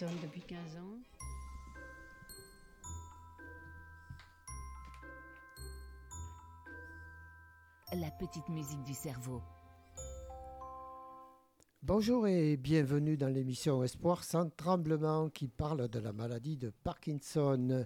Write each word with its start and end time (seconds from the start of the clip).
Depuis 0.00 0.40
15 0.40 0.58
ans. 0.78 0.98
La 7.92 8.10
petite 8.12 8.48
musique 8.48 8.82
du 8.84 8.94
cerveau. 8.94 9.42
Bonjour 11.82 12.26
et 12.26 12.56
bienvenue 12.56 13.18
dans 13.18 13.28
l'émission 13.28 13.84
Espoir 13.84 14.24
sans 14.24 14.48
tremblement 14.48 15.28
qui 15.28 15.48
parle 15.48 15.86
de 15.88 15.98
la 15.98 16.14
maladie 16.14 16.56
de 16.56 16.70
Parkinson. 16.82 17.84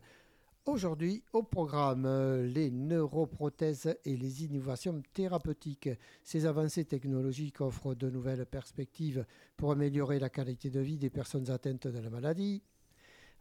Aujourd'hui, 0.67 1.23
au 1.35 1.43
programme, 1.43 2.07
les 2.43 2.71
neuroprothèses 2.71 3.99
et 4.07 4.17
les 4.17 4.45
innovations 4.45 5.03
thérapeutiques. 5.13 5.91
Ces 6.23 6.47
avancées 6.47 6.87
technologiques 6.87 7.61
offrent 7.61 7.95
de 7.95 8.09
nouvelles 8.09 8.47
perspectives 8.47 9.27
pour 9.59 9.73
améliorer 9.73 10.19
la 10.19 10.31
qualité 10.31 10.71
de 10.71 10.81
vie 10.81 10.97
des 10.97 11.11
personnes 11.11 11.51
atteintes 11.51 11.87
de 11.87 11.99
la 11.99 12.09
maladie. 12.09 12.63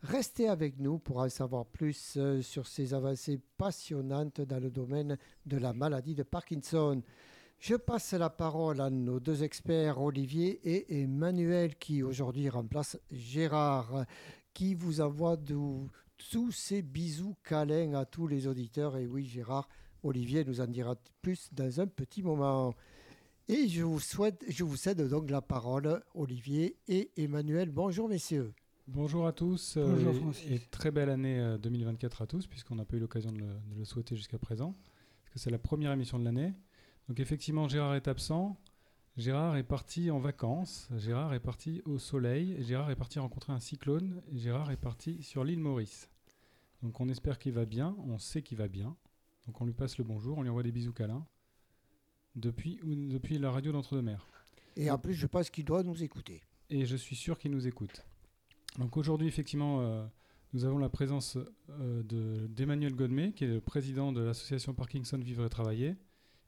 Restez 0.01 0.49
avec 0.49 0.77
nous 0.79 0.99
pour 0.99 1.19
en 1.19 1.29
savoir 1.29 1.65
plus 1.65 2.15
euh, 2.17 2.41
sur 2.41 2.67
ces 2.67 2.93
avancées 2.93 3.39
passionnantes 3.57 4.41
dans 4.41 4.59
le 4.59 4.69
domaine 4.69 5.17
de 5.45 5.55
la 5.55 5.71
maladie 5.71 6.15
de 6.15 6.23
Parkinson. 6.23 7.01
Je 7.57 7.75
passe 7.75 8.11
la 8.11 8.29
parole 8.29 8.81
à 8.81 8.89
nos 8.89 9.21
deux 9.21 9.43
experts, 9.43 10.01
Olivier 10.01 10.59
et 10.65 11.01
Emmanuel, 11.01 11.77
qui 11.77 12.03
aujourd'hui 12.03 12.49
remplacent 12.49 12.99
Gérard, 13.09 14.05
qui 14.53 14.75
vous 14.75 14.99
envoie 14.99 15.37
de, 15.37 15.55
tous 16.31 16.51
ces 16.51 16.81
bisous 16.81 17.35
câlins 17.43 17.93
à 17.93 18.05
tous 18.05 18.27
les 18.27 18.47
auditeurs. 18.47 18.97
Et 18.97 19.07
oui, 19.07 19.25
Gérard, 19.25 19.67
Olivier 20.03 20.43
nous 20.45 20.61
en 20.61 20.67
dira 20.67 20.95
plus 21.21 21.49
dans 21.53 21.79
un 21.79 21.87
petit 21.87 22.23
moment. 22.23 22.73
Et 23.47 23.67
je 23.67 23.83
vous 23.83 23.99
souhaite, 23.99 24.43
je 24.47 24.63
vous 24.63 24.75
cède 24.77 25.01
donc 25.09 25.29
la 25.29 25.41
parole, 25.41 26.01
Olivier 26.15 26.77
et 26.87 27.11
Emmanuel. 27.17 27.69
Bonjour, 27.71 28.07
messieurs. 28.07 28.53
Bonjour 28.87 29.27
à 29.27 29.31
tous 29.31 29.77
Bonjour, 29.77 30.09
euh, 30.13 30.19
Francis. 30.19 30.49
et, 30.49 30.55
et 30.55 30.59
très 30.59 30.91
belle 30.91 31.09
année 31.09 31.39
euh, 31.39 31.57
2024 31.57 32.21
à 32.23 32.27
tous 32.27 32.47
puisqu'on 32.47 32.75
n'a 32.75 32.83
pas 32.83 32.97
eu 32.97 32.99
l'occasion 32.99 33.31
de, 33.31 33.37
le- 33.39 33.45
de 33.45 33.79
le 33.79 33.85
souhaiter 33.85 34.15
jusqu'à 34.17 34.37
présent 34.37 34.75
parce 35.23 35.33
que 35.33 35.39
c'est 35.39 35.49
la 35.51 35.57
première 35.57 35.93
émission 35.93 36.19
de 36.19 36.25
l'année. 36.25 36.53
Donc 37.07 37.19
effectivement 37.21 37.69
Gérard 37.69 37.95
est 37.95 38.09
absent, 38.09 38.57
Gérard 39.15 39.55
est 39.55 39.63
parti 39.63 40.11
en 40.11 40.19
vacances, 40.19 40.89
Gérard 40.97 41.33
est 41.33 41.39
parti 41.39 41.81
au 41.85 41.97
soleil, 41.97 42.57
Gérard 42.61 42.91
est 42.91 42.97
parti 42.97 43.19
rencontrer 43.19 43.53
un 43.53 43.59
cyclone 43.61 44.21
Gérard 44.33 44.69
est 44.71 44.75
parti 44.77 45.23
sur 45.23 45.45
l'île 45.45 45.59
Maurice. 45.59 46.09
Donc 46.83 46.99
on 47.01 47.09
espère 47.09 47.39
qu'il 47.39 47.53
va 47.53 47.65
bien, 47.65 47.95
on 48.05 48.19
sait 48.19 48.41
qu'il 48.43 48.57
va 48.57 48.67
bien. 48.67 48.95
Donc 49.47 49.59
on 49.61 49.65
lui 49.65 49.73
passe 49.73 49.97
le 49.97 50.03
bonjour, 50.03 50.37
on 50.37 50.43
lui 50.43 50.49
envoie 50.49 50.63
des 50.63 50.71
bisous 50.71 50.93
câlins 50.93 51.25
depuis, 52.35 52.79
depuis 52.83 53.37
la 53.39 53.51
radio 53.51 53.71
d'Entre-deux-Mers. 53.71 54.27
Et 54.75 54.89
en 54.91 54.97
plus, 54.97 55.13
je 55.13 55.27
pense 55.27 55.49
qu'il 55.49 55.65
doit 55.65 55.83
nous 55.83 56.03
écouter. 56.03 56.41
et 56.69 56.85
je 56.85 56.95
suis 56.95 57.15
sûr 57.15 57.37
qu'il 57.39 57.51
nous 57.51 57.67
écoute. 57.67 58.05
Donc 58.79 58.97
aujourd'hui, 58.97 59.27
effectivement, 59.27 59.81
euh, 59.81 60.05
nous 60.53 60.65
avons 60.65 60.77
la 60.79 60.89
présence 60.89 61.37
euh, 61.69 62.01
de- 62.03 62.47
d'Emmanuel 62.47 62.95
Godmet, 62.95 63.31
qui 63.33 63.43
est 63.43 63.47
le 63.47 63.61
président 63.61 64.11
de 64.11 64.21
l'association 64.21 64.73
Parkinson 64.73 65.17
Vivre 65.19 65.45
et 65.45 65.49
Travailler, 65.49 65.95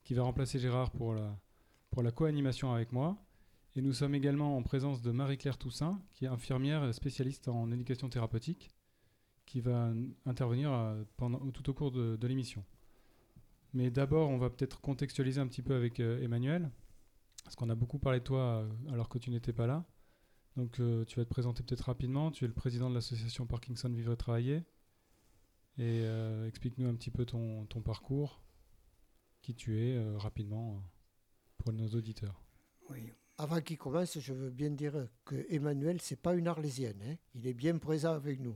qui 0.03 0.13
va 0.15 0.23
remplacer 0.23 0.57
Gérard 0.59 0.91
pour 0.91 1.13
la, 1.13 1.37
pour 1.91 2.01
la 2.03 2.11
co-animation 2.11 2.73
avec 2.73 2.91
moi. 2.91 3.17
Et 3.75 3.81
nous 3.81 3.93
sommes 3.93 4.15
également 4.15 4.57
en 4.57 4.63
présence 4.63 5.01
de 5.01 5.11
Marie-Claire 5.11 5.57
Toussaint, 5.57 6.01
qui 6.13 6.25
est 6.25 6.29
infirmière 6.29 6.91
spécialiste 6.93 7.47
en 7.47 7.71
éducation 7.71 8.09
thérapeutique, 8.09 8.71
qui 9.45 9.61
va 9.61 9.93
intervenir 10.25 10.71
euh, 10.71 11.03
tout 11.53 11.69
au 11.69 11.73
cours 11.73 11.91
de, 11.91 12.27
l'émission. 12.27 12.63
Mais 13.73 13.91
d'abord, 13.91 14.29
on 14.29 14.37
va 14.37 14.49
peut-être 14.49 14.81
contextualiser 14.81 15.41
un 15.41 15.47
petit 15.47 15.61
peu 15.61 15.75
avec 15.75 15.99
euh, 15.99 16.21
Emmanuel, 16.21 16.71
parce 17.43 17.55
qu'on 17.55 17.69
a 17.69 17.75
beaucoup 17.75 17.99
parlé 17.99 18.19
de 18.19 18.23
toi 18.23 18.39
euh, 18.39 18.69
alors 18.91 19.09
que 19.09 19.17
tu 19.17 19.29
n'étais 19.29 19.53
pas 19.53 19.67
là. 19.67 19.85
Donc 20.55 20.75
tu 20.75 21.19
vas 21.19 21.25
te 21.25 21.29
présenter 21.29 21.63
peut-être 21.63 21.81
rapidement. 21.81 22.31
Tu 22.31 22.45
es 22.45 22.47
le 22.47 22.53
président 22.53 22.89
de 22.89 22.95
l'association 22.95 23.45
Parkinson 23.45 23.89
Vivre 23.89 24.13
et 24.13 24.17
Travailler. 24.17 24.63
Et 25.77 26.05
explique-nous 26.47 26.87
un 26.87 26.95
petit 26.95 27.11
peu 27.11 27.25
ton, 27.25 27.65
parcours, 27.83 28.41
qui 29.41 29.53
tu 29.53 29.77
es 29.77 30.15
rapidement 30.15 30.81
pour 31.57 31.73
nos 31.73 31.89
auditeurs. 31.89 32.41
Oui. 32.89 33.11
Avant 33.37 33.59
qu'il 33.59 33.77
commence, 33.77 34.17
je 34.17 34.31
veux 34.31 34.49
bien 34.49 34.69
dire 34.69 35.09
que 35.25 35.45
Emmanuel, 35.49 35.99
c'est 35.99 36.21
pas 36.21 36.35
une 36.35 36.47
arlésienne. 36.47 37.01
hein. 37.05 37.15
Il 37.33 37.45
est 37.47 37.53
bien 37.53 37.77
présent 37.77 38.13
avec 38.13 38.39
nous. 38.39 38.55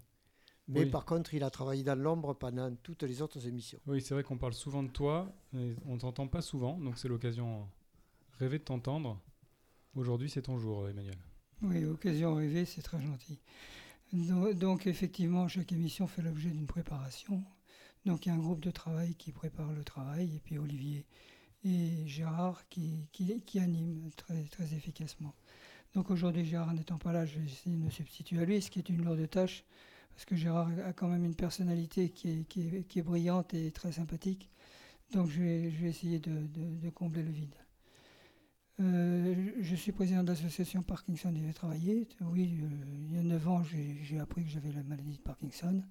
Mais 0.72 0.81
Oui. 0.81 0.90
par 0.90 1.03
contre, 1.06 1.34
il 1.34 1.44
a 1.44 1.50
travaillé 1.50 1.84
dans 1.84 1.96
l'ombre 2.00 2.34
pendant 2.35 2.74
toutes 2.84 3.03
les 3.03 3.22
autres 3.22 3.46
émissions. 3.47 3.80
Oui, 3.88 4.02
c'est 4.02 4.13
vrai 4.13 4.24
qu'on 4.24 4.38
parle 4.38 4.53
souvent 4.53 4.84
de 4.84 4.90
toi, 4.90 5.34
mais 5.52 5.75
on 5.88 5.97
t'entend 5.97 6.28
pas 6.28 6.41
souvent, 6.41 6.78
donc 6.80 6.97
c'est 6.97 7.07
l'occasion 7.07 7.68
rêver 8.38 8.59
de 8.59 8.63
t'entendre. 8.63 9.19
Aujourd'hui, 9.96 10.30
c'est 10.30 10.44
ton 10.44 10.59
jour, 10.59 10.84
euh, 10.84 10.90
Emmanuel. 10.91 11.18
Oui, 11.63 11.84
occasion 11.85 12.35
rêvée, 12.35 12.66
c'est 12.66 12.84
très 12.84 13.02
gentil. 13.02 13.40
Do- 14.13 14.53
Donc 14.53 14.88
effectivement, 14.88 15.47
chaque 15.47 15.72
émission 15.72 16.07
fait 16.07 16.22
l'objet 16.22 16.50
d'une 16.52 16.68
préparation. 16.68 17.44
Donc 18.06 18.25
il 18.25 18.30
y 18.30 18.31
a 18.31 18.36
un 18.36 18.40
groupe 18.40 18.62
de 18.62 18.72
travail 18.72 19.16
qui 19.16 19.31
prépare 19.31 19.74
le 19.74 19.84
travail, 19.84 20.36
et 20.36 20.40
puis 20.40 20.57
Olivier 20.57 21.06
et 21.66 22.07
Gérard 22.07 22.68
qui, 22.69 23.09
qui, 23.12 23.41
qui 23.41 23.59
animent 23.59 24.09
très, 24.16 24.44
très 24.46 24.74
efficacement. 24.74 25.34
Donc 25.96 26.12
aujourd'hui, 26.12 26.46
Gérard 26.46 26.74
n'étant 26.74 26.97
pas 26.97 27.12
là, 27.12 27.25
je 27.25 27.40
vais 27.40 27.46
essayer 27.46 27.75
de 27.75 27.81
me 27.81 27.90
substituer 27.90 28.40
à 28.40 28.46
lui, 28.46 28.62
ce 28.62 28.69
qui 28.72 28.80
est 28.80 28.88
une 28.90 29.03
lourde 29.03 29.28
tâche, 29.30 29.66
parce 30.19 30.25
que 30.25 30.35
Gérard 30.35 30.68
a 30.85 30.91
quand 30.91 31.07
même 31.07 31.24
une 31.24 31.34
personnalité 31.34 32.09
qui 32.09 32.46
est, 32.94 33.02
brillante 33.02 33.53
et 33.53 33.72
très 33.72 33.94
sympathique. 33.94 34.50
Donc 35.13 35.30
je 35.30 35.41
vais, 35.41 35.72
essayer 35.88 36.19
de, 36.19 36.90
combler 36.90 37.24
le 37.24 37.31
vide. 37.31 37.56
Euh, 38.81 39.53
je 39.62 39.75
suis 39.78 39.94
président 39.94 40.22
de 40.22 40.28
l'association 40.28 40.84
Parkinson 40.84 41.34
et 41.34 41.53
Travailler. 41.53 42.06
Oui, 42.19 42.59
euh, 42.62 42.68
il 43.09 43.16
y 43.16 43.18
a 43.18 43.24
9 43.24 43.47
ans, 43.47 43.63
j'ai 43.63 43.97
j'ai 44.03 44.19
appris 44.19 44.44
que 44.44 44.50
j'avais 44.50 44.74
la 44.74 44.84
maladie 44.84 45.13
de 45.13 45.22
Parkinson. 45.22 45.81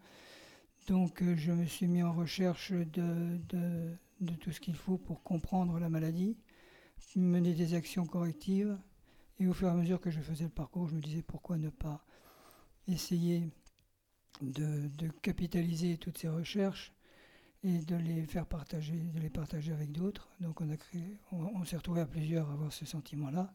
Donc, 0.88 1.22
euh, 1.22 1.34
je 1.34 1.52
me 1.52 1.64
suis 1.64 1.86
mis 1.86 2.02
en 2.02 2.12
recherche 2.12 2.72
de 2.72 3.38
tout 4.40 4.52
ce 4.52 4.60
qu'il 4.60 4.76
faut 4.76 4.98
pour 4.98 5.22
comprendre 5.22 5.78
la 5.78 5.88
maladie, 5.88 6.36
mener 7.16 7.54
des 7.54 7.72
actions 7.72 8.04
correctives. 8.04 8.76
Et 9.40 9.46
au 9.46 9.54
fur 9.54 9.68
et 9.68 9.70
à 9.70 9.74
mesure 9.74 10.02
que 10.02 10.10
je 10.10 10.20
faisais 10.20 10.44
le 10.44 10.50
parcours, 10.50 10.86
je 10.86 10.96
me 10.96 11.00
disais 11.00 11.22
pourquoi 11.22 11.56
ne 11.56 11.70
pas 11.70 12.04
essayer 12.88 13.48
de, 14.42 15.08
capitaliser 15.22 15.96
toutes 15.98 16.18
ces 16.18 16.28
recherches 16.28 16.92
et 17.64 17.78
de 17.78 17.96
les 17.96 18.24
faire 18.26 18.46
partager, 18.46 18.98
de 18.98 19.20
les 19.20 19.30
partager 19.30 19.72
avec 19.72 19.92
d'autres. 19.92 20.28
Donc 20.40 20.60
on 20.60 20.68
on, 21.32 21.64
s'est 21.64 21.76
retrouvé 21.76 22.00
à 22.00 22.06
plusieurs 22.06 22.48
à 22.50 22.52
avoir 22.52 22.72
ce 22.72 22.86
sentiment-là, 22.86 23.52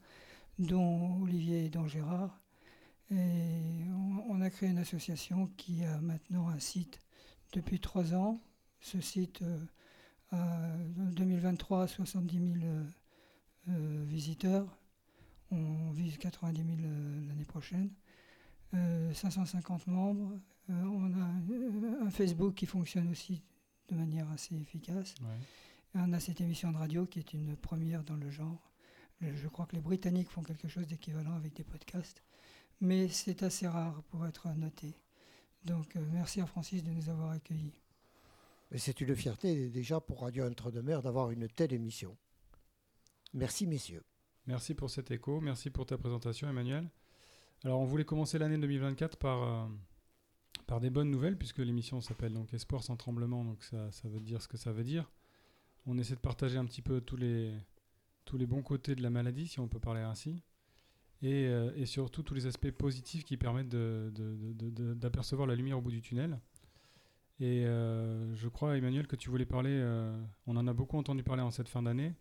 dont 0.60 1.22
Olivier 1.22 1.66
et 1.66 1.70
dont 1.70 1.88
Gérard. 1.88 2.40
Et 3.12 3.86
on, 4.30 4.42
a 4.42 4.50
créé 4.50 4.70
une 4.70 4.80
association 4.80 5.48
qui 5.58 5.84
a 5.84 6.00
maintenant 6.02 6.48
un 6.50 6.60
site 6.60 7.00
depuis 7.54 7.80
trois 7.80 8.14
ans. 8.14 8.42
Ce 8.80 9.00
site 9.00 9.42
euh, 9.42 9.60
a 10.32 10.76
en 11.00 11.12
2023 11.12 11.88
70 11.88 12.54
000 12.60 12.66
euh, 12.66 12.84
euh, 13.70 14.04
visiteurs. 14.06 14.68
On 15.52 15.92
vise 15.92 16.18
90 16.18 16.58
000 16.58 16.70
euh, 16.84 17.28
l'année 17.28 17.46
prochaine. 17.46 17.90
Euh, 18.74 19.14
550 19.14 19.88
membres. 19.88 20.38
Euh, 20.70 20.84
on 20.84 21.14
a 21.14 21.54
euh, 21.54 22.06
un 22.06 22.10
Facebook 22.10 22.56
qui 22.56 22.66
fonctionne 22.66 23.10
aussi 23.12 23.44
de 23.90 23.96
manière 23.96 24.30
assez 24.32 24.56
efficace. 24.56 25.16
Ouais. 25.22 25.38
Et 25.96 26.00
on 26.00 26.14
a 26.14 26.20
cette 26.20 26.42
émission 26.42 26.72
de 26.72 26.78
radio 26.78 27.06
qui 27.06 27.20
est 27.20 27.34
une 27.34 27.56
première 27.56 28.04
dans 28.04 28.16
le 28.16 28.30
genre. 28.30 28.72
Je 29.22 29.48
crois 29.48 29.66
que 29.66 29.76
les 29.76 29.82
Britanniques 29.82 30.30
font 30.30 30.44
quelque 30.44 30.68
chose 30.68 30.88
d'équivalent 30.88 31.34
avec 31.34 31.54
des 31.54 31.64
podcasts, 31.64 32.24
mais 32.82 33.08
c'est 33.08 33.44
assez 33.44 33.68
rare 33.68 34.04
pour 34.10 34.26
être 34.26 34.50
noté. 34.56 34.96
Donc 35.66 35.96
euh, 35.96 36.06
merci 36.12 36.42
à 36.42 36.46
Francis 36.46 36.84
de 36.84 36.92
nous 36.92 37.10
avoir 37.10 37.32
accueillis. 37.32 37.80
C'est 38.76 39.00
une 39.02 39.16
fierté 39.16 39.70
déjà 39.70 40.02
pour 40.02 40.22
Radio 40.22 40.46
Entre-deux-Mers 40.46 41.02
d'avoir 41.02 41.32
une 41.32 41.48
telle 41.48 41.74
émission. 41.74 42.18
Merci, 43.34 43.68
messieurs. 43.68 44.04
Merci 44.46 44.74
pour 44.74 44.90
cet 44.90 45.12
écho, 45.12 45.40
merci 45.40 45.70
pour 45.70 45.86
ta 45.86 45.98
présentation 45.98 46.50
Emmanuel. 46.50 46.90
Alors 47.64 47.80
on 47.80 47.86
voulait 47.86 48.04
commencer 48.04 48.38
l'année 48.38 48.58
2024 48.58 49.18
par, 49.18 49.44
euh, 49.44 49.68
par 50.74 50.82
des 50.82 50.90
bonnes 50.90 51.12
nouvelles, 51.12 51.38
puisque 51.38 51.60
l'émission 51.60 52.02
s'appelle 52.02 52.34
donc 52.34 52.52
Espoir 52.52 52.82
sans 52.82 52.96
tremblement, 52.96 53.46
donc 53.46 53.64
ça, 53.64 53.92
ça 53.92 54.10
veut 54.10 54.20
dire 54.20 54.42
ce 54.42 54.48
que 54.48 54.58
ça 54.58 54.72
veut 54.72 54.84
dire. 54.84 55.12
On 55.86 56.00
essaie 56.00 56.16
de 56.16 56.20
partager 56.20 56.58
un 56.58 56.66
petit 56.66 56.82
peu 56.82 57.00
tous 57.00 57.16
les, 57.16 57.54
tous 58.26 58.40
les 58.40 58.48
bons 58.48 58.64
côtés 58.64 58.96
de 58.96 59.04
la 59.04 59.12
maladie, 59.12 59.48
si 59.48 59.60
on 59.60 59.68
peut 59.68 59.80
parler 59.80 60.02
ainsi. 60.02 60.42
et, 61.22 61.46
euh, 61.46 61.72
et 61.76 61.86
surtout 61.86 62.24
tous 62.24 62.34
les 62.34 62.48
aspects 62.48 62.72
positifs 62.72 63.24
qui 63.24 63.38
permettent 63.38 63.70
d'apercevoir 63.70 65.48
la 65.48 65.54
lumière 65.54 65.78
au 65.78 65.82
bout 65.82 65.92
du 65.92 66.02
tunnel. 66.02 66.40
Et 67.40 67.68
euh, 67.68 68.34
je 68.34 68.48
crois, 68.48 68.76
Emmanuel, 68.76 69.06
que 69.06 69.16
tu 69.16 69.30
voulais 69.30 69.46
parler, 69.46 69.78
euh, 69.80 70.20
on 70.48 70.58
en 70.58 70.66
a 70.66 70.74
beaucoup 70.74 70.98
entendu 70.98 71.22
parler 71.22 71.44
en 71.44 71.52
cette 71.52 71.70
fin 71.70 71.84
d'année, 71.84 72.16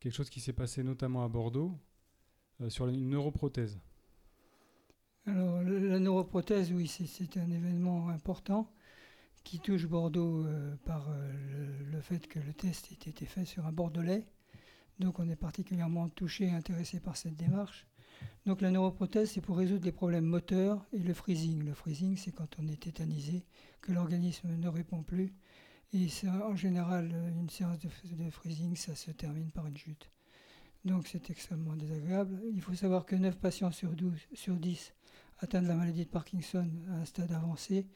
quelque 0.00 0.12
chose 0.12 0.28
qui 0.28 0.40
s'est 0.40 0.52
passé 0.52 0.82
notamment 0.82 1.24
à 1.24 1.28
Bordeaux, 1.28 1.72
sur 2.68 2.88
une 2.88 3.08
neuroprothèse. 3.08 3.80
Alors, 5.26 5.60
la 5.62 5.98
neuroprothèse, 5.98 6.72
oui, 6.72 6.86
c'est- 6.86 7.36
un 7.36 7.50
événement 7.50 8.08
important 8.08 8.70
qui 9.44 9.58
touche 9.60 9.86
Bordeaux 9.86 10.44
euh, 10.46 10.76
par 10.84 11.08
euh, 11.10 11.92
le, 11.92 12.00
fait 12.00 12.26
que 12.28 12.38
le 12.38 12.52
test 12.54 12.90
ait 12.92 13.10
été 13.10 13.26
fait 13.26 13.44
sur 13.44 13.66
un 13.66 13.72
Bordelais. 13.72 14.26
Donc, 15.00 15.18
on 15.18 15.28
est 15.28 15.36
particulièrement 15.36 16.08
touché 16.08 16.46
et 16.46 16.50
intéressé 16.52 17.00
par 17.00 17.16
cette 17.16 17.36
démarche. 17.36 17.86
Donc, 18.46 18.60
la 18.60 18.70
neuroprothèse, 18.70 19.32
c'est 19.32 19.40
pour 19.40 19.56
résoudre 19.58 19.84
les 19.84 19.92
problèmes 19.92 20.24
moteurs 20.26 20.86
et 20.92 20.98
le 21.00 21.12
freezing. 21.14 21.64
Le 21.64 21.74
freezing, 21.74 22.16
c'est 22.16 22.32
quand 22.32 22.58
on 22.58 22.68
est 22.68 22.82
tétanisé, 22.82 23.44
que 23.82 23.92
l'organisme 23.92 24.48
ne 24.56 24.68
répond 24.68 25.02
plus. 25.02 25.34
Et 25.92 26.08
en 26.28 26.56
général, 26.56 27.12
une 27.36 27.50
séance 27.50 27.78
de, 27.78 27.88
de 28.24 28.30
freezing, 28.30 28.76
ça 28.76 28.94
se 28.94 29.10
termine 29.10 29.50
par 29.50 29.66
une 29.66 29.76
chute. 29.76 30.10
Donc, 30.86 31.06
c'est 31.08 31.28
extrêmement 31.30 31.74
désagréable. 31.76 32.40
Il 32.54 32.62
faut 32.62 32.74
savoir 32.74 33.04
que 33.04 33.16
9 33.16 33.36
patients 33.38 33.72
sur, 33.72 33.90
12, 33.92 34.14
sur 34.32 34.56
10 34.56 34.94
atteints 35.40 35.60
de 35.60 35.68
la 35.68 35.74
maladie 35.74 36.04
de 36.04 36.10
Parkinson 36.10 36.66
à 36.90 36.94
un 36.94 37.04
stade 37.04 37.32
avancé 37.32 37.86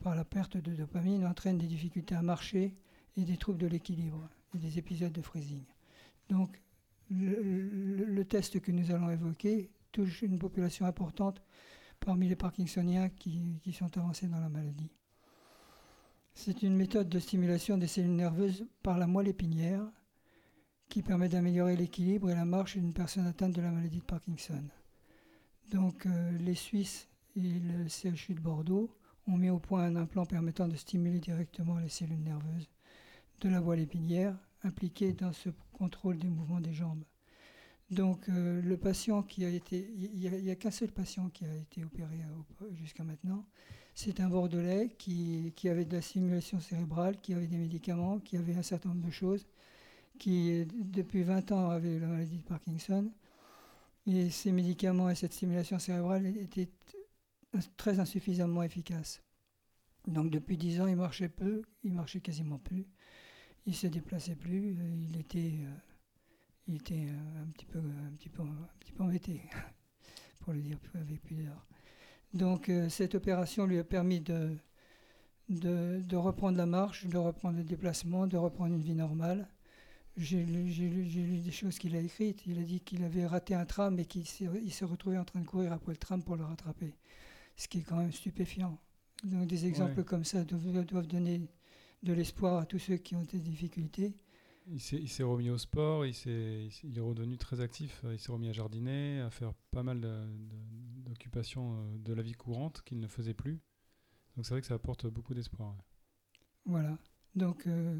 par 0.00 0.14
la 0.14 0.24
perte 0.24 0.56
de 0.56 0.72
dopamine 0.74 1.26
entraîne 1.26 1.58
des 1.58 1.66
difficultés 1.66 2.14
à 2.14 2.22
marcher 2.22 2.74
et 3.16 3.24
des 3.24 3.36
troubles 3.36 3.58
de 3.58 3.66
l'équilibre 3.66 4.28
et 4.54 4.58
des 4.58 4.78
épisodes 4.78 5.12
de 5.12 5.20
freezing. 5.20 5.64
Donc 6.30 6.62
le, 7.10 7.42
le- 7.42 8.04
le 8.04 8.24
test 8.24 8.60
que 8.60 8.70
nous 8.72 8.90
allons 8.92 9.10
évoquer 9.10 9.70
touche 9.90 10.22
une 10.22 10.38
population 10.38 10.86
importante 10.86 11.42
parmi 12.00 12.28
les 12.28 12.36
Parkinsoniens 12.36 13.08
qui, 13.08 13.58
qui 13.62 13.72
sont 13.72 13.98
avancés 13.98 14.28
dans 14.28 14.38
la 14.40 14.48
maladie. 14.48 14.92
C'est 16.34 16.62
une 16.62 16.76
méthode 16.76 17.08
de 17.08 17.18
stimulation 17.18 17.76
des 17.76 17.88
cellules 17.88 18.14
nerveuses 18.14 18.64
par 18.84 18.96
la 18.98 19.08
moelle 19.08 19.28
épinière 19.28 19.82
qui 20.88 21.02
permet 21.02 21.28
d'améliorer 21.28 21.76
l'équilibre 21.76 22.30
et 22.30 22.34
la 22.34 22.44
marche 22.44 22.76
d'une 22.76 22.92
personne 22.92 23.26
atteinte 23.26 23.52
de 23.54 23.62
la 23.62 23.70
maladie 23.70 23.98
de 23.98 24.04
Parkinson. 24.04 24.62
Donc 25.70 26.06
euh, 26.06 26.32
les 26.38 26.54
Suisses 26.54 27.08
et 27.36 27.40
le 27.40 27.88
CHU 27.88 28.34
de 28.34 28.40
Bordeaux 28.40 28.90
ont 29.26 29.36
mis 29.36 29.50
au 29.50 29.58
point 29.58 29.84
un 29.84 29.96
implant 29.96 30.24
permettant 30.24 30.66
de 30.66 30.76
stimuler 30.76 31.18
directement 31.18 31.78
les 31.78 31.90
cellules 31.90 32.22
nerveuses 32.22 32.68
de 33.40 33.48
la 33.48 33.60
voie 33.60 33.76
épinière 33.76 34.36
impliquées 34.64 35.12
dans 35.12 35.32
ce 35.32 35.50
contrôle 35.72 36.18
des 36.18 36.28
mouvements 36.28 36.60
des 36.60 36.72
jambes. 36.72 37.04
Donc 37.90 38.28
euh, 38.28 38.60
le 38.60 38.76
patient 38.76 39.22
qui 39.22 39.44
a 39.44 39.48
été, 39.50 39.90
il 39.96 40.30
n'y 40.42 40.50
a, 40.50 40.56
qu'un 40.56 40.70
seul 40.70 40.90
patient 40.90 41.28
qui 41.30 41.44
a 41.44 41.54
été 41.54 41.84
opéré 41.84 42.18
au- 42.60 42.74
jusqu'à 42.74 43.04
maintenant, 43.04 43.46
c'est 43.94 44.20
un 44.20 44.28
Bordelais 44.28 44.94
qui, 44.98 45.52
qui 45.56 45.68
avait 45.68 45.84
de 45.84 45.96
la 45.96 46.02
stimulation 46.02 46.60
cérébrale, 46.60 47.20
qui 47.20 47.34
avait 47.34 47.46
des 47.46 47.56
médicaments, 47.58 48.18
qui 48.20 48.36
avait 48.36 48.54
un 48.56 48.62
certain 48.62 48.90
nombre 48.90 49.06
de 49.06 49.10
choses, 49.10 49.46
qui 50.18 50.66
depuis 50.74 51.22
20 51.22 51.52
ans 51.52 51.70
avait 51.70 51.98
la 51.98 52.06
maladie 52.06 52.38
de 52.38 52.42
Parkinson. 52.42 53.10
Et 54.06 54.30
ces 54.30 54.52
médicaments 54.52 55.10
et 55.10 55.14
cette 55.14 55.32
stimulation 55.32 55.78
cérébrale 55.78 56.26
étaient 56.26 56.70
très 57.76 58.00
insuffisamment 58.00 58.62
efficaces. 58.62 59.22
Donc 60.06 60.30
depuis 60.30 60.56
10 60.56 60.80
ans, 60.80 60.86
il 60.86 60.96
marchait 60.96 61.28
peu, 61.28 61.62
il 61.84 61.92
marchait 61.92 62.20
quasiment 62.20 62.58
plus, 62.58 62.86
il 63.66 63.74
se 63.74 63.86
déplaçait 63.86 64.36
plus, 64.36 64.76
euh, 64.78 64.94
il 64.96 65.20
était, 65.20 65.58
euh, 65.60 65.74
il 66.66 66.76
était 66.76 67.08
euh, 67.08 67.42
un, 67.42 67.46
petit 67.48 67.66
peu, 67.66 67.78
un, 67.78 68.12
petit 68.16 68.30
peu, 68.30 68.42
embêté, 69.02 69.42
pour 70.40 70.54
le 70.54 70.62
dire 70.62 70.78
avec 70.94 71.22
pudeur. 71.22 71.66
Donc 72.34 72.70
cette 72.90 73.14
opération 73.14 73.64
lui 73.64 73.78
a 73.78 73.84
permis 73.84 74.20
de 74.20 74.58
reprendre 76.12 76.58
la 76.58 76.66
marche, 76.66 77.06
de 77.06 77.16
reprendre 77.16 77.56
le 77.56 77.64
déplacement, 77.64 78.26
de 78.26 78.36
reprendre 78.36 78.74
une 78.74 78.82
vie 78.82 78.94
normale. 78.94 79.48
J'ai 80.18 80.44
lu, 80.44 80.68
j'ai 80.70 80.88
lu- 80.90 81.08
j'ai 81.08 81.22
lu 81.22 81.38
des 81.38 81.52
choses 81.52 81.78
qu'il 81.78 81.96
a 81.96 82.00
écrites. 82.00 82.44
Il 82.46 82.58
a 82.58 82.62
dit 82.62 82.80
qu'il 82.80 83.04
avait 83.04 83.26
raté 83.26 83.54
un 83.54 83.64
tram 83.64 83.98
et 84.00 84.04
qu'il 84.04 84.26
s'est 84.26 84.48
retrouvé 84.84 85.16
en 85.18 85.24
train 85.24 85.40
de 85.40 85.46
courir 85.46 85.72
après 85.72 85.92
le 85.92 85.98
tram 85.98 86.22
pour 86.22 86.36
le 86.36 86.44
rattraper. 86.44 86.94
Ce 87.56 87.68
qui 87.68 87.78
est 87.80 87.82
quand 87.82 87.98
même 87.98 88.12
stupéfiant. 88.12 88.78
Donc 89.24 89.46
des 89.48 89.66
exemples 89.66 90.00
Ouais. 90.00 90.04
comme 90.04 90.24
ça 90.24 90.44
doivent, 90.44 90.84
doivent 90.86 91.06
donner 91.08 91.48
de 92.02 92.12
l'espoir 92.12 92.58
à 92.58 92.66
tous 92.66 92.78
ceux 92.80 92.96
qui 92.98 93.16
ont 93.16 93.24
des 93.24 93.40
difficultés. 93.40 94.14
Il 94.70 94.80
s'est, 94.80 95.22
remis 95.22 95.48
au 95.50 95.58
sport, 95.58 96.04
il, 96.06 96.14
s'est, 96.14 96.68
il 96.84 96.98
est 96.98 97.00
redevenu 97.00 97.38
très 97.38 97.60
actif, 97.60 98.02
euh, 98.04 98.14
il 98.14 98.18
s'est 98.20 98.30
remis 98.32 98.50
à 98.50 98.52
jardiner, 98.52 99.20
à 99.22 99.30
faire 99.30 99.54
pas 99.70 99.82
mal 99.82 100.00
de- 100.00 100.26
d'occupations 101.06 101.74
euh, 101.78 101.98
de 101.98 102.12
la 102.12 102.22
vie 102.22 102.34
courante 102.34 102.82
qu'il 102.84 103.00
ne 103.00 103.08
faisait 103.08 103.34
plus. 103.34 103.60
Donc 104.36 104.44
c'est 104.46 104.52
vrai 104.54 104.60
que 104.60 104.66
ça 104.66 104.74
apporte 104.74 105.06
beaucoup 105.06 105.34
d'espoir. 105.34 105.74
Voilà. 106.66 106.98
Donc, 107.34 107.66
euh, 107.66 107.98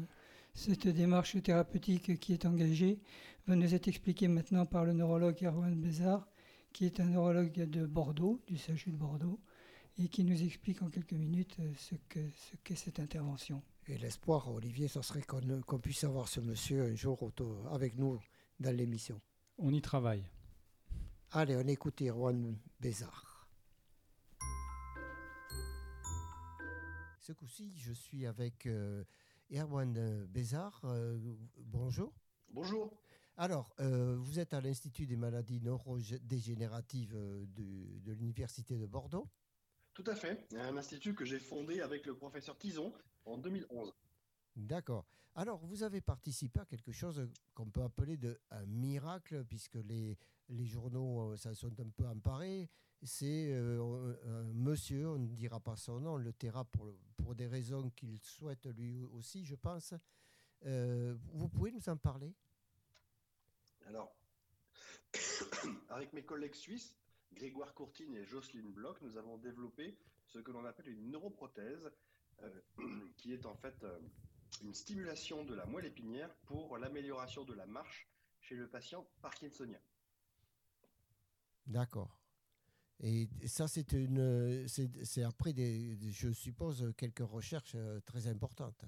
cette 0.53 0.87
démarche 0.87 1.41
thérapeutique 1.41 2.19
qui 2.19 2.33
est 2.33 2.45
engagée 2.45 2.99
va 3.47 3.55
nous 3.55 3.73
être 3.73 3.87
expliquée 3.87 4.27
maintenant 4.27 4.65
par 4.65 4.85
le 4.85 4.93
neurologue 4.93 5.41
Erwan 5.43 5.75
Bézard, 5.79 6.27
qui 6.73 6.85
est 6.85 6.99
un 6.99 7.05
neurologue 7.05 7.53
de 7.69 7.85
Bordeaux, 7.85 8.41
du 8.47 8.57
CHU 8.57 8.91
de 8.91 8.97
Bordeaux, 8.97 9.39
et 9.97 10.07
qui 10.07 10.23
nous 10.23 10.41
explique 10.43 10.81
en 10.81 10.89
quelques 10.89 11.13
minutes 11.13 11.57
euh, 11.59 11.73
ce 11.77 11.95
que 12.07 12.19
ce 12.29 12.55
qu'est 12.63 12.75
cette 12.75 12.99
intervention. 12.99 13.61
Et 13.87 13.97
l'espoir, 13.97 14.51
Olivier, 14.53 14.87
ce 14.87 15.01
serait 15.01 15.23
qu'on 15.23 15.61
qu'on 15.61 15.79
puisse 15.79 16.03
avoir 16.03 16.27
ce 16.27 16.39
monsieur 16.39 16.83
un 16.83 16.95
jour 16.95 17.21
auto- 17.23 17.65
avec 17.71 17.95
nous 17.97 18.19
dans 18.59 18.75
l'émission. 18.75 19.19
On 19.57 19.73
y 19.73 19.81
travaille. 19.81 20.23
Allez, 21.31 21.55
on 21.57 21.67
écoute 21.67 22.01
Erwan 22.01 22.55
Bézard. 22.79 23.47
Ce 27.19 27.33
coup-ci, 27.33 27.71
je 27.77 27.93
suis 27.93 28.25
avec 28.25 28.65
euh, 28.65 29.03
Erwan 29.51 30.25
Bézard. 30.27 30.81
Euh, 30.83 31.17
bonjour. 31.57 32.13
Bonjour. 32.49 33.01
Alors, 33.37 33.73
euh, 33.79 34.15
vous 34.19 34.39
êtes 34.39 34.53
à 34.53 34.61
l'Institut 34.61 35.05
des 35.05 35.15
maladies 35.15 35.61
neurodégénératives 35.61 37.15
euh, 37.15 37.45
de, 37.55 37.99
de 37.99 38.11
l'Université 38.11 38.77
de 38.77 38.85
Bordeaux. 38.85 39.27
Tout 39.93 40.03
à 40.07 40.15
fait. 40.15 40.47
Un 40.55 40.77
institut 40.77 41.13
que 41.13 41.25
j'ai 41.25 41.39
fondé 41.39 41.81
avec 41.81 42.05
le 42.05 42.15
professeur 42.15 42.57
Tison 42.57 42.93
en 43.25 43.37
2011. 43.37 43.93
D'accord. 44.55 45.05
Alors, 45.35 45.59
vous 45.65 45.83
avez 45.83 46.01
participé 46.01 46.59
à 46.59 46.65
quelque 46.65 46.91
chose 46.91 47.29
qu'on 47.53 47.69
peut 47.69 47.83
appeler 47.83 48.17
de 48.17 48.39
un 48.51 48.65
miracle, 48.65 49.45
puisque 49.45 49.75
les, 49.75 50.17
les 50.49 50.65
journaux 50.65 51.31
euh, 51.31 51.37
sont 51.37 51.79
un 51.79 51.89
peu 51.89 52.05
emparés. 52.07 52.69
C'est 53.01 53.51
euh, 53.53 54.17
un 54.25 54.53
monsieur, 54.53 55.07
on 55.09 55.19
ne 55.19 55.27
dira 55.27 55.59
pas 55.59 55.77
son 55.77 56.01
nom, 56.01 56.17
le 56.17 56.33
taira 56.33 56.65
pour, 56.65 56.93
pour 57.15 57.35
des 57.35 57.47
raisons 57.47 57.89
qu'il 57.91 58.19
souhaite 58.19 58.65
lui 58.65 59.05
aussi, 59.05 59.45
je 59.45 59.55
pense. 59.55 59.93
Euh, 60.65 61.15
vous 61.31 61.47
pouvez 61.47 61.71
nous 61.71 61.87
en 61.87 61.95
parler? 61.95 62.35
Alors, 63.85 64.13
avec 65.89 66.11
mes 66.11 66.23
collègues 66.23 66.55
suisses, 66.55 66.97
Grégoire 67.31 67.73
Courtine 67.73 68.13
et 68.15 68.25
Jocelyne 68.25 68.71
Bloch, 68.73 68.99
nous 69.01 69.15
avons 69.15 69.37
développé 69.37 69.97
ce 70.25 70.39
que 70.39 70.51
l'on 70.51 70.65
appelle 70.65 70.89
une 70.89 71.11
neuroprothèse, 71.11 71.89
euh, 72.41 72.61
qui 73.17 73.33
est 73.33 73.45
en 73.45 73.55
fait 73.55 73.85
une 74.61 74.73
stimulation 74.73 75.43
de 75.45 75.53
la 75.55 75.65
moelle 75.65 75.85
épinière 75.85 76.33
pour 76.45 76.77
l'amélioration 76.77 77.43
de 77.45 77.53
la 77.53 77.65
marche 77.65 78.07
chez 78.41 78.55
le 78.55 78.67
patient 78.67 79.07
parkinsonien. 79.21 79.79
D'accord. 81.65 82.19
Et 83.01 83.29
ça, 83.47 83.67
c'est 83.67 83.93
une, 83.93 84.67
c'est 84.67 85.23
après 85.23 85.53
des, 85.53 85.95
je 86.11 86.31
suppose, 86.31 86.93
quelques 86.97 87.19
recherches 87.19 87.73
euh, 87.75 88.01
très 88.01 88.27
importantes. 88.27 88.83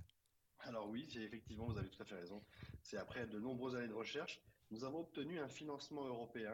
Alors 0.59 0.89
oui, 0.89 1.07
c'est 1.11 1.21
effectivement, 1.21 1.65
vous 1.67 1.77
avez 1.77 1.89
tout 1.89 2.01
à 2.01 2.05
fait 2.05 2.15
raison. 2.15 2.43
C'est 2.83 2.97
après 2.97 3.25
de 3.25 3.39
nombreuses 3.39 3.75
années 3.75 3.87
de 3.87 3.93
recherche, 3.93 4.41
nous 4.69 4.83
avons 4.83 4.99
obtenu 4.99 5.39
un 5.39 5.47
financement 5.47 6.05
européen, 6.05 6.53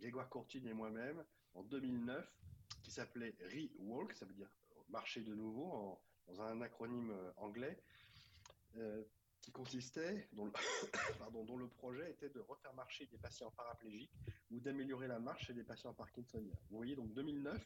Grégoire 0.00 0.28
Courtine 0.28 0.66
et 0.66 0.74
moi-même, 0.74 1.24
en 1.54 1.62
2009, 1.62 2.30
qui 2.82 2.90
s'appelait 2.90 3.34
ReWalk, 3.40 4.12
ça 4.14 4.26
veut 4.26 4.34
dire 4.34 4.50
marcher 4.90 5.22
de 5.22 5.34
nouveau, 5.34 5.64
en- 5.72 6.00
dans 6.28 6.42
un 6.42 6.60
acronyme 6.60 7.10
euh, 7.10 7.32
anglais, 7.38 7.82
qui 9.40 9.52
consistait, 9.52 10.28
dont 10.32 10.44
le, 10.46 10.52
pardon, 11.18 11.44
dont 11.44 11.56
le 11.56 11.68
projet 11.68 12.10
était 12.10 12.28
de 12.28 12.40
refaire 12.40 12.74
marcher 12.74 13.06
des 13.06 13.18
patients 13.18 13.50
paraplégiques 13.52 14.12
ou 14.50 14.60
d'améliorer 14.60 15.08
la 15.08 15.18
marche 15.18 15.46
chez 15.46 15.54
des 15.54 15.64
patients 15.64 15.94
parkinsoniens. 15.94 16.58
Vous 16.70 16.76
voyez, 16.76 16.96
donc 16.96 17.12
2009, 17.14 17.56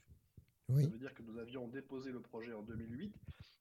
Oui. 0.68 0.85
ça 0.85 0.90
veut 0.90 0.99
dire 0.99 1.14
que 1.14 1.23
nous 1.23 1.38
avions 1.38 1.68
déposé 1.68 2.12
le 2.12 2.21
projet 2.21 2.52
en 2.52 2.62
2008 2.62 3.14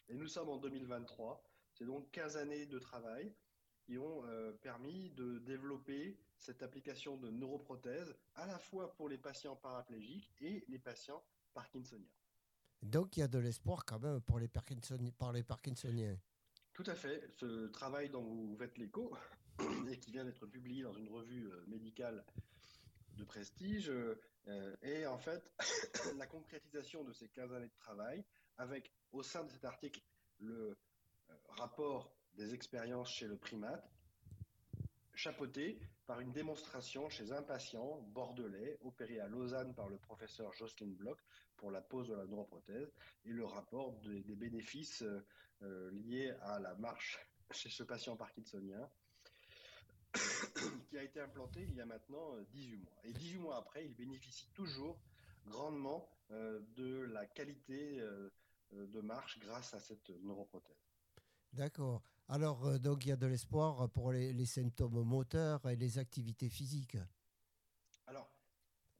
et 0.09 0.13
nous 0.15 0.27
sommes 0.27 0.49
en 0.49 0.57
2023. 0.57 1.43
C'est 1.73 1.85
donc 1.85 2.11
15 2.11 2.37
années 2.37 2.65
de 2.65 2.79
travail 2.79 3.33
qui 3.83 3.97
ont 3.97 4.23
euh, 4.25 4.51
permis 4.51 5.09
de 5.11 5.39
développer 5.39 6.19
cette 6.37 6.61
application 6.63 7.17
de 7.17 7.29
neuroprothèse 7.29 8.15
à 8.35 8.45
la 8.45 8.59
fois 8.59 8.93
pour 8.95 9.09
les 9.09 9.17
patients 9.17 9.55
paraplégiques 9.55 10.31
et 10.41 10.63
les 10.67 10.79
patients 10.79 11.23
parkinsoniens. 11.53 12.11
Donc, 12.81 13.15
il 13.15 13.19
y 13.19 13.23
a 13.23 13.27
de 13.27 13.37
l'espoir 13.37 13.85
quand 13.85 13.99
même 13.99 14.21
pour 14.21 14.39
les, 14.39 14.47
Parkinson, 14.47 14.97
par 15.17 15.31
les 15.33 15.43
Parkinsoniens. 15.43 16.17
Tout 16.83 16.89
à 16.89 16.95
fait. 16.95 17.21
Ce 17.37 17.67
travail 17.67 18.09
dont 18.09 18.23
vous 18.23 18.55
faites 18.57 18.75
l'écho 18.79 19.15
et 19.91 19.99
qui 19.99 20.09
vient 20.09 20.25
d'être 20.25 20.47
publié 20.47 20.81
dans 20.81 20.93
une 20.95 21.09
revue 21.09 21.45
euh, 21.45 21.63
médicale 21.67 22.25
de 23.19 23.23
prestige 23.23 23.91
et 24.81 25.05
en 25.05 25.19
fait 25.19 25.43
la 26.17 26.25
concrétisation 26.25 27.03
de 27.03 27.13
ces 27.13 27.27
15 27.27 27.53
années 27.53 27.67
de 27.67 27.77
travail 27.77 28.23
avec 28.57 28.91
au 29.11 29.21
sein 29.21 29.43
de 29.43 29.51
cet 29.51 29.63
article 29.63 30.01
le 30.39 30.75
rapport 31.49 32.15
des 32.33 32.55
expériences 32.55 33.11
chez 33.11 33.27
le 33.27 33.37
primate 33.37 33.87
chapeauté 35.13 35.79
par 36.05 36.19
une 36.19 36.31
démonstration 36.31 37.09
chez 37.09 37.31
un 37.31 37.41
patient 37.41 38.01
bordelais 38.13 38.77
opéré 38.83 39.19
à 39.19 39.27
Lausanne 39.27 39.73
par 39.73 39.87
le 39.87 39.97
professeur 39.97 40.53
Jocelyn 40.53 40.91
Bloch 40.91 41.19
pour 41.57 41.71
la 41.71 41.81
pose 41.81 42.09
de 42.09 42.15
la 42.15 42.25
neuroprothèse 42.25 42.91
et 43.25 43.31
le 43.31 43.45
rapport 43.45 43.93
des, 44.01 44.35
bénéfices 44.35 45.03
euh, 45.03 45.23
euh, 45.63 45.91
liés 45.91 46.33
à 46.41 46.59
la 46.59 46.75
marche 46.75 47.19
chez 47.51 47.69
ce 47.69 47.83
patient 47.83 48.15
parkinsonien 48.15 48.89
qui 50.89 50.97
a 50.97 51.03
été 51.03 51.19
implanté 51.19 51.61
il 51.61 51.75
y 51.75 51.81
a 51.81 51.85
maintenant 51.85 52.35
18 52.51 52.73
euh, 52.73 52.77
mois. 52.79 53.01
Et 53.03 53.13
18 53.13 53.37
mois 53.39 53.57
après, 53.57 53.85
il 53.85 53.93
bénéficie 53.93 54.49
toujours 54.53 54.99
grandement 55.45 56.07
de 56.29 57.01
la 57.11 57.25
qualité 57.25 57.99
de 58.71 59.01
marche 59.01 59.37
grâce 59.39 59.73
à 59.73 59.79
cette 59.81 60.09
neuroprothèse. 60.23 60.77
D'accord. 61.51 62.01
Alors, 62.33 62.65
euh, 62.65 62.77
donc, 62.79 63.05
il 63.05 63.09
y 63.09 63.11
a 63.11 63.17
de 63.17 63.27
l'espoir 63.27 63.89
pour 63.89 64.13
les, 64.13 64.45
symptômes 64.45 65.03
moteurs 65.03 65.67
et 65.67 65.75
les 65.75 65.97
activités 65.97 66.47
physiques. 66.47 66.95
Alors, 68.07 68.31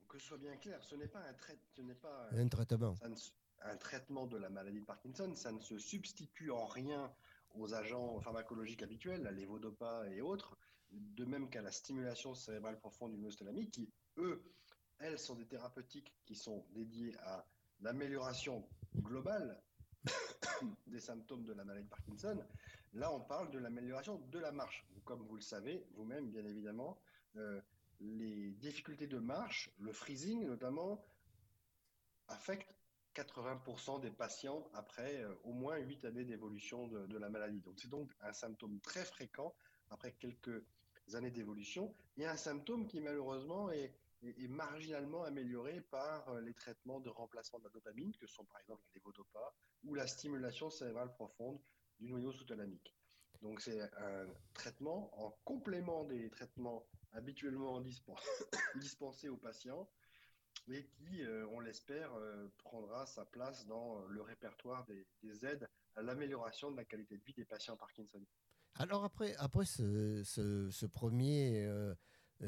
que 0.09 0.19
ce 0.19 0.25
soit 0.25 0.37
bien 0.37 0.57
clair, 0.57 0.83
ce 0.83 0.95
n'est 0.95 1.07
pas 1.07 1.21
un, 1.21 1.33
ce 1.73 1.81
pas 1.93 2.29
un, 2.33 2.47
traitement. 2.49 2.93
un 3.61 3.77
traitement 3.77 4.27
de 4.27 4.35
la 4.35 4.49
maladie 4.49 4.81
de 4.81 4.85
Parkinson. 4.85 5.33
Ça 5.33 5.53
ne 5.53 5.61
se 5.61 5.79
substitue 5.79 6.51
en 6.51 6.65
rien 6.65 7.09
aux 7.55 7.73
agents 7.73 8.19
pharmacologiques 8.19 8.83
habituels, 8.83 9.23
la 9.23 9.31
lévodopa 9.31 10.09
et 10.09 10.19
autres, 10.19 10.57
de 10.91 11.23
même 11.23 11.49
qu'à 11.49 11.61
la 11.61 11.71
stimulation 11.71 12.35
cérébrale 12.35 12.79
profonde 12.79 13.13
du 13.13 13.17
musculamique, 13.17 13.71
qui, 13.71 13.93
eux, 14.17 14.43
elles 14.99 15.17
sont 15.17 15.35
des 15.35 15.47
thérapeutiques 15.47 16.13
qui 16.25 16.35
sont 16.35 16.65
dédiées 16.71 17.15
à 17.19 17.47
l'amélioration 17.79 18.67
globale 18.97 19.63
des 20.87 20.99
symptômes 20.99 21.43
de 21.43 21.53
la 21.53 21.63
maladie 21.63 21.85
de 21.85 21.89
Parkinson, 21.89 22.43
Là, 22.93 23.13
on 23.13 23.21
parle 23.21 23.49
de 23.51 23.59
l'amélioration 23.59 24.17
de 24.31 24.39
la 24.39 24.51
marche. 24.51 24.85
Comme 25.05 25.21
vous 25.23 25.35
le 25.35 25.41
savez, 25.41 25.85
vous-même, 25.95 26.29
bien 26.29 26.45
évidemment, 26.45 26.99
euh, 27.37 27.61
les 28.01 28.51
difficultés 28.51 29.07
de 29.07 29.17
marche, 29.17 29.71
le 29.79 29.93
freezing 29.93 30.45
notamment, 30.45 31.03
affectent 32.27 32.75
80% 33.15 34.01
des 34.01 34.11
patients 34.11 34.69
après 34.73 35.21
euh, 35.21 35.33
au 35.43 35.53
moins 35.53 35.77
8 35.77 36.05
années 36.05 36.25
d'évolution 36.25 36.87
de, 36.87 37.17
la 37.17 37.29
maladie. 37.29 37.61
Donc 37.61 37.79
c'est 37.79 37.89
donc 37.89 38.11
un 38.21 38.33
symptôme 38.33 38.79
très 38.81 39.05
fréquent 39.05 39.53
après 39.89 40.13
quelques 40.13 40.63
années 41.13 41.31
d'évolution 41.31 41.93
et 42.17 42.25
un 42.25 42.37
symptôme 42.37 42.87
qui 42.87 42.99
malheureusement 42.99 43.71
est, 43.71 43.93
est, 44.23 44.47
marginalement 44.47 45.23
amélioré 45.23 45.81
par 45.81 46.29
euh, 46.29 46.41
les 46.41 46.53
traitements 46.53 46.99
de 46.99 47.09
remplacement 47.09 47.59
de 47.59 47.65
la 47.65 47.69
dopamine, 47.71 48.13
que 48.15 48.27
sont 48.27 48.45
par 48.45 48.59
exemple 48.59 48.83
la 48.87 48.93
lévodopa 48.95 49.53
ou 49.83 49.95
la 49.95 50.07
stimulation 50.07 50.69
cérébrale 50.69 51.11
profonde 51.13 51.59
du 51.99 52.07
noyau 52.07 52.31
sous-thalamique. 52.31 52.95
Donc 53.41 53.61
c'est 53.61 53.81
un 53.81 54.27
traitement 54.53 55.09
en 55.19 55.31
complément 55.43 56.03
des 56.05 56.29
traitements 56.29 56.85
habituellement 57.11 57.81
dispensés 58.75 59.29
aux 59.29 59.37
patients 59.37 59.89
et 60.69 60.85
qui, 60.85 61.23
euh, 61.23 61.47
on 61.51 61.59
l'espère, 61.59 62.13
euh, 62.13 62.47
prendra 62.59 63.05
sa 63.05 63.25
place 63.25 63.65
dans 63.65 64.05
le 64.07 64.21
répertoire 64.21 64.85
des, 64.85 65.45
aides 65.45 65.67
à 65.95 66.01
l'amélioration 66.01 66.71
de 66.71 66.77
la 66.77 66.85
qualité 66.85 67.17
de 67.17 67.23
vie 67.23 67.33
des 67.33 67.45
patients 67.45 67.75
Parkinson. 67.75 68.23
Alors 68.75 69.03
après, 69.03 69.35
après 69.37 69.65
ce, 69.65 70.85
premier 70.85 71.65
euh, 71.65 71.93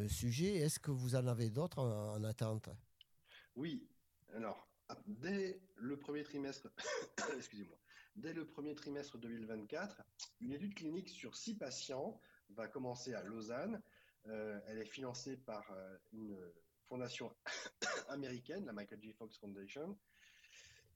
sujet, 0.08 0.56
est-ce 0.56 0.80
que 0.80 0.92
vous 0.92 1.16
en 1.16 1.28
avez 1.28 1.50
d'autres 1.50 1.80
en 1.80 2.24
attente? 2.24 2.70
Oui. 3.56 3.88
Alors, 4.34 4.68
dès 5.06 5.62
le 5.76 5.98
premier 5.98 6.24
trimestre, 6.24 6.70
excusez-moi, 7.38 7.78
Dès 8.16 8.34
le 8.34 8.46
premier 8.46 8.76
trimestre 8.76 9.18
2024, 9.18 10.04
une 10.42 10.54
étude 10.54 10.76
clinique 10.76 11.10
sur 11.10 11.36
six 11.36 11.58
patients 11.58 12.22
va 12.50 12.68
commencer 12.68 13.16
à 13.16 13.24
Lausanne. 13.24 13.82
Euh, 14.28 14.60
elle 14.68 14.78
est 14.78 14.86
financée 14.86 15.36
par 15.38 15.70
euh, 15.72 15.98
une 16.12 16.38
fondation 16.86 17.36
américaine, 18.10 18.66
la 18.66 18.74
Michael 18.74 19.02
J. 19.02 19.14
Fox 19.14 19.38
Foundation. 19.40 19.98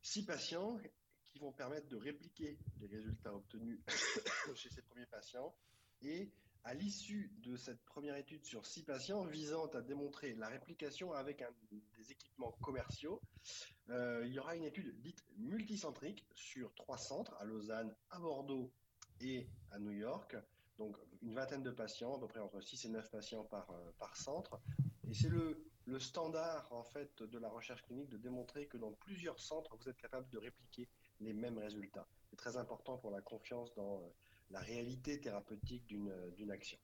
Six 0.04 0.25
patients 0.25 0.80
qui 1.25 1.39
vont 1.39 1.51
permettre 1.51 1.88
de 1.88 1.96
répliquer 1.96 2.60
les 2.80 2.88
résultats 2.88 3.34
obtenus 3.34 3.80
chez 4.54 4.70
ces 4.70 4.84
premiers 4.84 5.08
patients 5.08 5.56
et 6.01 6.32
à 6.64 6.74
l'issue 6.74 7.32
de 7.44 7.56
cette 7.56 7.84
première 7.86 8.16
étude 8.16 8.46
sur 8.46 8.66
six 8.66 8.84
patients 8.84 9.24
visant 9.26 9.68
à 9.68 9.82
démontrer 9.82 10.36
la 10.36 10.48
réplication 10.48 11.14
avec 11.14 11.44
des 11.72 12.12
équipements 12.12 12.52
commerciaux, 12.62 13.22
euh, 13.90 14.24
il 14.26 14.34
y 14.34 14.40
aura 14.40 14.56
une 14.56 14.66
étude 14.66 15.00
dite 15.02 15.24
multicentrique 15.38 16.26
sur 16.34 16.74
trois 16.76 16.98
centres, 16.98 17.36
à 17.40 17.46
Lausanne, 17.46 17.94
à 18.10 18.20
Bordeaux 18.20 18.72
et 19.22 19.48
à 19.72 19.80
New 19.80 19.94
York. 19.94 20.36
Donc 20.78 20.98
une 21.22 21.34
vingtaine 21.34 21.64
de 21.64 21.72
patients, 21.72 22.16
à 22.16 22.20
peu 22.20 22.28
près 22.28 22.40
entre 22.40 22.62
6 22.62 22.86
et 22.86 22.90
9 22.90 23.10
patients 23.10 23.44
par, 23.46 23.70
euh, 23.72 23.92
par 23.98 24.16
centre. 24.16 24.60
Et 25.10 25.14
c'est 25.14 25.30
le, 25.30 25.66
le 25.86 26.00
standard 26.00 26.68
en 26.72 26.84
fait 26.84 27.24
de 27.24 27.40
la 27.40 27.50
recherche 27.50 27.82
clinique 27.84 28.10
de 28.10 28.18
démontrer 28.18 28.68
que 28.68 28.78
dans 28.78 28.92
plusieurs 28.92 29.40
centres, 29.40 29.76
vous 29.78 29.90
êtes 29.90 29.98
capable 29.98 30.30
de 30.30 30.38
répliquer 30.38 30.90
les 31.22 31.34
mêmes 31.34 31.58
résultats. 31.58 32.08
C'est 32.30 32.36
très 32.36 32.58
important 32.58 32.98
pour 32.98 33.10
la 33.10 33.22
confiance 33.22 33.74
dans 33.76 34.02
euh, 34.02 34.10
la 34.51 34.60
réalité 34.60 35.20
thérapeutique 35.20 35.86
d'une 35.88 36.51
action. 36.51 36.77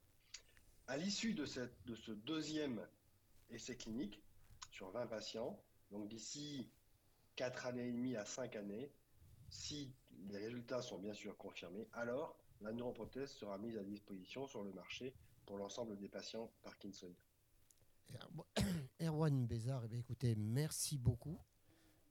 À 0.88 0.98
l'issue 0.98 1.34
de, 1.34 1.46
de 1.86 1.96
ce 1.96 2.12
deuxième 2.12 2.86
essai 3.50 3.77
clinique 3.77 4.22
sur 4.72 4.91
20 4.91 5.08
patients, 5.08 5.60
donc 5.91 6.08
d'ici 6.10 6.70
4 7.36 7.67
années 7.67 7.88
et 7.88 7.91
demie 7.91 8.15
à 8.15 8.25
5 8.25 8.55
années, 8.55 8.91
si 9.50 9.93
les 10.29 10.38
résultats 10.38 10.82
sont 10.82 11.00
bien 11.00 11.13
sûr 11.13 11.38
confirmés, 11.38 11.88
alors 11.93 12.38
la 12.62 12.72
neuroprothèse 12.74 13.32
sera 13.32 13.58
mise 13.58 13.77
à 13.77 13.84
disposition 13.84 14.48
sur 14.48 14.63
le 14.63 14.72
marché 14.74 15.13
pour 15.46 15.58
l'ensemble 15.58 15.98
des 15.98 16.10
patients 16.10 16.51
Parkinson. 16.63 17.13
Erwan 19.01 19.46
Bézard, 19.48 19.86
eh 19.91 19.98
écoutez, 19.98 20.36
merci 20.36 20.98
beaucoup 20.98 21.39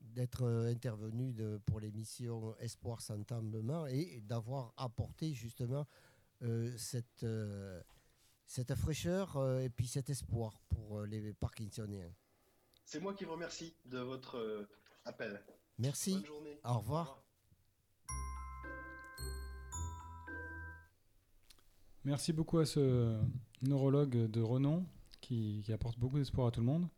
d'être 0.03 0.43
euh, 0.43 0.71
intervenu 0.71 1.33
de, 1.33 1.61
pour 1.67 1.81
l'émission 1.81 2.55
Espoir 2.59 3.01
sans 3.01 3.19
et 3.89 4.21
d'avoir 4.23 4.75
apporté 4.77 5.35
justement 5.35 5.87
euh, 6.43 6.73
cette, 6.77 7.23
euh, 7.25 7.81
cette 8.47 8.75
fraîcheur 8.75 9.61
et 9.61 9.71
puis 9.71 9.87
cet 9.87 10.11
espoir 10.11 10.61
pour 10.69 11.03
les 11.03 11.33
Parkinsoniens. 11.33 12.13
C'est 12.85 13.01
moi 13.01 13.15
qui 13.15 13.25
vous 13.25 13.33
remercie 13.33 13.75
de 13.85 13.99
votre 13.99 14.69
appel. 15.05 15.41
Merci. 15.79 16.15
Bonne 16.15 16.27
journée. 16.27 16.61
Au 16.65 16.79
revoir. 16.79 17.23
Merci 22.05 22.33
beaucoup 22.33 22.59
à 22.59 22.67
ce 22.67 23.21
neurologue 23.63 24.31
de 24.31 24.41
renom 24.41 24.85
qui 25.21 25.65
apporte 25.73 25.99
beaucoup 25.99 26.19
d'espoir 26.19 26.49
à 26.49 26.51
tout 26.51 26.61
le 26.61 26.67
monde. 26.67 26.89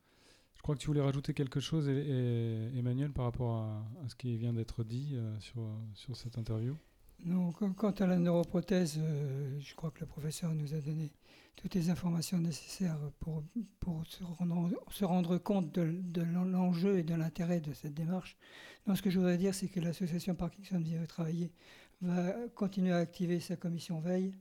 Je 0.64 0.66
crois 0.66 0.76
que 0.76 0.80
tu 0.80 0.86
voulais 0.86 1.02
rajouter 1.02 1.34
quelque 1.34 1.60
chose, 1.60 1.90
Emmanuel, 1.90 3.12
par 3.12 3.26
rapport 3.26 3.56
à, 3.58 3.84
ce 4.08 4.14
qui 4.14 4.38
vient 4.38 4.54
d'être 4.54 4.82
dit 4.82 5.10
euh, 5.12 5.38
sur, 5.94 6.16
cette 6.16 6.38
interview? 6.38 6.74
Non, 7.22 7.52
quant 7.52 7.90
à 7.90 8.06
la 8.06 8.16
neuroprothèse, 8.16 8.98
euh, 8.98 9.60
je 9.60 9.74
crois 9.74 9.90
que 9.90 10.00
le 10.00 10.06
professeur 10.06 10.54
nous 10.54 10.72
a 10.72 10.78
donné 10.78 11.12
toutes 11.54 11.74
les 11.74 11.90
informations 11.90 12.38
nécessaires 12.38 12.96
pour, 13.20 13.42
se, 14.06 14.24
rendre, 15.04 15.36
compte 15.36 15.70
de, 15.70 16.22
l'enjeu 16.22 16.96
et 16.96 17.02
de 17.02 17.14
l'intérêt 17.14 17.60
de 17.60 17.74
cette 17.74 17.92
démarche. 17.92 18.38
Non, 18.86 18.94
ce 18.94 19.02
que 19.02 19.10
je 19.10 19.18
voudrais 19.18 19.36
dire, 19.36 19.54
c'est 19.54 19.68
que 19.68 19.80
l'association 19.80 20.34
Parkinson 20.34 20.78
Vivre 20.78 21.06
Travailler 21.06 21.52
va 22.00 22.32
continuer 22.54 22.92
à 22.92 23.00
activer 23.00 23.38
sa 23.38 23.56
commission 23.56 24.00
veille. 24.00 24.34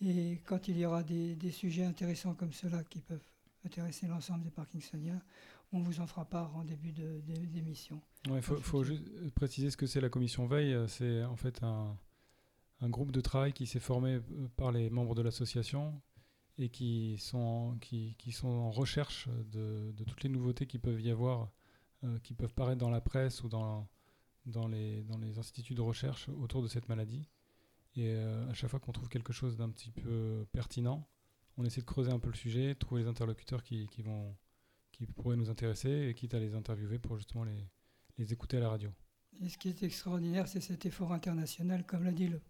Et 0.00 0.40
quand 0.46 0.68
il 0.68 0.78
y 0.78 0.86
aura 0.86 1.02
des, 1.02 1.36
sujets 1.50 1.84
intéressants 1.84 2.32
comme 2.32 2.54
cela 2.54 2.82
qui 2.82 3.02
peuvent 3.02 3.20
intéresser 3.64 4.06
l'ensemble 4.06 4.44
des 4.44 4.50
Parkinsoniens. 4.50 5.20
On 5.72 5.80
vous 5.80 6.00
en 6.00 6.06
fera 6.06 6.24
part 6.24 6.56
en 6.56 6.64
début 6.64 6.92
d'émission. 6.92 8.00
Il 8.26 8.42
faut, 8.42 8.82
juste 8.82 9.04
préciser 9.34 9.70
ce 9.70 9.76
que 9.76 9.86
c'est 9.86 10.00
la 10.00 10.08
commission 10.08 10.46
veille. 10.46 10.76
C'est 10.88 11.22
en 11.24 11.36
fait 11.36 11.62
un, 11.62 11.96
un, 12.80 12.88
groupe 12.88 13.12
de 13.12 13.20
travail 13.20 13.52
qui 13.52 13.66
s'est 13.66 13.80
formé 13.80 14.14
euh, 14.14 14.48
par 14.56 14.72
les 14.72 14.90
membres 14.90 15.14
de 15.14 15.22
l'association 15.22 16.00
et 16.58 16.68
qui 16.68 17.16
sont, 17.18 17.78
qui, 17.80 18.16
qui, 18.18 18.32
sont 18.32 18.48
en 18.48 18.70
recherche 18.70 19.28
de, 19.52 19.92
de, 19.92 20.04
toutes 20.04 20.22
les 20.22 20.28
nouveautés 20.28 20.66
qui 20.66 20.78
peuvent 20.78 21.00
y 21.00 21.10
avoir, 21.10 21.50
euh, 22.04 22.18
qui 22.18 22.34
peuvent 22.34 22.54
paraître 22.54 22.80
dans 22.80 22.90
la 22.90 23.00
presse 23.00 23.42
ou 23.44 23.48
dans, 23.48 23.88
dans, 24.46 24.66
les, 24.66 25.02
dans 25.04 25.18
les 25.18 25.38
instituts 25.38 25.74
de 25.74 25.80
recherche 25.80 26.28
autour 26.28 26.62
de 26.62 26.68
cette 26.68 26.88
maladie. 26.88 27.28
Et 27.96 28.08
euh, 28.08 28.48
à 28.50 28.54
chaque 28.54 28.70
fois 28.70 28.80
qu'on 28.80 28.92
trouve 28.92 29.08
quelque 29.08 29.32
chose 29.32 29.56
d'un 29.56 29.70
petit 29.70 29.90
peu 29.90 30.46
pertinent, 30.52 31.08
on 31.56 31.64
essaie 31.64 31.80
de 31.80 31.86
creuser 31.86 32.10
un 32.10 32.18
peu 32.18 32.30
le 32.30 32.36
sujet, 32.36 32.74
trouver 32.74 33.02
les 33.02 33.08
interlocuteurs 33.08 33.62
qui, 33.62 33.86
vont, 34.02 34.36
qui 34.92 35.06
pourraient 35.06 35.36
nous 35.36 35.50
intéresser, 35.50 36.08
et 36.08 36.14
quitte 36.14 36.34
à 36.34 36.38
les 36.38 36.54
interviewer 36.54 36.98
pour 36.98 37.16
justement 37.16 37.44
les, 37.44 37.68
les 38.18 38.32
écouter 38.32 38.56
à 38.58 38.60
la 38.60 38.70
radio. 38.70 38.90
Et 39.42 39.48
ce 39.48 39.58
qui 39.58 39.68
est 39.68 39.82
extraordinaire, 39.82 40.48
c'est 40.48 40.60
cet 40.60 40.86
effort 40.86 41.12
international, 41.12 41.84
comme 41.86 42.04
l'a 42.04 42.12
dit 42.12 42.28
le, 42.28 42.40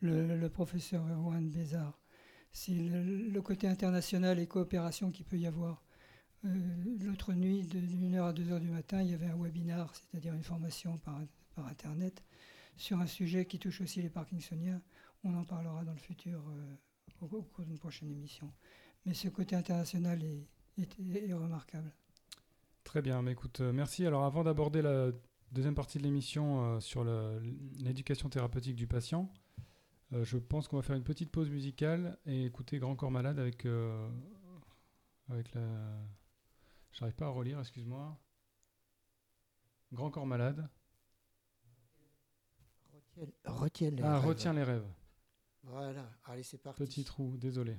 le, 0.00 0.48
professeur 0.48 1.06
Erwan 1.06 1.48
Bézard. 1.48 2.00
C'est 2.52 2.74
le, 2.74 3.40
côté 3.40 3.66
international 3.66 4.38
et 4.38 4.46
coopération 4.46 5.10
qu'il 5.10 5.24
peut 5.24 5.38
y 5.38 5.46
avoir 5.46 5.82
L'autre 6.44 7.34
nuit, 7.34 7.62
de 7.62 7.78
1h 7.78 8.20
à 8.20 8.32
2h 8.32 8.58
du 8.58 8.68
matin, 8.68 9.00
il 9.00 9.10
y 9.10 9.14
avait 9.14 9.28
un 9.28 9.36
webinar, 9.36 9.94
c'est-à-dire 9.94 10.34
une 10.34 10.42
formation 10.42 10.98
par, 10.98 11.20
par 11.54 11.68
Internet, 11.68 12.24
sur 12.76 12.98
un 12.98 13.06
sujet 13.06 13.46
qui 13.46 13.60
touche 13.60 13.80
aussi 13.80 14.02
les 14.02 14.10
Parkinsoniens. 14.10 14.82
On 15.22 15.36
en 15.36 15.44
parlera 15.44 15.84
dans 15.84 15.92
le 15.92 16.00
futur 16.00 16.42
au, 17.22 17.26
au, 17.26 17.42
cours 17.42 17.64
d'une 17.64 17.78
prochaine 17.78 18.10
émission. 18.10 18.52
Mais 19.06 19.14
ce 19.14 19.28
côté 19.28 19.56
international 19.56 20.22
est, 20.22 20.46
est, 20.78 21.00
est 21.00 21.32
remarquable. 21.32 21.92
Très 22.84 23.02
bien, 23.02 23.22
mais 23.22 23.32
écoute, 23.32 23.60
merci. 23.60 24.06
Alors 24.06 24.24
avant 24.24 24.44
d'aborder 24.44 24.82
la 24.82 25.12
deuxième 25.52 25.74
partie 25.74 25.98
de 25.98 26.02
l'émission 26.02 26.64
euh, 26.64 26.80
sur 26.80 27.04
l'éducation 27.78 28.28
thérapeutique 28.28 28.76
du 28.76 28.86
patient, 28.86 29.32
euh, 30.12 30.24
je 30.24 30.36
pense 30.36 30.68
qu'on 30.68 30.76
va 30.76 30.82
faire 30.82 30.96
une 30.96 31.04
petite 31.04 31.30
pause 31.30 31.50
musicale 31.50 32.18
et 32.26 32.44
écouter 32.44 32.78
Grand 32.78 32.96
Corps 32.96 33.10
Malade 33.10 33.38
avec, 33.38 33.64
euh, 33.64 34.08
avec 35.28 35.52
la... 35.54 35.62
J'arrive 36.92 37.14
pas 37.14 37.26
à 37.26 37.30
relire, 37.30 37.60
excuse-moi. 37.60 38.18
Grand 39.92 40.10
Corps 40.10 40.26
Malade. 40.26 40.68
Retiens, 43.44 43.90
les 43.90 44.02
ah, 44.02 44.18
rêves. 44.18 44.28
retiens 44.28 44.52
les 44.52 44.62
rêves. 44.62 44.86
Voilà, 45.64 46.04
allez, 46.24 46.42
c'est 46.42 46.58
parti. 46.58 46.82
Petit 46.82 47.04
trou, 47.04 47.36
désolé. 47.36 47.76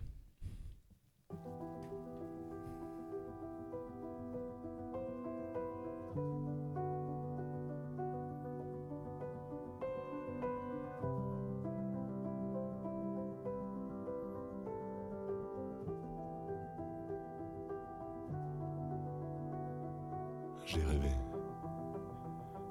J'ai 20.66 20.82
rêvé. 20.82 21.10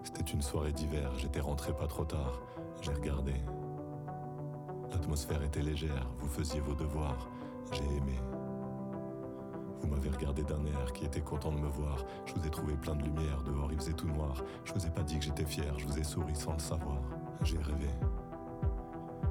C'était 0.03 0.23
une 0.23 0.43
soirée 0.43 0.73
d'hiver, 0.73 1.17
j'étais 1.19 1.41
rentré 1.41 1.73
pas 1.73 1.87
trop 1.87 2.05
tard, 2.05 2.43
j'ai 2.81 2.93
regardé. 2.93 3.35
L'atmosphère 4.93 5.43
était 5.43 5.63
légère, 5.63 6.07
vous 6.21 6.29
faisiez 6.29 6.61
vos 6.61 6.75
devoirs, 6.75 7.29
j'ai 7.73 7.85
aimé. 7.97 8.21
Vous 9.81 9.89
m'avez 9.89 10.11
regardé 10.11 10.43
d'un 10.43 10.65
air 10.67 10.93
qui 10.93 11.07
était 11.07 11.23
content 11.23 11.51
de 11.51 11.59
me 11.59 11.69
voir, 11.69 12.05
je 12.27 12.35
vous 12.35 12.47
ai 12.47 12.51
trouvé 12.51 12.75
plein 12.75 12.95
de 12.95 13.03
lumière, 13.03 13.43
dehors 13.43 13.73
il 13.73 13.79
faisait 13.79 13.95
tout 13.95 14.07
noir, 14.07 14.45
je 14.65 14.73
vous 14.75 14.87
ai 14.87 14.91
pas 14.91 15.03
dit 15.03 15.19
que 15.19 15.25
j'étais 15.25 15.47
fier, 15.47 15.77
je 15.79 15.87
vous 15.87 15.99
ai 15.99 16.05
souri 16.05 16.37
sans 16.37 16.53
le 16.53 16.59
savoir, 16.59 17.01
j'ai 17.43 17.57
rêvé. 17.57 17.89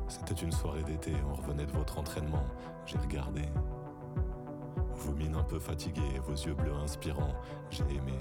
C'était 0.07 0.33
une 0.33 0.51
soirée 0.51 0.83
d'été, 0.83 1.13
on 1.29 1.35
revenait 1.35 1.65
de 1.65 1.71
votre 1.71 1.99
entraînement, 1.99 2.43
j'ai 2.85 2.97
regardé. 2.97 3.43
Vos 4.95 5.13
mines 5.13 5.35
un 5.35 5.43
peu 5.43 5.59
fatiguées, 5.59 6.19
vos 6.25 6.33
yeux 6.33 6.53
bleus 6.55 6.75
inspirants, 6.83 7.35
j'ai 7.69 7.83
aimé. 7.83 8.17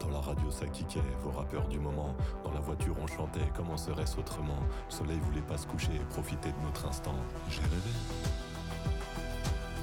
Dans 0.00 0.10
la 0.10 0.20
radio 0.20 0.50
ça 0.50 0.66
kickait, 0.66 1.00
vos 1.22 1.30
rappeurs 1.30 1.66
du 1.68 1.78
moment. 1.78 2.14
Dans 2.44 2.52
la 2.52 2.60
voiture 2.60 2.94
on 3.00 3.06
chantait, 3.06 3.50
comment 3.54 3.76
serait-ce 3.76 4.18
autrement? 4.18 4.58
Le 4.88 4.94
soleil 4.94 5.18
voulait 5.20 5.40
pas 5.42 5.58
se 5.58 5.66
coucher 5.66 5.98
profiter 6.10 6.50
de 6.52 6.58
notre 6.64 6.86
instant. 6.86 7.14
J'ai 7.48 7.62
rêvé. 7.62 7.92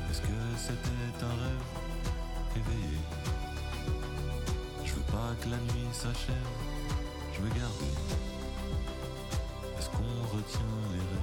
Est-ce 0.10 0.22
que 0.22 0.28
c'était 0.58 1.26
un 1.26 1.30
rêve? 1.30 1.64
Éveillé 2.56 2.98
Je 4.86 4.94
veux 4.94 5.02
pas 5.02 5.34
que 5.42 5.50
la 5.50 5.58
nuit 5.58 5.88
s'achève, 5.92 6.36
je 7.34 7.42
veux 7.42 7.50
garder. 7.50 7.94
Est-ce 9.78 9.90
qu'on 9.90 10.38
retient 10.38 10.62
les 10.92 11.00
rêves? 11.00 11.23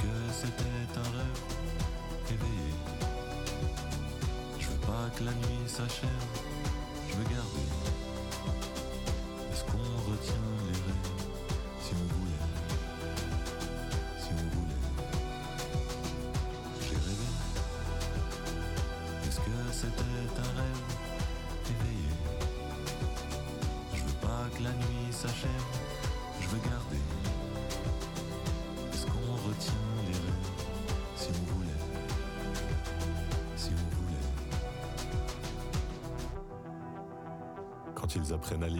Que 0.00 0.32
c'était 0.32 0.98
un 0.98 1.10
rêve 1.16 1.42
éveillé 2.26 2.72
Je 4.58 4.66
veux 4.66 4.80
pas 4.80 5.10
que 5.14 5.24
la 5.24 5.32
nuit 5.32 5.66
s'achève, 5.66 6.08
je 7.10 7.16
veux 7.16 7.24
garder. 7.24 7.69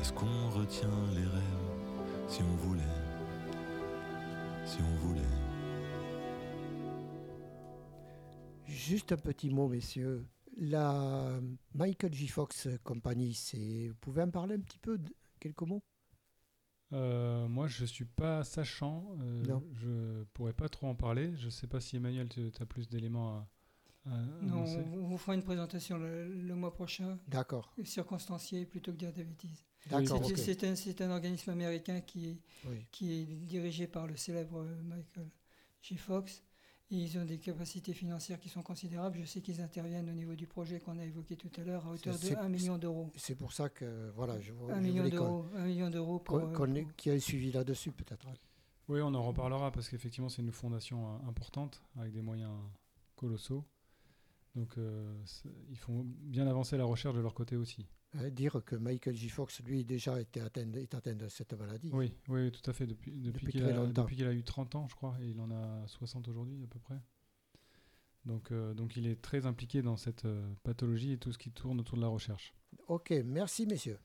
Est-ce 0.00 0.12
qu'on 0.12 0.50
retient 0.50 0.88
les 1.14 1.26
rêves 1.26 2.28
si 2.28 2.42
on 2.42 2.56
voulait 2.56 2.82
Si 4.64 4.78
on 4.80 4.96
voulait? 5.06 5.20
Juste 8.66 9.12
un 9.12 9.16
petit 9.16 9.50
mot, 9.50 9.68
messieurs. 9.68 10.26
La 10.56 11.38
Michael 11.74 12.12
J. 12.14 12.28
Fox 12.28 12.68
Company, 12.82 13.34
c'est... 13.34 13.88
vous 13.88 13.94
pouvez 14.00 14.22
en 14.22 14.30
parler 14.30 14.54
un 14.56 14.60
petit 14.60 14.78
peu, 14.78 14.98
de... 14.98 15.14
quelques 15.38 15.62
mots? 15.62 15.82
Euh, 16.92 17.46
moi, 17.46 17.68
je 17.68 17.84
suis 17.84 18.04
pas 18.04 18.42
sachant. 18.42 19.16
euh, 19.20 19.44
Non. 19.46 19.62
je 19.74 20.24
pourrais 20.32 20.52
pas 20.54 20.68
trop 20.68 20.88
en 20.88 20.94
parler. 20.94 21.34
Je 21.36 21.48
sais 21.50 21.66
pas 21.66 21.80
si 21.80 21.96
Emmanuel, 21.96 22.28
tu 22.28 22.50
as 22.58 22.66
plus 22.66 22.88
d'éléments 22.88 23.46
à, 24.06 24.10
à 24.10 24.18
Non, 24.42 24.64
on 24.94 25.06
vous 25.06 25.18
fera 25.18 25.34
une 25.34 25.42
présentation 25.44 25.98
le, 25.98 26.28
le 26.28 26.54
mois 26.54 26.72
prochain, 26.72 27.18
D'accord, 27.28 27.72
circonstanciée 27.84 28.66
plutôt 28.66 28.92
que 28.92 28.96
dire 28.96 29.12
des 29.12 29.24
bêtises. 29.24 29.64
D'accord, 29.88 30.24
C'est 30.24 30.32
ok. 30.32 30.38
c'est 30.38 30.64
un, 30.64 30.74
c'est 30.76 31.00
un 31.00 31.10
organisme 31.10 31.50
américain 31.50 32.00
qui 32.00 32.30
est, 32.30 32.36
Oui. 32.68 32.84
qui 32.90 33.12
est 33.12 33.24
dirigé 33.24 33.86
par 33.86 34.06
le 34.06 34.16
célèbre 34.16 34.64
Michael 34.84 35.28
J. 35.82 35.96
Fox. 35.96 36.42
Et 36.92 36.96
ils 36.96 37.16
ont 37.18 37.24
des 37.24 37.38
capacités 37.38 37.92
financières 37.94 38.40
qui 38.40 38.48
sont 38.48 38.62
considérables. 38.62 39.16
Je 39.20 39.24
sais 39.24 39.40
qu'ils 39.40 39.60
interviennent 39.60 40.10
au 40.10 40.12
niveau 40.12 40.34
du 40.34 40.48
projet 40.48 40.80
qu'on 40.80 40.98
a 40.98 41.04
évoqué 41.04 41.36
tout 41.36 41.50
à 41.56 41.62
l'heure 41.62 41.86
à 41.86 41.90
hauteur 41.92 42.14
de 42.14 42.18
c'est- 42.18 42.34
1 42.36 42.48
million 42.48 42.78
d'euros. 42.78 43.12
C'est 43.14 43.36
pour 43.36 43.52
ça 43.52 43.68
que, 43.68 44.10
voilà, 44.16 44.40
je, 44.40 44.52
je 44.52 44.72
1 44.72 44.80
million 44.80 45.04
voulais 45.04 45.16
qu'on- 45.16 45.24
d'euros 45.24 45.46
un 45.54 45.64
million 45.66 45.88
d'euros 45.88 46.18
pour, 46.18 46.40
qu'on- 46.40 46.48
euh, 46.48 46.52
qu'on 46.52 46.74
ait- 46.74 46.82
pour- 46.82 46.96
qu'il 46.96 47.12
y 47.12 47.14
ait 47.14 47.18
un 47.18 47.20
suivi 47.20 47.52
là-dessus, 47.52 47.92
peut-être. 47.92 48.26
Oui, 48.88 49.00
on 49.02 49.14
en 49.14 49.22
reparlera 49.22 49.70
parce 49.70 49.88
qu'effectivement, 49.88 50.28
c'est 50.28 50.42
une 50.42 50.50
fondation 50.50 51.14
euh, 51.14 51.28
importante 51.28 51.80
avec 51.96 52.12
des 52.12 52.22
moyens 52.22 52.50
colossaux. 53.14 53.64
Donc, 54.56 54.76
euh, 54.76 55.14
ils 55.70 55.78
font 55.78 56.04
bien 56.04 56.48
avancer 56.48 56.76
la 56.76 56.84
recherche 56.86 57.14
de 57.14 57.20
leur 57.20 57.34
côté 57.34 57.54
aussi. 57.54 57.86
Hein, 58.14 58.28
dire 58.30 58.60
que 58.66 58.74
Michael 58.74 59.14
J. 59.14 59.28
Fox, 59.28 59.60
lui, 59.62 59.84
déjà 59.84 60.20
était 60.20 60.40
atteint, 60.40 60.70
est 60.72 60.94
atteint 60.94 61.14
de 61.14 61.28
cette 61.28 61.52
maladie. 61.52 61.90
Oui, 61.92 62.12
oui, 62.28 62.50
tout 62.50 62.68
à 62.68 62.72
fait. 62.72 62.86
Depuis, 62.86 63.12
depuis, 63.12 63.46
Depuis 63.46 64.16
qu'il 64.16 64.26
a, 64.26 64.32
eu 64.32 64.42
30 64.42 64.74
ans, 64.74 64.88
je 64.88 64.96
crois, 64.96 65.16
et 65.22 65.28
il 65.28 65.40
en 65.40 65.50
a 65.52 65.86
60 65.86 66.26
aujourd'hui 66.26 66.60
à 66.64 66.66
peu 66.66 66.80
près. 66.80 67.00
Donc, 68.26 68.50
euh, 68.50 68.74
donc 68.74 68.96
il 68.96 69.06
est 69.06 69.20
très 69.22 69.46
impliqué 69.46 69.80
dans 69.80 69.96
cette 69.96 70.24
euh, 70.24 70.52
pathologie 70.64 71.12
et 71.12 71.18
tout 71.18 71.32
ce 71.32 71.38
qui 71.38 71.52
tourne 71.52 71.80
autour 71.80 71.96
de 71.96 72.02
la 72.02 72.08
recherche. 72.08 72.52
Ok, 72.88 73.12
merci 73.24 73.64
messieurs. 73.66 73.98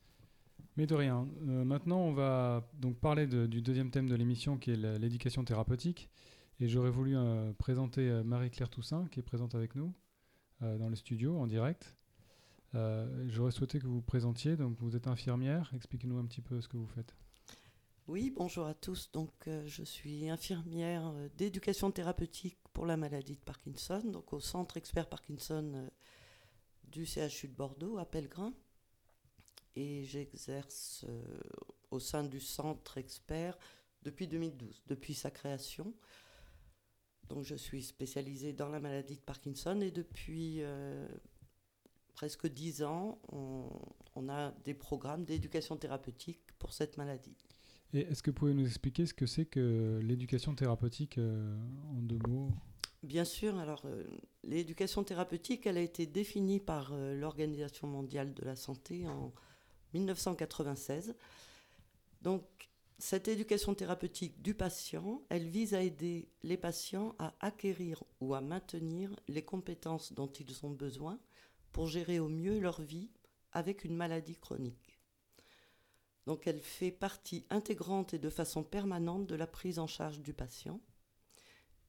Mais 0.77 0.85
de 0.87 0.93
rien. 0.95 1.27
Euh, 1.47 1.65
maintenant, 1.65 1.99
on 1.99 2.13
va 2.13 2.69
donc 2.75 2.99
parler 2.99 3.27
de- 3.27 3.45
du 3.47 3.61
deuxième 3.61 3.89
thème 3.91 4.07
de 4.07 4.15
l'émission 4.15 4.57
qui 4.57 4.71
est 4.71 4.77
l'éducation 4.99 5.43
thérapeutique. 5.43 6.09
Et 6.59 6.69
j'aurais 6.69 6.91
voulu 6.91 7.17
présenter 7.57 8.21
Marie-Claire 8.23 8.69
Toussaint 8.69 9.07
qui 9.11 9.19
est 9.19 9.23
présente 9.23 9.55
avec 9.55 9.75
nous 9.75 9.93
dans 10.61 10.87
le 10.87 10.95
studio 10.95 11.37
en 11.37 11.47
direct. 11.47 11.93
Euh, 12.75 13.25
j'aurais 13.29 13.51
souhaité 13.51 13.79
que 13.79 13.87
vous 13.87 13.95
vous 13.95 14.01
présentiez. 14.01 14.57
Donc, 14.57 14.77
vous 14.79 14.95
êtes 14.95 15.07
infirmière. 15.07 15.71
Expliquez-nous 15.75 16.17
un 16.17 16.25
petit 16.25 16.41
peu 16.41 16.59
ce 16.61 16.67
que 16.67 16.77
vous 16.77 16.87
faites. 16.87 17.15
Oui, 18.07 18.31
bonjour 18.35 18.65
à 18.65 18.73
tous. 18.73 19.09
Donc, 19.13 19.31
euh, 19.47 19.65
je 19.65 19.83
suis 19.83 20.29
infirmière 20.29 21.07
euh, 21.07 21.29
d'éducation 21.37 21.91
thérapeutique 21.91 22.57
pour 22.73 22.85
la 22.85 22.97
maladie 22.97 23.35
de 23.35 23.41
Parkinson, 23.41 24.01
donc 24.05 24.33
au 24.33 24.39
centre 24.39 24.77
expert 24.77 25.07
Parkinson 25.07 25.89
du 26.83 27.05
CHU 27.05 27.47
de 27.47 27.55
Bordeaux 27.55 27.97
à 27.97 28.05
Pellegrin. 28.05 28.53
Et 29.77 30.05
j'exerce 30.05 31.05
au 31.91 31.99
sein 31.99 32.23
du 32.23 32.39
centre 32.39 32.97
expert 32.97 33.57
depuis 34.03 34.27
2012, 34.27 34.83
depuis 34.87 35.13
sa 35.13 35.31
création. 35.31 35.93
Donc, 37.27 37.43
je 37.43 37.55
suis 37.55 37.83
spécialisée 37.83 38.53
dans 38.53 38.69
la 38.69 38.79
maladie 38.79 39.15
de 39.15 39.21
Parkinson 39.21 39.81
et 39.81 39.91
depuis 39.91 40.61
presque 42.15 42.47
dix 42.47 42.83
ans, 42.83 43.19
on, 43.31 43.69
on 44.15 44.29
a 44.29 44.51
des 44.63 44.73
programmes 44.73 45.25
d'éducation 45.25 45.77
thérapeutique 45.77 46.41
pour 46.57 46.73
cette 46.73 46.97
maladie. 46.97 47.35
Et 47.93 47.99
est-ce 48.01 48.23
que 48.23 48.31
vous 48.31 48.35
pouvez 48.35 48.53
nous 48.53 48.65
expliquer 48.65 49.05
ce 49.05 49.13
que 49.13 49.25
c'est 49.25 49.45
que 49.45 49.99
l'éducation 50.03 50.55
thérapeutique 50.55 51.17
euh, 51.17 51.55
en 51.91 52.01
deux 52.01 52.19
mots? 52.27 52.49
Bien 53.03 53.23
sûr, 53.23 53.57
alors 53.57 53.83
euh, 53.85 54.03
l'éducation 54.43 55.03
thérapeutique, 55.03 55.67
elle 55.67 55.77
a 55.77 55.81
été 55.81 56.05
définie 56.07 56.59
par 56.59 56.91
euh, 56.91 57.13
l'Organisation 57.13 57.87
mondiale 57.87 58.33
de 58.33 58.43
la 58.43 58.55
santé 58.55 59.07
en 59.07 59.31
1996. 59.93 61.15
Donc, 62.21 62.43
cette 62.97 63.27
éducation 63.27 63.75
thérapeutique 63.75 64.41
du 64.41 64.55
patient, 64.55 65.21
elle 65.29 65.47
vise 65.47 65.73
à 65.73 65.81
aider 65.81 66.29
les 66.43 66.57
patients 66.57 67.13
à 67.19 67.33
acquérir 67.41 68.03
ou 68.21 68.33
à 68.33 68.41
maintenir 68.41 69.15
les 69.27 69.43
compétences 69.43 70.13
dont 70.13 70.27
ils 70.27 70.65
ont 70.65 70.71
besoin 70.71 71.19
pour 71.75 71.87
gérer 71.87 72.21
au 72.21 72.29
mieux 72.29 72.61
leur 72.61 72.81
vie 72.81 73.09
avec 73.51 73.83
une 73.83 73.97
maladie 73.97 74.37
chronique. 74.37 74.97
Donc, 76.25 76.47
elle 76.47 76.61
fait 76.61 76.89
partie 76.89 77.45
intégrante 77.49 78.13
et 78.13 78.17
de 78.17 78.29
façon 78.29 78.63
permanente 78.63 79.27
de 79.27 79.35
la 79.35 79.45
prise 79.45 79.77
en 79.77 79.85
charge 79.85 80.21
du 80.21 80.33
patient 80.33 80.79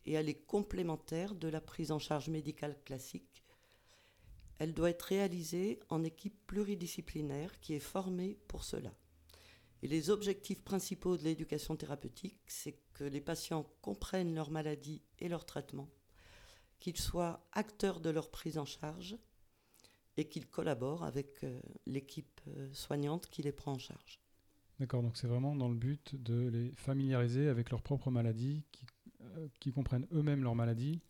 et 0.05 0.15
elle 0.15 0.29
est 0.29 0.45
complémentaire 0.45 1.37
de 1.37 1.47
la 1.47 1.61
prise 1.61 1.93
en 1.93 2.01
charge 2.01 2.29
médicale 2.29 2.77
classique. 2.85 3.45
Elle 4.59 4.75
doit 4.75 4.91
être 4.91 5.03
réalisée 5.03 5.79
en 5.89 6.03
équipe 6.03 6.45
pluridisciplinaire 6.49 7.61
qui 7.61 7.75
est 7.75 7.79
formée 7.79 8.41
pour 8.49 8.65
cela. 8.65 8.93
Et 9.83 9.87
les 9.87 10.11
objectifs 10.11 10.65
principaux 10.65 11.17
de 11.17 11.23
l'éducation 11.23 11.77
thérapeutique, 11.77 12.41
c'est 12.49 12.81
que 12.93 13.05
les 13.05 13.21
patients 13.21 13.71
comprennent 13.83 14.35
leur 14.35 14.51
maladie 14.51 15.01
et 15.21 15.29
leur 15.29 15.47
traitement, 15.47 15.89
qu'ils 16.81 16.99
soient 16.99 17.47
acteurs 17.53 18.01
de 18.01 18.11
leur 18.11 18.33
prise 18.33 18.59
en 18.59 18.65
charge 18.65 19.17
et 20.17 20.29
qu'ils 20.29 20.47
collaborent 20.49 21.05
avec 21.05 21.45
euh, 21.45 21.61
l'équipe 21.87 22.41
euh, 22.49 22.69
soignante 22.73 23.29
qui 23.29 23.43
les 23.43 23.53
prend 23.53 23.73
en 23.73 23.79
charge. 23.79 24.21
D'accord, 24.79 25.03
donc 25.03 25.17
c'est 25.17 25.27
vraiment 25.27 25.57
dans 25.57 25.69
le 25.69 25.75
but 25.75 26.15
de 26.23 26.49
les 26.49 26.71
familiariser 26.77 27.49
avec 27.49 27.71
leur 27.71 27.83
propre 27.83 28.11
maladie, 28.11 28.65
qui, 28.73 28.85
euh, 29.23 29.49
qui 29.59 29.73
comprennent 29.73 30.07
eux-mêmes 30.13 30.43
leur 30.43 30.55
maladie, 30.55 31.01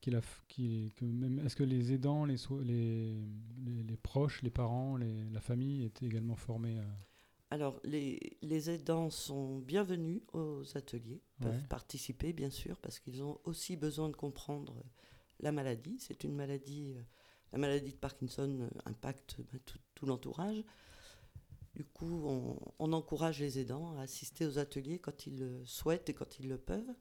qui 0.00 0.10
la 0.10 0.20
f- 0.20 0.40
qui, 0.48 0.92
que 0.96 1.04
même, 1.04 1.38
est-ce 1.40 1.54
que 1.56 1.62
les 1.64 1.92
aidants, 1.92 2.24
les, 2.24 2.38
so- 2.38 2.62
les, 2.62 3.14
les, 3.64 3.82
les 3.82 3.96
proches, 3.98 4.40
les 4.42 4.50
parents, 4.50 4.96
la 4.96 5.40
famille 5.40 5.84
étaient 5.84 6.06
également 6.06 6.36
formés 6.36 6.78
euh, 6.78 6.82
Alors, 7.50 7.80
les, 7.84 8.38
les 8.42 8.70
aidants 8.70 9.10
sont 9.10 9.58
bienvenus 9.58 10.22
aux 10.32 10.62
ateliers, 10.76 11.20
peuvent 11.40 11.52
Ouais. 11.52 11.66
participer 11.68 12.32
bien 12.32 12.50
sûr, 12.50 12.78
parce 12.80 12.98
qu'ils 13.00 13.22
ont 13.22 13.38
aussi 13.44 13.76
besoin 13.76 14.08
de 14.08 14.16
comprendre 14.16 14.82
la 15.40 15.52
maladie. 15.52 15.98
C'est 16.00 16.24
une 16.24 16.34
maladie, 16.34 16.94
la 17.52 17.58
maladie 17.58 17.92
de 17.92 17.98
Parkinson 17.98 18.58
euh, 18.60 18.68
impacte 18.86 19.36
bah, 19.52 19.58
tout, 19.64 19.78
tout 19.94 20.06
l'entourage. 20.06 20.62
Du 21.74 21.84
coup, 21.84 22.22
on, 22.26 22.58
on 22.78 22.92
encourage 22.92 23.40
les 23.40 23.58
aidants 23.58 23.96
à 23.96 24.02
assister 24.02 24.44
aux 24.44 24.58
ateliers 24.58 24.98
quand 24.98 25.26
ils 25.26 25.38
le 25.38 25.64
souhaitent 25.64 26.08
et 26.08 26.14
quand 26.14 26.38
ils 26.38 26.48
le 26.48 26.58
peuvent. 26.58 26.94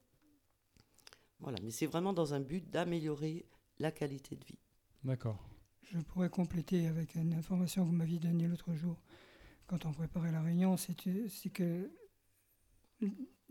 Voilà, 1.39 1.57
mais 1.63 1.71
c'est 1.71 1.85
vraiment 1.85 2.13
dans 2.13 2.33
un 2.33 2.39
but 2.39 2.69
d'améliorer 2.69 3.45
la 3.79 3.91
qualité 3.91 4.35
de 4.35 4.45
vie. 4.45 4.59
D'accord. 5.03 5.49
Je 5.83 5.99
pourrais 5.99 6.29
compléter 6.29 6.87
avec 6.87 7.15
une 7.15 7.33
information 7.33 7.83
que 7.83 7.89
vous 7.89 7.95
m'aviez 7.95 8.19
donnée 8.19 8.47
l'autre 8.47 8.73
jour 8.75 9.01
quand 9.69 9.85
on 9.85 9.93
préparait 9.93 10.31
la 10.31 10.41
réunion, 10.41 10.77
c'est 10.77 10.95
que 10.95 11.91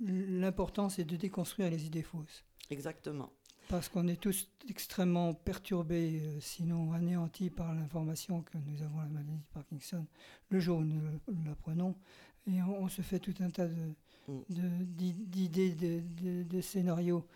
l'important 0.01 0.89
c'est 0.89 1.05
de 1.05 1.17
déconstruire 1.17 1.71
les 1.71 1.87
idées 1.87 2.03
fausses. 2.03 2.45
Exactement. 2.71 3.33
Parce 3.69 3.89
qu'on 3.91 4.09
est 4.09 4.19
tous 4.21 4.49
extrêmement 4.69 5.35
perturbés, 5.35 6.21
euh, 6.23 6.41
sinon 6.41 6.93
anéantis 6.93 7.51
par 7.51 7.75
l'information 7.75 8.41
que 8.43 8.57
nous 8.57 8.83
avons 8.83 8.99
la 9.01 9.09
maladie 9.09 9.37
de 9.37 9.53
Parkinson 9.53 10.07
le 10.49 10.59
jour 10.59 10.79
où 10.79 10.85
nous, 10.85 11.03
l'apprenons. 11.45 11.95
Et 12.47 12.63
on, 12.63 12.85
on 12.85 12.89
se 12.89 13.03
fait 13.03 13.19
tout 13.19 13.35
un 13.41 13.51
tas 13.51 13.69
Mm. 14.29 14.41
de- 14.51 14.85
d'idées, 15.25 15.73
de, 15.75 16.01
de- 16.23 16.43
de 16.45 16.61
scénarios 16.61 17.27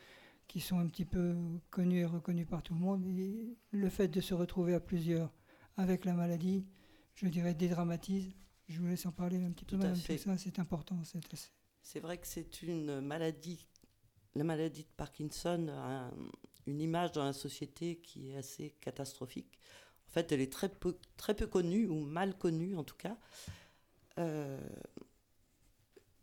qui 0.46 0.60
sont 0.60 0.78
un 0.78 0.86
petit 0.86 1.04
peu 1.06 1.34
connus 1.70 2.00
et 2.00 2.04
reconnus 2.06 2.46
par 2.46 2.62
tout 2.62 2.74
le 2.74 2.80
monde. 2.80 3.06
Et 3.06 3.56
le 3.70 3.88
fait 3.88 4.08
de 4.08 4.20
se 4.20 4.34
retrouver 4.34 4.74
à 4.74 4.80
plusieurs 4.80 5.30
avec 5.78 6.04
la 6.04 6.12
maladie, 6.14 6.64
je 7.14 7.28
dirais, 7.28 7.54
dédramatise. 7.54 8.30
Je 8.68 8.78
vous 8.78 8.86
laisse 8.86 9.06
en 9.06 9.12
parler 9.12 9.42
un 9.42 9.50
petit 9.52 9.64
peu, 9.64 9.76
Tout 9.76 9.82
madame, 9.82 9.96
ça, 9.96 10.36
c'est 10.38 10.58
important. 10.58 10.98
c'est 11.04 11.32
assez- 11.32 11.50
C'est 11.82 12.00
vrai 12.00 12.16
que 12.18 12.26
c'est 12.26 12.62
une 12.62 13.00
maladie, 13.00 13.66
la 14.34 14.44
maladie 14.44 14.84
de 14.84 14.90
Parkinson 14.96 15.68
a 15.68 16.06
un- 16.06 16.12
une 16.66 16.80
image 16.80 17.12
dans 17.12 17.24
la 17.24 17.32
société 17.32 17.96
qui 17.96 18.30
est 18.30 18.36
assez 18.36 18.70
catastrophique. 18.80 19.58
En 20.08 20.10
fait, 20.12 20.32
elle 20.32 20.40
est 20.40 20.52
très 20.52 20.68
peu, 20.68 20.96
très 21.16 21.34
connue, 21.48 21.86
ou 21.88 22.00
mal 22.04 22.36
connue 22.38 22.76
en 22.76 22.84
tout 22.84 22.96
cas. 22.96 23.16
Euh, 24.18 24.60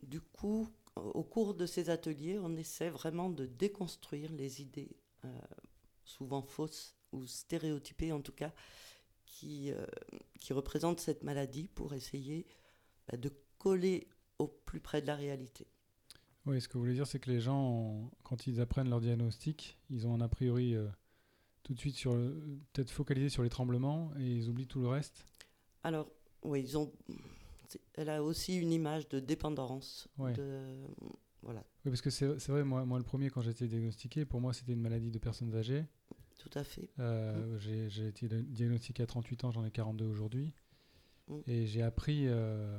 du 0.04 0.22
coup, 0.22 0.69
au 0.95 1.24
cours 1.24 1.54
de 1.56 1.65
ces 1.65 1.89
ateliers, 1.89 2.39
on 2.39 2.56
essaie 2.56 2.89
vraiment 2.89 3.30
de 3.30 3.45
déconstruire 3.45 4.32
les 4.32 4.62
idées, 4.62 4.95
euh, 5.26 5.39
souvent 6.04 6.41
fausses 6.41 6.95
ou 7.12 7.26
stéréotypées 7.26 8.12
en 8.12 8.22
tout 8.22 8.32
cas, 8.32 8.54
qui, 9.26 9.72
euh, 9.72 9.86
représentent 10.52 11.00
cette 11.00 11.24
maladie 11.24 11.67
pour 11.67 11.93
essayer 11.93 12.48
bah, 13.08 13.17
de 13.17 13.32
coller 13.60 14.08
au 14.39 14.48
plus 14.48 14.80
près 14.80 15.02
de 15.02 15.08
la 15.08 15.15
réalité. 15.15 15.67
Oui, 16.45 16.62
ce 16.62 16.67
que 16.67 16.73
vous 16.73 16.80
voulez 16.82 16.93
dire, 16.93 17.06
c'est 17.08 17.19
que 17.19 17.30
les 17.30 17.39
gens, 17.39 17.62
ont- 17.69 18.12
quand 18.23 18.47
ils 18.47 18.60
apprennent 18.62 18.89
leur 18.89 19.02
diagnostic, 19.02 19.78
ils 19.89 20.08
ont 20.08 20.13
un 20.15 20.21
a 20.21 20.28
priori 20.30 20.73
euh, 20.75 20.88
tout 21.63 21.73
de 21.73 21.80
suite 21.80 21.95
sur 21.95 22.15
le- 22.15 22.60
peut-être 22.73 22.89
focalisé 22.91 23.30
sur 23.30 23.43
les 23.43 23.49
tremblements 23.49 24.12
et 24.17 24.25
ils 24.38 24.49
oublient 24.49 24.67
tout 24.67 24.80
le 24.82 24.88
reste. 24.88 25.25
Alors, 25.84 26.10
oui, 26.43 26.62
ils 26.62 26.78
ont. 26.78 26.91
Elle 27.93 28.10
a 28.10 28.23
aussi 28.23 28.58
une 28.58 28.71
image 28.71 29.08
de 29.10 29.19
dépendance. 29.19 30.08
Ouais. 30.17 30.34
De, 30.34 30.60
voilà, 31.43 31.63
Oui, 31.86 31.91
parce 31.91 32.02
que 32.02 32.10
c'est 32.10 32.25
vrai, 32.47 32.63
moi, 32.63 32.84
moi 32.86 32.97
le 32.97 33.04
premier, 33.06 33.30
quand 33.30 33.41
j'ai 33.41 33.52
été 33.52 33.67
diagnostiqué, 33.67 34.25
pour 34.25 34.41
moi 34.41 34.54
c'était 34.54 34.73
une 34.73 34.82
maladie 34.82 35.12
de 35.12 35.19
personnes 35.19 35.54
âgées. 35.56 35.86
tout 36.39 36.49
à 36.58 36.63
fait. 36.63 36.89
Euh, 36.99 37.58
J'ai 37.60 38.08
été 38.08 38.28
diagnostiqué 38.28 39.04
à 39.04 39.06
38 39.08 39.43
ans, 39.43 39.52
j'en 39.52 39.63
ai 39.65 39.71
42 39.71 40.06
aujourd'hui. 40.06 40.54
Mm. 41.30 41.39
Et 41.48 41.65
j'ai 41.65 41.82
appris 41.82 42.24
euh, 42.28 42.78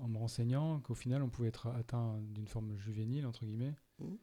en 0.00 0.08
me 0.08 0.18
renseignant 0.18 0.80
qu'au 0.80 0.94
final 0.94 1.22
on 1.22 1.30
pouvait 1.30 1.48
être 1.48 1.68
atteint 1.68 2.20
d'une 2.30 2.48
forme 2.48 2.76
juvénile, 2.76 3.26
entre 3.26 3.44
guillemets, 3.44 3.74
Mm. 4.00 4.14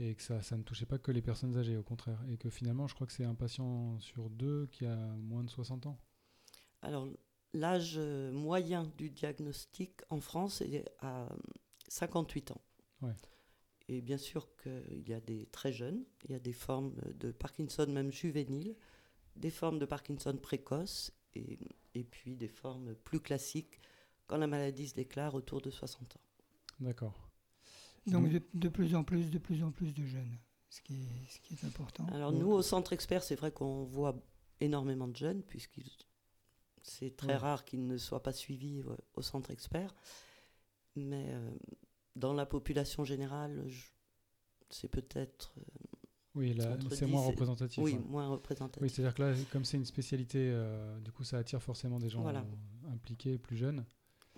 et 0.00 0.14
que 0.14 0.22
ça, 0.22 0.42
ça 0.42 0.56
ne 0.56 0.62
touchait 0.62 0.86
pas 0.86 0.98
que 0.98 1.12
les 1.12 1.22
personnes 1.22 1.56
âgées, 1.56 1.76
au 1.76 1.82
contraire. 1.82 2.20
Et 2.28 2.36
que 2.36 2.50
finalement, 2.50 2.88
je 2.88 2.94
crois 2.94 3.06
que 3.06 3.12
c'est 3.12 3.24
un 3.24 3.34
patient 3.34 3.98
sur 4.00 4.30
deux 4.30 4.66
qui 4.66 4.84
a 4.86 4.96
moins 4.96 5.44
de 5.44 5.50
60 5.50 5.86
ans. 5.86 5.98
Alors, 6.82 7.08
l'âge 7.54 7.94
euh, 7.96 8.32
moyen 8.32 8.84
du 8.96 9.10
diagnostic 9.10 10.00
en 10.10 10.20
France 10.20 10.60
est 10.62 10.84
à 11.00 11.28
58 11.88 12.50
ans. 12.50 12.60
Ouais. 13.02 13.14
Et 13.88 14.00
bien 14.00 14.16
sûr 14.16 14.48
qu'il 14.56 15.08
y 15.08 15.12
a 15.12 15.20
des 15.20 15.46
très 15.46 15.72
jeunes, 15.72 16.04
il 16.24 16.32
y 16.32 16.34
a 16.34 16.38
des 16.38 16.52
formes 16.52 16.94
de 17.18 17.30
Parkinson 17.30 17.86
même 17.88 18.10
juvéniles, 18.10 18.74
des 19.36 19.50
formes 19.50 19.78
de 19.78 19.84
Parkinson 19.86 20.36
précoces 20.36 21.12
et, 21.34 21.58
et 21.94 22.04
puis 22.04 22.36
des 22.36 22.48
formes 22.48 22.94
plus 22.94 23.20
classiques 23.20 23.80
quand 24.26 24.36
la 24.38 24.46
maladie 24.46 24.88
se 24.88 24.94
déclare 24.94 25.34
autour 25.34 25.60
de 25.60 25.70
60 25.70 26.16
ans. 26.16 26.20
D'accord. 26.80 27.28
Donc 28.06 28.28
de, 28.30 28.42
de 28.54 28.68
plus 28.68 28.94
en 28.94 29.04
plus, 29.04 29.30
de 29.30 29.38
plus 29.38 29.62
en 29.62 29.70
plus 29.70 29.94
de 29.94 30.04
jeunes, 30.04 30.36
ce 30.70 30.80
qui 30.82 30.94
est, 30.94 31.28
ce 31.30 31.40
qui 31.40 31.54
est 31.54 31.64
important. 31.64 32.04
Alors 32.08 32.32
nous, 32.32 32.50
au 32.50 32.62
centre 32.62 32.92
expert, 32.92 33.22
c'est 33.22 33.36
vrai 33.36 33.52
qu'on 33.52 33.84
voit 33.84 34.16
énormément 34.60 35.06
de 35.08 35.16
jeunes, 35.16 35.42
puisque 35.42 35.80
c'est 36.82 37.16
très 37.16 37.28
Ouais. 37.28 37.36
rare 37.36 37.64
qu'ils 37.64 37.86
ne 37.86 37.96
soient 37.96 38.22
pas 38.22 38.32
suivis 38.32 38.80
euh, 38.80 38.96
au 39.14 39.22
centre 39.22 39.50
expert. 39.52 39.94
Mais 40.96 41.26
euh, 41.30 41.50
dans 42.16 42.32
la 42.32 42.44
population 42.46 43.04
générale, 43.04 43.64
c'est 44.70 44.88
peut-être 44.88 45.54
euh, 45.58 45.62
Oui, 46.34 46.56
c'est 46.90 47.04
10 47.04 47.10
moins 47.12 47.22
représentatif. 47.26 47.82
oui, 47.84 47.92
ouais. 47.92 47.98
moins 48.08 48.28
représentatif. 48.28 48.82
Oui, 48.82 48.88
c'est-à-dire 48.88 49.14
que 49.14 49.22
là, 49.22 49.34
comme 49.50 49.64
c'est 49.66 49.76
une 49.76 49.84
spécialité, 49.84 50.38
euh, 50.50 50.98
du 51.00 51.12
coup, 51.12 51.24
ça 51.24 51.38
attire 51.38 51.62
forcément 51.62 51.98
des 51.98 52.08
gens 52.08 52.22
Voilà. 52.22 52.44
impliqués, 52.90 53.36
plus 53.38 53.56
jeunes. 53.56 53.84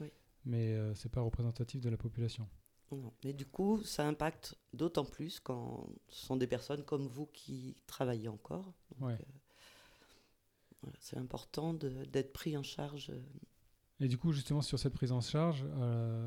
Oui. 0.01 0.11
Mais 0.45 0.75
euh, 0.75 0.93
c'est 0.95 1.09
pas 1.11 1.21
représentatif 1.21 1.81
de 1.81 1.89
la 1.91 1.97
population. 1.97 2.49
Non. 2.91 3.13
Mais 3.25 3.33
du 3.33 3.47
coup, 3.47 3.83
ça 3.85 4.07
impacte 4.07 4.57
d'autant 4.73 5.05
plus 5.05 5.39
quand 5.41 5.89
ce 6.09 6.27
sont 6.27 6.37
des 6.37 6.47
personnes 6.49 6.85
comme 6.85 7.07
vous 7.07 7.27
qui 7.27 7.77
travaillez 7.87 8.29
encore. 8.29 8.73
Donc, 8.91 9.09
Ouais. 9.09 9.15
euh, 9.15 9.25
voilà, 10.83 10.97
c'est 11.01 11.17
important 11.17 11.75
d'être 11.75 12.33
pris 12.33 12.57
en 12.57 12.63
charge. 12.63 13.11
euh, 13.11 13.21
Et 14.01 14.09
du 14.09 14.19
coup, 14.19 14.33
justement, 14.33 14.63
sur 14.63 14.79
cette 14.79 14.93
prise 14.95 15.13
en 15.13 15.21
charge, 15.21 15.65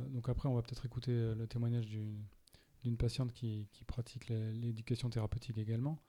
donc 0.10 0.30
après, 0.30 0.48
on 0.50 0.56
va 0.56 0.62
peut-être 0.62 0.86
écouter 0.86 1.12
le 1.36 1.46
témoignage 1.48 1.86
d'une 1.88 2.24
d'une 2.88 2.98
patiente 2.98 3.34
qui, 3.34 3.68
pratique 3.86 4.28
l'é- 4.30 4.52
l'éducation 4.54 5.10
thérapeutique 5.10 5.58
également. 5.58 6.00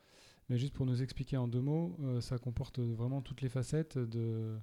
Mais 0.48 0.56
juste 0.58 0.72
pour 0.72 0.86
nous 0.86 1.02
expliquer 1.02 1.36
en 1.36 1.46
deux 1.48 1.60
mots, 1.60 1.96
euh, 2.00 2.20
ça 2.20 2.38
comporte 2.38 2.78
vraiment 2.78 3.20
toutes 3.20 3.42
les 3.42 3.48
facettes 3.48 3.98
de, 3.98 4.58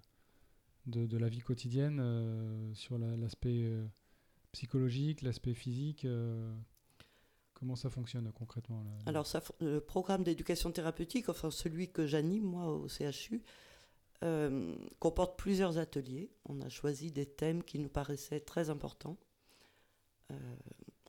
de, 0.88 1.17
la 1.17 1.30
vie 1.30 1.39
quotidienne 1.41 1.99
euh, 2.01 2.73
sur 2.73 2.97
la- 2.97 3.15
l'aspect 3.17 3.63
euh, 3.65 3.86
psychologique, 4.54 5.21
l'aspect 5.21 5.54
physique. 5.54 6.08
comment 7.54 7.75
ça 7.75 7.89
fonctionne 7.89 8.32
concrètement 8.32 8.84
Alors, 9.06 9.28
ça, 9.28 9.41
le 9.60 9.80
programme 9.80 10.23
d'éducation 10.23 10.71
thérapeutique, 10.71 11.30
enfin 11.30 11.51
celui 11.51 11.91
que 11.91 12.08
j'anime 12.08 12.43
moi 12.45 12.67
au 12.73 12.88
CHU, 12.88 13.43
comporte 14.99 15.38
plusieurs 15.38 15.78
ateliers. 15.78 16.32
On 16.45 16.62
a 16.62 16.69
choisi 16.69 17.12
des 17.12 17.25
thèmes 17.28 17.63
qui 17.63 17.78
nous 17.80 17.89
paraissaient 17.89 18.39
très 18.39 18.69
importants. 18.71 19.17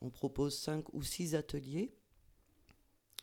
On 0.01 0.09
propose 0.09 0.57
cinq 0.57 0.93
ou 0.93 1.01
six 1.03 1.35
ateliers. 1.35 1.93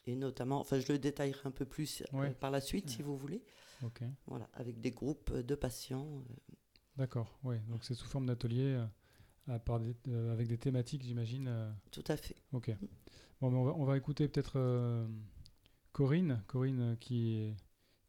Et 0.07 0.17
notamment, 0.17 0.61
enfin 0.61 0.79
je 0.81 0.93
le 0.93 0.99
détaillerai 0.99 1.41
un 1.47 1.51
peu 1.51 1.65
plus 1.65 2.03
euh, 2.13 2.19
Ouais. 2.19 2.35
par 2.35 2.51
la 2.51 2.61
suite 2.61 2.91
si 2.91 3.03
vous 3.03 3.17
voulez. 3.17 3.43
Ok, 3.83 4.03
Voilà, 4.27 4.49
avec 4.55 4.81
des 4.81 4.91
groupes 4.91 5.33
de 5.33 5.55
patients. 5.55 6.19
euh, 6.19 6.55
d'accord. 6.97 7.39
Ouais, 7.43 7.61
donc 7.69 7.85
c'est 7.85 7.95
sous 7.95 8.07
forme 8.07 8.27
d'atelier 8.27 8.75
euh, 8.75 8.87
à 9.49 9.59
part 9.59 9.81
des- 9.81 9.97
euh, 10.09 10.33
avec 10.33 10.47
des 10.49 10.59
thématiques, 10.59 11.03
j'imagine. 11.03 11.49
euh, 11.49 11.71
tout 11.91 12.05
à 12.09 12.17
fait. 12.17 12.37
Ok. 12.53 12.71
Bon, 13.41 13.51
mais 13.51 13.57
on, 13.59 13.65
va, 13.65 13.73
on 13.75 13.85
va 13.85 13.97
écouter 13.97 14.29
peut-être 14.29 14.55
euh, 14.57 15.07
Corinne. 15.93 16.43
Corinne, 16.47 16.81
euh, 16.81 16.97
qui 16.97 17.37
est 17.39 17.57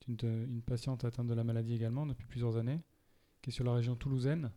une, 0.07 0.17
une 0.23 0.61
patiente 0.61 1.03
atteinte 1.05 1.27
de 1.27 1.33
la 1.33 1.43
maladie 1.43 1.73
également 1.73 2.05
depuis 2.05 2.27
plusieurs 2.27 2.57
années, 2.57 2.81
qui 3.41 3.49
est 3.49 3.53
sur 3.53 3.63
la 3.63 3.73
région 3.73 3.95
toulousaine. 3.95 4.51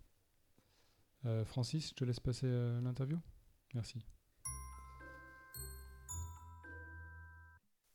Euh, 1.24 1.44
Francis, 1.44 1.88
je 1.90 1.94
te 1.94 2.04
laisse 2.04 2.20
passer 2.20 2.46
euh, 2.46 2.80
l'interview. 2.80 3.18
Merci. 3.74 4.04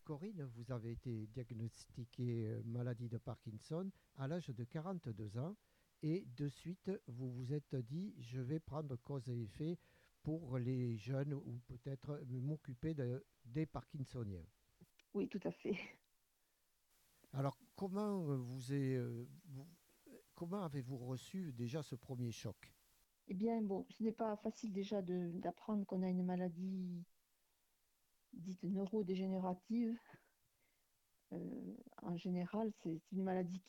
Corinne, 0.04 0.44
vous 0.56 0.72
avez 0.72 0.92
été 0.92 1.28
diagnostiquée 1.28 2.46
euh, 2.48 2.62
maladie 2.66 3.08
de 3.08 3.18
Parkinson 3.18 3.90
à 4.18 4.28
l'âge 4.28 4.48
de 4.50 4.64
42 4.66 5.38
ans 5.38 5.56
et 6.02 6.26
de 6.36 6.50
suite, 6.50 6.92
vous 7.08 7.32
vous 7.32 7.54
êtes 7.54 7.76
dit, 7.76 8.14
je 8.20 8.42
vais 8.42 8.60
prendre 8.60 8.98
cause 8.98 9.30
et 9.30 9.44
effet 9.44 9.78
pour 10.22 10.58
les 10.58 10.98
jeunes 10.98 11.34
ou 11.34 11.60
peut-être 11.68 12.22
m'occuper 12.30 12.94
de- 12.94 13.26
des 13.46 13.66
Parkinsoniens. 13.66 14.46
Oui, 15.14 15.30
tout 15.30 15.40
à 15.46 15.52
fait. 15.52 15.76
Alors, 17.32 17.58
comment, 17.76 18.20
vous 18.38 18.74
est, 18.74 18.96
euh, 18.98 19.26
vous- 19.46 19.68
comment 20.36 20.64
avez-vous 20.64 20.98
reçu 20.98 21.54
déjà 21.54 21.82
ce 21.82 21.96
premier 21.96 22.32
choc? 22.32 22.73
Eh 23.28 23.34
bien, 23.34 23.62
bon, 23.62 23.86
ce 23.90 24.04
n'est 24.04 24.12
pas 24.12 24.36
facile 24.38 24.74
déjà 24.74 25.02
d'apprendre 25.02 25.86
qu'on 25.86 26.04
a 26.04 26.10
une 26.10 26.24
maladie 26.24 27.04
dite 28.34 28.64
neurodégénérative. 28.64 29.98
Euh, 31.32 31.76
en 32.02 32.18
général, 32.18 32.72
c'est 32.84 33.00
une 33.12 33.24
maladie 33.24 33.62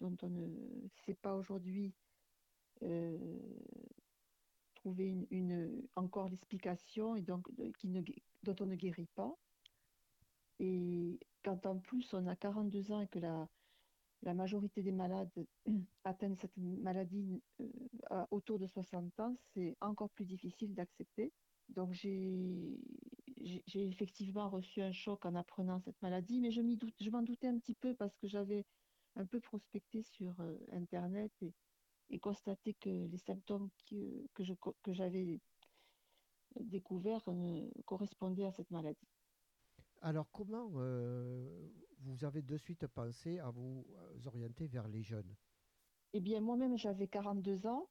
dont 0.00 0.16
on 0.22 0.28
ne 0.28 0.88
sait 1.06 1.14
pas 1.14 1.34
aujourd'hui 1.34 1.94
euh, 2.82 3.38
trouver 4.74 5.26
une, 5.30 5.86
encore 5.94 6.28
l'explication 6.28 7.14
et 7.14 7.22
donc 7.22 7.46
qui 7.78 7.88
ne, 7.88 8.02
dont 8.42 8.56
on 8.60 8.66
ne 8.66 8.74
guérit 8.74 9.08
pas. 9.14 9.38
Et 10.58 11.18
quand 11.44 11.66
en 11.66 11.78
plus 11.78 12.12
on 12.14 12.26
a 12.26 12.36
42 12.36 12.92
ans 12.92 13.00
et 13.00 13.08
que 13.08 13.20
la, 13.20 13.48
la 14.22 14.34
majorité 14.34 14.82
des 14.82 14.92
malades 14.92 15.30
atteignent 16.04 16.36
cette 16.36 16.56
maladie 16.56 17.42
euh, 17.60 18.26
autour 18.30 18.58
de 18.58 18.66
60 18.66 19.18
ans, 19.20 19.36
c'est 19.54 19.76
encore 19.80 20.10
plus 20.10 20.24
difficile 20.24 20.74
d'accepter. 20.74 21.32
Donc 21.68 21.92
j'ai 21.92 22.78
effectivement 23.74 24.48
reçu 24.48 24.82
un 24.82 24.92
choc 24.92 25.24
en 25.24 25.34
apprenant 25.34 25.80
cette 25.80 26.00
maladie, 26.02 26.40
mais 26.40 26.50
je 26.50 27.10
m'en 27.10 27.22
doutais 27.22 27.48
un 27.48 27.58
petit 27.58 27.74
peu 27.74 27.94
parce 27.94 28.16
que 28.16 28.28
j'avais 28.28 28.64
un 29.16 29.26
peu 29.26 29.40
prospecté 29.40 30.02
sur 30.02 30.40
euh, 30.40 30.56
Internet 30.72 31.32
et, 31.42 31.52
constaté 32.20 32.74
que 32.74 32.90
les 32.90 33.18
symptômes 33.18 33.70
qui- 33.86 34.28
que 34.34 34.92
j'avais 34.92 35.40
découverts 36.60 37.22
euh, 37.28 37.68
correspondaient 37.86 38.44
à 38.46 38.52
cette 38.52 38.70
maladie. 38.70 39.08
Alors, 40.04 40.28
comment 40.32 40.68
euh, 40.74 41.70
vous 42.00 42.24
avez 42.24 42.42
de 42.42 42.56
suite 42.56 42.88
pensé 42.88 43.38
à 43.38 43.50
vous 43.50 43.86
euh, 43.96 44.26
orienter 44.26 44.66
vers 44.66 44.88
les 44.88 45.04
jeunes? 45.04 45.32
Eh 46.12 46.20
bien, 46.20 46.40
moi-même, 46.40 46.76
j'avais 46.76 47.06
42 47.06 47.66
ans 47.68 47.86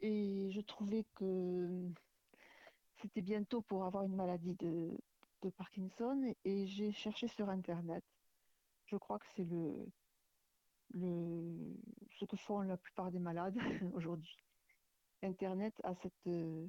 et 0.00 0.50
je 0.52 0.60
trouvais 0.60 1.04
que 1.16 1.90
c'était 3.02 3.22
bientôt 3.22 3.60
pour 3.62 3.84
avoir 3.84 4.04
une 4.04 4.14
maladie 4.14 4.54
de, 4.54 4.96
Parkinson 5.58 6.34
et 6.46 6.66
j'ai 6.66 6.90
cherché 6.92 7.28
sur 7.28 7.50
Internet. 7.50 8.02
Je 8.86 8.96
crois 8.96 9.18
que 9.18 9.26
c'est 9.36 9.44
le, 9.44 9.86
le, 10.94 11.76
ce 12.18 12.24
que 12.24 12.38
font 12.38 12.60
la 12.62 12.78
plupart 12.78 13.10
des 13.10 13.18
malades 13.18 13.58
aujourd'hui. 13.92 14.38
Internet 15.22 15.74
a 15.84 15.94
cette 15.96 16.26
euh, 16.28 16.66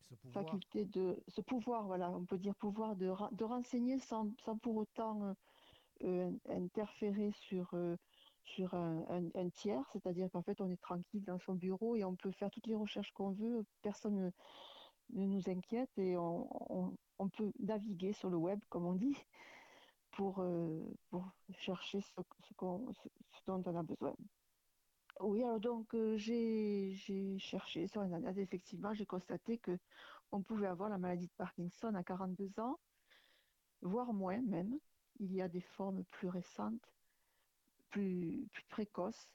Ce 0.00 0.14
pouvoir. 0.14 0.44
faculté 0.44 0.84
de, 0.86 1.16
ce 1.28 1.40
pouvoir, 1.40 1.86
voilà, 1.86 2.10
on 2.10 2.24
peut 2.24 2.38
dire 2.38 2.54
pouvoir 2.56 2.96
de, 2.96 3.10
de 3.32 3.44
renseigner 3.44 3.98
sans, 3.98 4.28
sans 4.44 4.56
pour 4.58 4.76
autant 4.76 5.22
euh, 5.24 5.32
euh, 6.04 6.30
interférer 6.48 7.32
sur, 7.32 7.68
euh, 7.74 7.96
sur 8.44 8.74
un, 8.74 9.02
tiers, 9.50 9.84
c'est-à-dire 9.92 10.30
qu'en 10.30 10.42
fait 10.42 10.60
on 10.60 10.70
est 10.70 10.80
tranquille 10.80 11.24
dans 11.24 11.38
son 11.40 11.54
bureau 11.54 11.96
et 11.96 12.04
on 12.04 12.16
peut 12.16 12.32
faire 12.32 12.50
toutes 12.50 12.66
les 12.66 12.76
recherches 12.76 13.12
qu'on 13.12 13.32
veut, 13.32 13.64
personne 13.82 14.16
ne, 14.16 14.30
nous 15.10 15.42
inquiète 15.48 15.90
et 15.98 16.16
on, 16.16 16.48
on- 16.72 16.96
peut 17.30 17.52
naviguer 17.58 18.12
sur 18.12 18.30
le 18.30 18.36
web, 18.36 18.60
comme 18.68 18.86
on 18.86 18.94
dit, 18.94 19.16
pour, 20.12 20.42
pour 21.10 21.24
chercher 21.58 22.00
ce- 22.00 22.22
ce 23.32 23.40
dont 23.46 23.62
on 23.66 23.76
a 23.76 23.82
besoin. 23.82 24.14
Oui, 25.20 25.42
alors 25.42 25.60
donc 25.60 25.94
euh, 25.94 26.16
j'ai 26.16 26.92
j'ai 26.92 27.38
cherché 27.38 27.88
sur 27.88 28.02
Internet, 28.02 28.36
effectivement, 28.38 28.94
j'ai 28.94 29.06
constaté 29.06 29.58
que 29.58 29.78
on 30.32 30.42
pouvait 30.42 30.66
avoir 30.68 30.88
la 30.90 30.98
maladie 30.98 31.26
de 31.26 31.32
Parkinson 31.32 31.94
à 31.94 32.04
42 32.04 32.60
ans, 32.60 32.80
voire 33.82 34.12
moins 34.12 34.40
même. 34.42 34.78
Il 35.20 35.32
y 35.34 35.42
a 35.42 35.48
des 35.48 35.60
formes 35.60 36.04
plus 36.04 36.28
récentes, 36.28 36.94
plus, 37.90 38.46
plus 38.52 38.64
précoces, 38.68 39.28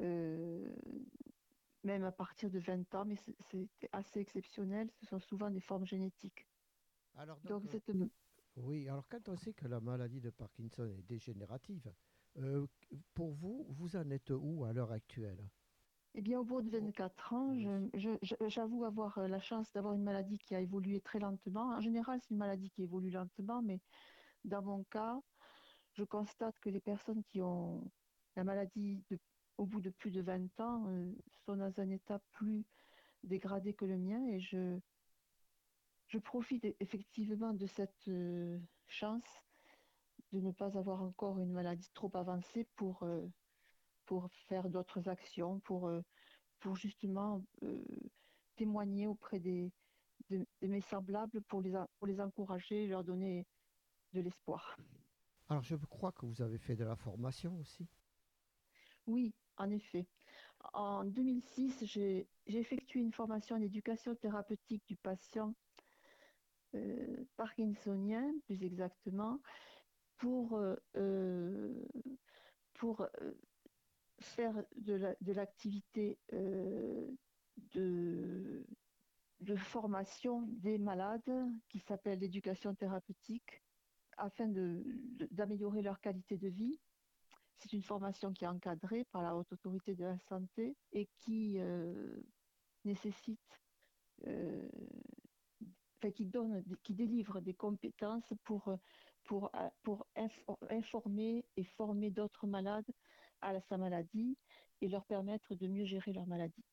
euh, 0.00 0.74
même 1.84 2.04
à 2.04 2.12
partir 2.12 2.50
de 2.50 2.58
20 2.58 2.94
ans, 2.94 3.04
mais 3.04 3.16
c'est 3.16 3.68
assez 3.92 4.20
exceptionnel. 4.20 4.90
Ce 5.00 5.06
sont 5.06 5.20
souvent 5.20 5.50
des 5.50 5.60
formes 5.60 5.86
génétiques. 5.86 6.48
Alors, 7.14 7.38
Donc, 7.44 7.64
euh, 7.66 7.68
cette, 7.70 7.90
Oui, 8.56 8.88
alors 8.88 9.06
quand 9.08 9.28
on 9.28 9.36
sait 9.36 9.52
que 9.52 9.66
la 9.68 9.80
maladie 9.80 10.20
de 10.20 10.30
Parkinson 10.30 10.86
est 10.86 11.02
dégénérative, 11.02 11.92
euh, 12.38 12.66
pour 13.14 13.32
vous, 13.32 13.66
vous 13.70 13.96
en 13.96 14.10
êtes 14.10 14.30
où 14.30 14.64
à 14.64 14.72
l'heure 14.72 14.92
actuelle? 14.92 15.50
Eh 16.14 16.22
bien, 16.22 16.40
au 16.40 16.44
bout 16.44 16.62
de 16.62 16.70
24 16.70 17.34
ans, 17.34 17.54
j'avoue 18.48 18.84
avoir 18.84 19.18
euh, 19.18 19.28
la 19.28 19.40
chance 19.40 19.70
d'avoir 19.72 19.94
une 19.94 20.02
maladie 20.02 20.38
qui 20.38 20.54
a 20.54 20.60
évolué 20.60 21.00
très 21.00 21.18
lentement. 21.18 21.74
En 21.76 21.80
général, 21.80 22.20
c'est 22.22 22.30
une 22.30 22.38
maladie 22.38 22.70
qui 22.70 22.82
évolue 22.82 23.10
lentement, 23.10 23.60
mais 23.62 23.80
dans 24.44 24.62
mon 24.62 24.84
cas, 24.84 25.20
je 25.92 26.04
constate 26.04 26.58
que 26.60 26.70
les 26.70 26.80
personnes 26.80 27.22
qui 27.24 27.42
ont 27.42 27.90
la 28.36 28.44
maladie 28.44 29.02
de- 29.10 29.18
au 29.58 29.66
bout 29.66 29.80
de 29.80 29.90
plus 29.90 30.10
de 30.10 30.22
20 30.22 30.58
ans 30.60 30.86
euh, 30.88 31.12
sont 31.44 31.56
dans 31.56 31.80
un 31.80 31.90
état 31.90 32.20
plus 32.32 32.64
dégradé 33.24 33.74
que 33.74 33.84
le 33.84 33.98
mien 33.98 34.24
et 34.26 34.40
je, 34.40 34.78
je 36.08 36.18
profite 36.18 36.66
effectivement 36.80 37.52
de 37.54 37.66
cette 37.66 38.08
euh, 38.08 38.58
chance 38.86 39.45
de 40.36 40.46
ne 40.46 40.52
pas 40.52 40.76
avoir 40.78 41.02
encore 41.02 41.38
une 41.38 41.52
maladie 41.52 41.90
trop 41.94 42.10
avancée 42.14 42.66
pour, 42.76 43.02
euh, 43.02 43.26
pour 44.04 44.28
faire 44.48 44.68
d'autres 44.68 45.08
actions, 45.08 45.60
pour, 45.60 45.88
euh, 45.88 46.02
pour 46.60 46.76
justement 46.76 47.42
euh, 47.62 47.82
témoigner 48.56 49.06
auprès 49.06 49.40
des, 49.40 49.72
de, 50.30 50.46
mes 50.62 50.82
semblables 50.82 51.40
pour 51.42 51.62
les, 51.62 51.72
pour 51.98 52.06
les 52.06 52.20
encourager, 52.20 52.86
leur 52.86 53.02
donner 53.02 53.46
de 54.12 54.20
l'espoir. 54.20 54.76
Alors 55.48 55.62
je 55.62 55.76
crois 55.76 56.12
que 56.12 56.26
vous 56.26 56.42
avez 56.42 56.58
fait 56.58 56.76
de 56.76 56.84
la 56.84 56.96
formation 56.96 57.56
aussi. 57.58 57.86
Oui, 59.06 59.32
en 59.56 59.70
effet. 59.70 60.06
En 60.72 61.04
2006, 61.04 61.84
j'ai 61.84 62.28
effectué 62.46 63.00
une 63.00 63.12
formation 63.12 63.56
en 63.56 63.62
éducation 63.62 64.14
thérapeutique 64.16 64.82
du 64.86 64.96
patient 64.96 65.54
euh, 66.74 67.24
parkinsonien, 67.36 68.34
plus 68.46 68.62
exactement, 68.64 69.40
pour, 70.18 70.54
euh, 70.54 70.76
euh, 70.96 71.74
pour 72.74 73.06
faire 74.18 74.54
de 74.76 75.32
l'activité 75.32 76.18
de, 77.74 78.66
de 79.40 79.56
formation 79.56 80.42
des 80.48 80.78
malades 80.78 81.50
qui 81.68 81.78
s'appelle 81.80 82.18
l'éducation 82.20 82.74
thérapeutique 82.74 83.62
afin 84.16 84.48
d'améliorer 85.30 85.82
leur 85.82 86.00
qualité 86.00 86.38
de 86.38 86.48
vie. 86.48 86.80
C'est 87.58 87.72
une 87.72 87.82
formation 87.82 88.32
qui 88.32 88.44
est 88.44 88.48
encadrée 88.48 89.04
par 89.04 89.22
la 89.22 89.36
haute 89.36 89.52
autorité 89.52 89.94
de 89.94 90.04
la 90.04 90.18
santé 90.18 90.76
et 90.92 91.08
qui 91.18 91.58
nécessite 92.84 93.60
qui 96.12 96.26
donne, 96.26 96.62
qui 96.82 96.94
délivre 96.94 97.40
des 97.40 97.54
compétences 97.54 98.32
pour, 98.44 98.76
pour, 99.26 99.50
pour 99.82 100.06
informer 100.70 101.44
et 101.56 101.64
former 101.64 102.10
d'autres 102.10 102.46
malades 102.46 102.90
à 103.40 103.60
sa 103.60 103.76
maladie 103.76 104.36
et 104.80 104.88
leur 104.88 105.04
permettre 105.04 105.54
de 105.54 105.66
mieux 105.66 105.84
gérer 105.84 106.12
leur 106.12 106.26
maladie. 106.26 106.64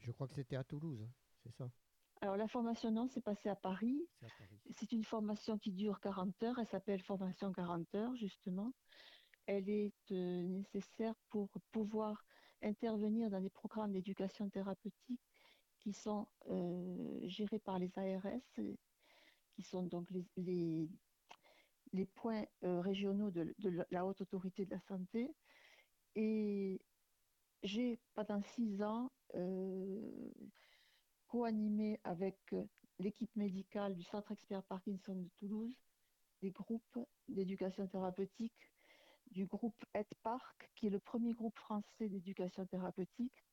Je 0.00 0.12
crois 0.12 0.26
que 0.28 0.34
c'était 0.34 0.56
à 0.56 0.64
Toulouse, 0.64 1.00
hein, 1.02 1.12
c'est 1.42 1.52
ça? 1.52 1.70
Alors 2.22 2.36
la 2.36 2.48
formation, 2.48 2.90
non, 2.90 3.08
c'est 3.08 3.22
passé 3.22 3.48
à 3.48 3.56
Paris. 3.56 3.98
C'est 4.72 4.92
une 4.92 5.04
formation 5.04 5.58
qui 5.58 5.72
dure 5.72 6.00
40 6.00 6.42
heures, 6.42 6.58
elle 6.58 6.66
s'appelle 6.66 7.00
formation 7.02 7.50
40 7.52 7.94
heures, 7.94 8.14
justement. 8.16 8.72
Elle 9.46 9.68
est 9.70 9.94
euh, 10.12 10.46
nécessaire 10.46 11.14
pour 11.30 11.48
pouvoir 11.72 12.24
intervenir 12.62 13.30
dans 13.30 13.40
des 13.40 13.50
programmes 13.50 13.92
d'éducation 13.92 14.50
thérapeutique 14.50 15.20
qui 15.80 15.94
sont 15.94 16.28
euh, 16.50 17.20
gérés 17.26 17.58
par 17.58 17.78
les 17.78 17.90
ARS, 17.96 18.60
qui 19.54 19.62
sont 19.62 19.84
donc 19.84 20.10
les, 20.10 20.26
les, 20.36 20.88
points 22.06 22.44
euh, 22.64 22.80
régionaux 22.80 23.30
de, 23.30 23.54
la 23.90 24.06
haute 24.06 24.20
autorité 24.20 24.64
de 24.64 24.70
la 24.70 24.80
santé. 24.80 25.34
Et 26.14 26.80
j'ai, 27.62 27.98
pendant 28.14 28.42
six 28.42 28.82
ans, 28.82 29.10
euh, 29.34 30.32
co-animé 31.28 32.00
avec 32.04 32.38
l'équipe 32.98 33.34
médicale 33.36 33.94
du 33.94 34.02
Centre 34.02 34.32
Expert 34.32 34.62
Parkinson 34.64 35.14
de 35.14 35.28
Toulouse 35.36 35.76
des 36.42 36.50
groupes 36.50 36.98
d'éducation 37.28 37.86
thérapeutique 37.86 38.70
du 39.30 39.46
groupe 39.46 39.84
EdPark, 39.94 40.70
qui 40.74 40.86
est 40.86 40.90
le 40.90 40.98
premier 40.98 41.32
groupe 41.32 41.56
français 41.58 42.08
d'éducation 42.08 42.66
thérapeutique, 42.66 43.44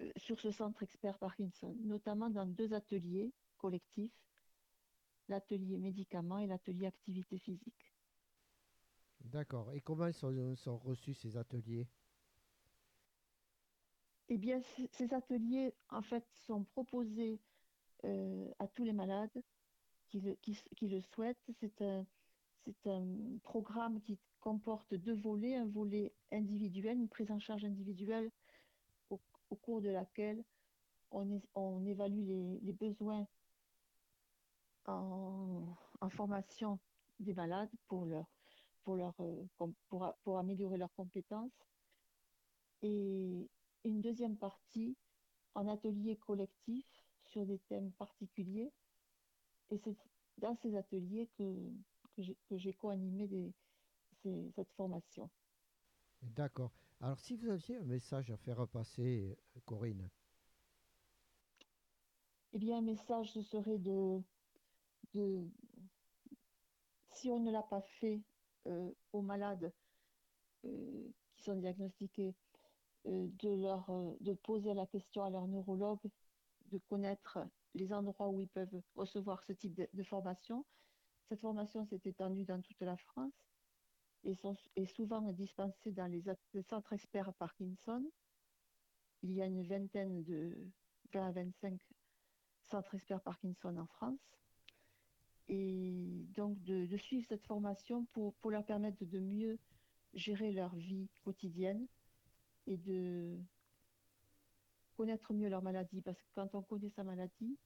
euh, 0.00 0.10
sur 0.16 0.40
ce 0.40 0.50
centre 0.50 0.82
expert 0.82 1.18
Parkinson, 1.18 1.74
notamment 1.84 2.30
dans 2.30 2.46
deux 2.46 2.74
ateliers 2.74 3.32
collectifs, 3.56 4.12
l'atelier 5.28 5.78
médicaments 5.78 6.38
et 6.38 6.46
l'atelier 6.46 6.86
activité 6.86 7.38
physique. 7.38 7.92
D'accord. 9.20 9.72
Et 9.72 9.80
comment 9.80 10.10
sont, 10.12 10.56
sont 10.56 10.78
reçus 10.78 11.14
ces 11.14 11.36
ateliers? 11.36 11.86
Eh 14.28 14.38
bien, 14.38 14.60
ces 14.90 15.12
ateliers, 15.14 15.74
en 15.90 16.02
fait, 16.02 16.24
sont 16.46 16.64
proposés 16.64 17.38
euh, 18.04 18.50
à 18.58 18.66
tous 18.66 18.84
les 18.84 18.92
malades 18.92 19.42
qui 20.08 20.20
le, 20.20 20.34
qui 20.34 20.88
le 20.88 21.00
souhaitent. 21.00 21.50
C'est 21.60 21.82
un, 21.82 22.04
c'est 22.64 22.86
un 22.86 23.06
programme 23.42 24.00
qui 24.00 24.18
comporte 24.40 24.94
deux 24.94 25.14
volets, 25.14 25.54
un 25.54 25.66
volet 25.66 26.12
individuel, 26.32 26.98
une 26.98 27.08
prise 27.08 27.30
en 27.30 27.38
charge 27.38 27.64
individuelle 27.64 28.30
au 29.10 29.56
cours 29.56 29.82
de 29.82 29.90
laquelle 29.90 30.42
on, 31.54 31.86
évalue 31.86 32.26
les, 32.62 32.72
besoins 32.72 33.26
en, 34.86 35.76
formation 36.10 36.78
des 37.20 37.34
malades 37.34 37.70
pour, 37.86 38.04
leur, 38.04 38.26
pour, 38.82 38.96
leur, 38.96 39.14
euh, 39.20 39.44
pour, 39.88 40.14
pour 40.22 40.38
améliorer 40.38 40.76
leurs 40.76 40.92
compétences. 40.94 41.52
Et 42.82 43.48
une 43.84 44.00
deuxième 44.00 44.36
partie 44.36 44.96
en 45.54 45.68
atelier 45.68 46.16
collectif 46.16 46.86
sur 47.24 47.46
des 47.46 47.58
thèmes 47.68 47.92
particuliers. 47.92 48.72
Et 49.70 49.78
c'est 49.78 49.96
dans 50.38 50.56
ces 50.56 50.76
ateliers 50.76 51.28
que, 51.38 51.54
que 52.16 52.56
j'ai 52.56 52.72
co-animé 52.74 53.52
cette 54.54 54.72
formation. 54.72 55.30
D'accord. 56.22 56.72
Alors, 57.00 57.18
si 57.18 57.34
vous 57.36 57.48
aviez 57.48 57.76
un 57.78 57.84
message 57.84 58.30
à 58.30 58.36
faire 58.36 58.66
passer, 58.68 59.36
euh, 59.56 59.60
Corinne 59.64 60.08
Eh 62.52 62.58
bien, 62.58 62.78
un 62.78 62.82
message, 62.82 63.32
ce 63.32 63.42
serait 63.42 63.78
de, 63.78 64.22
si 67.10 67.30
on 67.30 67.40
ne 67.40 67.50
l'a 67.50 67.62
pas 67.62 67.82
fait 68.00 68.20
euh, 68.66 68.90
aux 69.12 69.22
malades 69.22 69.72
euh, 70.64 71.08
qui 71.34 71.42
sont 71.42 71.56
diagnostiqués, 71.56 72.34
de, 73.04 73.48
leur, 73.60 73.90
de 74.20 74.32
poser 74.32 74.74
la 74.74 74.86
question 74.86 75.24
à 75.24 75.30
leur 75.30 75.48
neurologue, 75.48 75.98
de 76.70 76.78
connaître 76.88 77.40
les 77.74 77.92
endroits 77.92 78.28
où 78.28 78.38
ils 78.38 78.48
peuvent 78.48 78.80
recevoir 78.94 79.42
ce 79.42 79.52
type 79.52 79.74
de 79.92 80.02
formation. 80.04 80.64
Cette 81.28 81.40
formation 81.40 81.84
s'est 81.86 82.00
étendue 82.04 82.44
dans 82.44 82.60
toute 82.62 82.80
la 82.80 82.96
France 82.96 83.32
et 84.24 84.38
est 84.76 84.86
souvent 84.86 85.20
dispensés 85.32 85.92
dans 85.92 86.06
les, 86.06 86.22
centres 86.62 86.92
experts 86.92 87.32
Parkinson. 87.34 88.04
Il 89.22 89.32
y 89.32 89.42
a 89.42 89.46
une 89.46 89.62
vingtaine 89.62 90.22
de 90.24 90.56
20 91.12 91.26
à 91.26 91.32
25 91.32 91.80
centres 92.62 92.94
experts 92.94 93.20
Parkinson 93.22 93.76
en 93.76 93.86
France. 93.86 94.20
Et 95.54 96.24
donc 96.34 96.62
de, 96.62 96.96
suivre 96.96 97.26
cette 97.28 97.44
formation 97.44 98.06
pour, 98.14 98.32
pour 98.36 98.50
leur 98.50 98.64
permettre 98.64 99.04
de 99.04 99.18
mieux 99.18 99.58
gérer 100.14 100.50
leur 100.50 100.74
vie 100.74 101.10
quotidienne 101.24 101.86
et 102.66 102.78
de 102.78 103.36
connaître 104.96 105.34
mieux 105.34 105.50
leur 105.50 105.62
maladie. 105.62 106.00
Parce 106.00 106.16
que 106.16 106.28
quand 106.34 106.54
on 106.54 106.62
connaît 106.62 106.88
sa 106.88 107.04
maladie, 107.04 107.58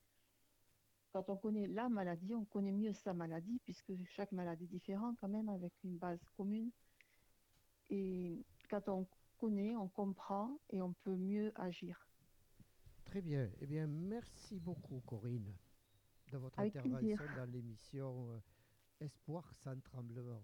quand 1.13 1.29
on 1.29 1.37
connaît 1.37 1.69
la 1.69 1.89
maladie, 1.89 2.35
on 2.35 2.45
connaît 2.45 2.73
mieux 2.73 2.93
sa 2.93 3.15
maladie, 3.15 3.61
puisque 3.65 3.93
chaque 4.17 4.33
maladie 4.33 4.65
est 4.65 4.67
différente 4.67 5.17
quand 5.21 5.29
même, 5.29 5.49
avec 5.49 5.73
une 5.85 5.97
base 5.97 6.19
commune. 6.37 6.71
Et 7.89 8.45
quand 8.69 8.89
on 8.89 9.07
connaît, 9.39 9.77
on 9.77 9.89
comprend 9.89 10.59
et 10.71 10.83
on 10.83 10.93
peut 11.05 11.15
mieux 11.15 11.53
agir. 11.55 12.09
Très 13.05 13.23
bien. 13.23 13.49
Eh 13.61 13.67
bien, 13.67 13.87
merci 13.87 14.59
beaucoup, 14.59 15.01
Corinne, 15.07 15.55
de 16.33 16.39
votre 16.39 16.59
intervention 16.59 17.17
dans 17.37 17.51
l'émission 17.51 18.31
euh, 18.31 18.39
Espoir 19.01 19.53
sans 19.55 19.79
tremblement. 19.81 20.43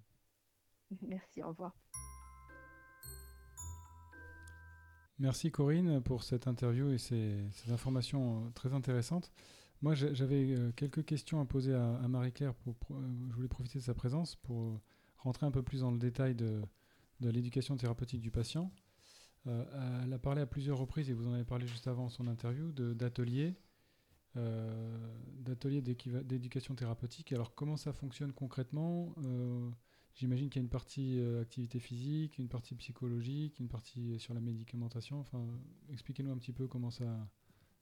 Merci, 1.03 1.43
au 1.43 1.49
revoir. 1.49 1.75
Merci 5.19 5.51
Corinne 5.51 6.03
pour 6.03 6.25
cette 6.25 6.47
interview 6.47 6.91
et 6.91 6.99
ces 6.99 7.49
informations 7.71 8.51
très 8.53 8.73
intéressantes. 8.73 9.33
Moi, 9.83 9.95
j'avais 9.95 10.55
euh, 10.55 10.71
quelques 10.77 11.05
questions 11.05 11.41
à 11.41 11.45
poser 11.45 11.75
à, 11.75 12.07
Marie-Claire. 12.09 12.55
Pour, 12.55 12.77
euh, 12.93 13.03
je 13.31 13.35
voulais 13.35 13.49
profiter 13.49 13.81
de 13.81 13.85
sa 13.85 13.95
présence 13.95 14.37
pour 14.37 14.81
rentrer 15.19 15.45
un 15.45 15.51
peu 15.51 15.63
plus 15.63 15.81
dans 15.81 15.91
le 15.91 15.99
détail 15.99 16.37
de, 16.37 16.63
l'éducation 17.21 17.77
thérapeutique 17.77 18.21
du 18.21 18.31
patient. 18.31 18.73
Euh, 19.49 20.03
elle 20.05 20.13
a 20.13 20.19
parlé 20.21 20.41
à 20.41 20.47
plusieurs 20.47 20.79
reprises, 20.79 21.11
et 21.11 21.13
vous 21.13 21.27
en 21.27 21.33
avez 21.33 21.45
parlé 21.45 21.67
juste 21.67 21.89
avant 21.89 22.09
son 22.09 22.29
interview, 22.29 22.71
d'ateliers, 22.71 23.57
d'ateliers 24.35 25.83
d'éducation 25.83 26.75
thérapeutique. 26.75 27.33
Alors, 27.33 27.55
comment 27.55 27.77
ça 27.77 27.93
fonctionne 27.93 28.33
concrètement? 28.33 29.15
J'imagine 30.15 30.51
qu'il 30.51 30.61
y 30.61 30.63
a 30.63 30.65
une 30.65 30.71
partie 30.71 31.21
activité 31.41 31.79
physique, 31.79 32.39
une 32.39 32.49
partie 32.49 32.75
psychologique, 32.75 33.59
une 33.59 33.69
partie 33.69 34.19
sur 34.19 34.35
la 34.35 34.41
médicamentation. 34.41 35.21
Enfin, 35.21 35.47
expliquez-nous 35.91 36.33
un 36.33 36.39
petit 36.39 36.53
peu 36.53 36.67
comment 36.67 36.91
ça, 36.91 37.29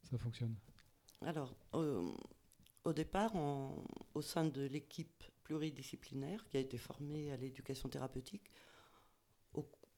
ça 0.03 0.19
fonctionne. 0.19 0.55
Alors, 1.23 1.55
au 1.73 2.93
départ, 2.93 3.33
au 4.15 4.23
sein 4.23 4.45
de 4.45 4.63
l'équipe 4.63 5.25
pluridisciplinaire 5.45 6.47
qui 6.49 6.57
a 6.57 6.61
été 6.61 6.79
formée 6.79 7.31
à 7.33 7.37
l'éducation 7.37 7.89
thérapeutique, 7.89 8.51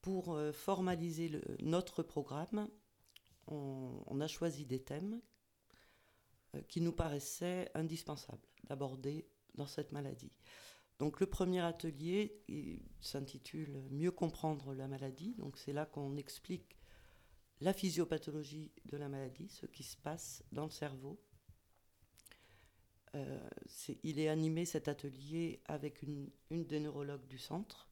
pour 0.03 0.35
euh, 0.35 0.53
formaliser 0.53 1.31
notre 1.61 2.03
programme, 2.03 2.69
on, 3.47 4.21
a 4.21 4.27
choisi 4.27 4.67
des 4.67 4.83
thèmes 4.83 5.15
euh, 5.15 5.32
qui 6.69 6.81
nous 6.81 6.93
paraissaient 6.93 7.71
indispensables 7.75 8.47
d'aborder 8.65 9.27
dans 9.55 9.67
cette 9.67 9.93
maladie. 9.93 10.33
Donc 10.99 11.19
le 11.21 11.27
premier 11.27 11.61
atelier 11.61 12.43
s'intitule 13.01 13.83
Mieux 13.91 14.13
comprendre 14.13 14.75
la 14.75 14.87
maladie. 14.87 15.35
Donc 15.35 15.59
c'est 15.59 15.73
là 15.73 15.87
qu'on 15.87 16.17
explique 16.17 16.77
la 17.61 17.73
physiopathologie 17.73 18.73
de 18.87 18.97
la 18.97 19.09
maladie, 19.09 19.49
ce 19.49 19.67
qui 19.67 19.83
se 19.83 19.97
passe 19.97 20.45
dans 20.53 20.65
le 20.65 20.71
cerveau. 20.71 21.21
Euh, 23.15 23.49
il 24.03 24.19
est 24.19 24.29
animé 24.29 24.65
cet 24.65 24.89
atelier 24.89 25.61
avec 25.67 26.03
une, 26.03 26.31
une 26.51 26.65
des 26.67 26.81
neurologues 26.81 27.27
du 27.27 27.39
centre. 27.39 27.89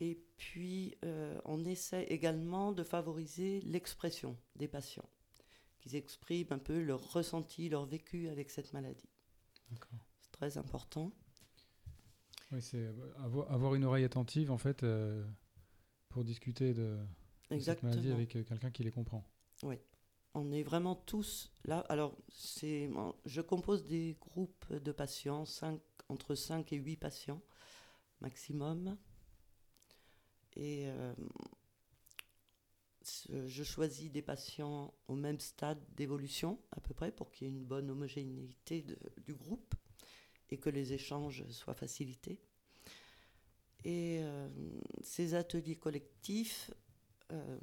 Et 0.00 0.20
puis, 0.36 0.96
euh, 1.04 1.40
on 1.44 1.64
essaie 1.64 2.04
également 2.04 2.72
de 2.72 2.82
favoriser 2.82 3.60
l'expression 3.62 4.36
des 4.56 4.68
patients, 4.68 5.08
qu'ils 5.86 5.96
expriment 5.96 6.52
un 6.52 6.58
peu 6.58 6.82
leur 6.82 7.12
ressenti, 7.12 7.68
leur 7.68 7.86
vécu 7.86 8.28
avec 8.28 8.50
cette 8.50 8.72
maladie. 8.72 9.08
C'est 10.20 10.32
très 10.32 10.58
important. 10.58 11.12
Oui, 12.52 12.62
c'est 12.62 12.88
avoir, 13.18 13.74
une 13.74 13.84
oreille 13.84 14.04
attentive, 14.04 14.50
en 14.50 14.58
fait, 14.58 14.82
euh, 14.82 15.24
pour 16.08 16.24
discuter 16.24 16.74
de, 16.74 16.98
de 17.50 17.58
cette 17.58 17.82
maladie 17.82 18.12
avec 18.12 18.36
euh, 18.36 18.44
quelqu'un 18.44 18.70
qui 18.70 18.84
les 18.84 18.92
comprend. 18.92 19.24
Oui. 19.62 19.76
On 20.34 20.52
est 20.52 20.62
vraiment 20.62 20.94
tous 20.94 21.50
là. 21.64 21.80
Alors, 21.88 22.16
c'est, 22.28 22.90
je 23.24 23.40
compose 23.40 23.84
des 23.86 24.16
groupes 24.20 24.72
de 24.72 24.92
patients, 24.92 25.44
entre 26.08 26.34
5 26.34 26.72
et 26.72 26.76
8 26.76 26.96
patients 26.96 27.40
maximum. 28.20 28.96
Et 30.54 30.84
euh, 30.86 31.14
je 33.46 33.62
choisis 33.62 34.10
des 34.10 34.22
patients 34.22 34.92
au 35.08 35.14
même 35.14 35.40
stade 35.40 35.78
d'évolution, 35.96 36.58
à 36.72 36.80
peu 36.80 36.94
près, 36.94 37.12
pour 37.12 37.30
qu'il 37.30 37.46
y 37.46 37.50
ait 37.50 37.54
une 37.54 37.64
bonne 37.64 37.90
homogénéité 37.90 38.84
du 39.24 39.34
groupe 39.34 39.74
et 40.50 40.58
que 40.58 40.70
les 40.70 40.92
échanges 40.92 41.44
soient 41.50 41.74
facilités. 41.74 42.40
Et 43.84 44.18
euh, 44.20 44.48
ces 45.02 45.34
ateliers 45.34 45.76
collectifs 45.76 46.70
euh, 47.32 47.58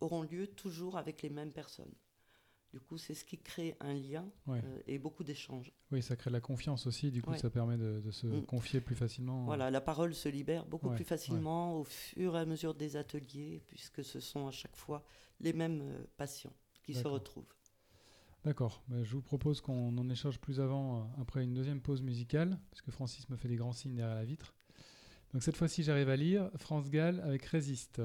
auront 0.00 0.22
lieu 0.22 0.46
toujours 0.46 0.96
avec 0.96 1.22
les 1.22 1.30
mêmes 1.30 1.52
personnes. 1.52 1.92
Du 2.74 2.80
coup, 2.80 2.98
c'est 2.98 3.14
ce 3.14 3.24
qui 3.24 3.38
crée 3.38 3.76
un 3.78 3.94
lien 3.94 4.28
Ouais. 4.48 4.60
euh, 4.64 4.80
et 4.88 4.98
beaucoup 4.98 5.22
d'échanges. 5.22 5.70
Oui, 5.92 6.02
ça 6.02 6.16
crée 6.16 6.28
de 6.30 6.34
la 6.34 6.40
confiance 6.40 6.88
aussi, 6.88 7.12
du 7.12 7.22
coup, 7.22 7.30
Ouais. 7.30 7.38
ça 7.38 7.48
permet 7.48 7.76
de, 7.78 8.00
de 8.00 8.10
se 8.10 8.26
Mm. 8.26 8.46
confier 8.46 8.80
plus 8.80 8.96
facilement. 8.96 9.44
Voilà, 9.44 9.70
la 9.70 9.80
parole 9.80 10.12
se 10.12 10.28
libère 10.28 10.66
beaucoup 10.66 10.88
Ouais, 10.88 10.96
plus 10.96 11.04
facilement 11.04 11.78
au 11.78 11.84
fur 11.84 12.34
et 12.36 12.40
à 12.40 12.44
mesure 12.44 12.74
des 12.74 12.96
ateliers, 12.96 13.62
puisque 13.68 14.02
ce 14.02 14.18
sont 14.18 14.48
à 14.48 14.50
chaque 14.50 14.74
fois 14.74 15.04
les 15.38 15.52
mêmes 15.52 15.82
euh, 15.82 16.04
patients 16.16 16.52
qui 16.82 16.94
se 16.94 17.06
retrouvent. 17.06 17.46
D'accord. 18.44 18.82
Bah, 18.88 19.04
je 19.04 19.12
vous 19.12 19.22
propose 19.22 19.60
qu'on 19.60 19.96
en 19.96 20.10
échange 20.10 20.40
plus 20.40 20.58
avant, 20.58 20.98
euh, 20.98 21.22
après 21.22 21.44
une 21.44 21.54
deuxième 21.54 21.80
pause 21.80 22.02
musicale, 22.02 22.58
parce 22.72 22.82
que 22.82 22.90
Francis 22.90 23.28
me 23.30 23.36
fait 23.36 23.46
des 23.46 23.54
grands 23.56 23.72
signes 23.72 23.94
derrière 23.94 24.16
la 24.16 24.24
vitre. 24.24 24.52
Donc 25.32 25.44
cette 25.44 25.56
fois-ci, 25.56 25.84
j'arrive 25.84 26.08
à 26.08 26.16
lire 26.16 26.50
France 26.56 26.90
Gall 26.90 27.20
avec 27.20 27.44
Résiste. 27.44 28.02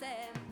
Pour 0.00 0.49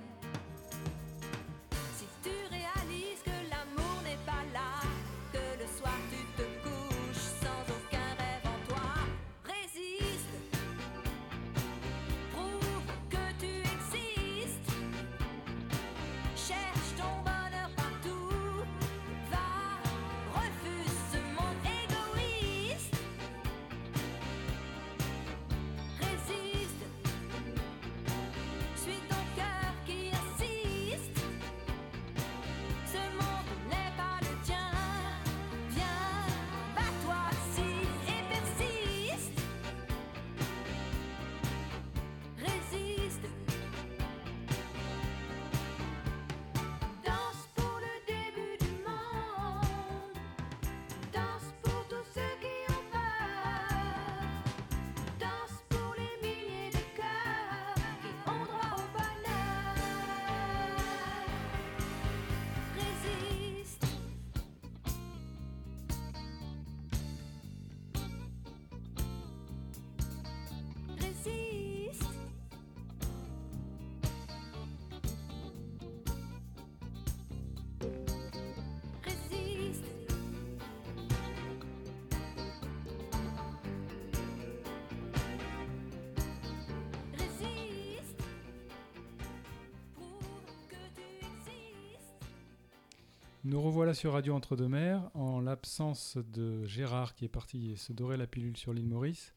Nous 93.49 93.63
revoilà 93.63 93.95
sur 93.95 94.13
Radio 94.13 94.35
Entre-deux-Mers. 94.35 95.11
En 95.15 95.41
l'absence 95.41 96.19
de 96.19 96.67
Gérard 96.67 97.15
qui 97.15 97.25
est 97.25 97.31
parti 97.31 97.79
se 97.79 97.95
dorer 97.95 98.19
la 98.19 98.27
pilule 98.27 98.59
sur 98.59 98.75
l'île 98.75 98.87
Maurice, 98.87 99.35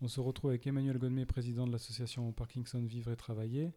on 0.00 0.08
se 0.08 0.18
retrouve 0.18 0.50
avec 0.50 0.66
Emmanuel 0.66 0.98
Godmet, 0.98 1.26
président 1.26 1.64
de 1.64 1.70
l'association 1.70 2.32
Parkinson 2.32 2.82
Vivre 2.82 3.12
et 3.12 3.16
Travailler, 3.16 3.72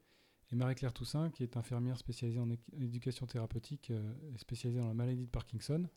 et 0.52 0.56
Marie-Claire 0.56 0.92
Toussaint, 0.92 1.30
qui 1.30 1.44
est 1.44 1.56
infirmière 1.56 2.00
spécialisée 2.00 2.40
en 2.40 2.50
éducation 2.82 3.28
thérapeutique 3.28 3.92
euh, 3.92 4.12
et 4.34 4.40
spécialisée 4.40 4.82
dans 4.82 4.88
la 4.88 4.96
maladie 4.96 5.28
de 5.28 5.30
Parkinson. 5.30 5.88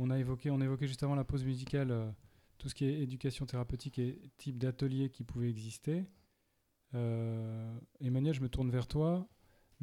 On 0.00 0.10
a 0.10 0.18
évoqué, 0.18 0.50
on 0.50 0.60
a 0.60 0.64
évoqué 0.64 0.88
juste 0.88 1.04
avant 1.04 1.14
la 1.14 1.22
pause 1.22 1.44
musicale 1.44 1.92
euh, 1.92 2.10
tout 2.58 2.68
ce 2.68 2.74
qui 2.74 2.84
est 2.84 3.00
éducation 3.00 3.46
thérapeutique 3.46 4.00
et 4.00 4.18
type 4.38 4.58
d'atelier 4.58 5.10
qui 5.10 5.22
pouvait 5.22 5.50
exister. 5.50 6.04
Euh, 6.96 7.78
Emmanuel, 8.00 8.34
je 8.34 8.40
me 8.40 8.48
tourne 8.48 8.70
vers 8.70 8.88
toi. 8.88 9.28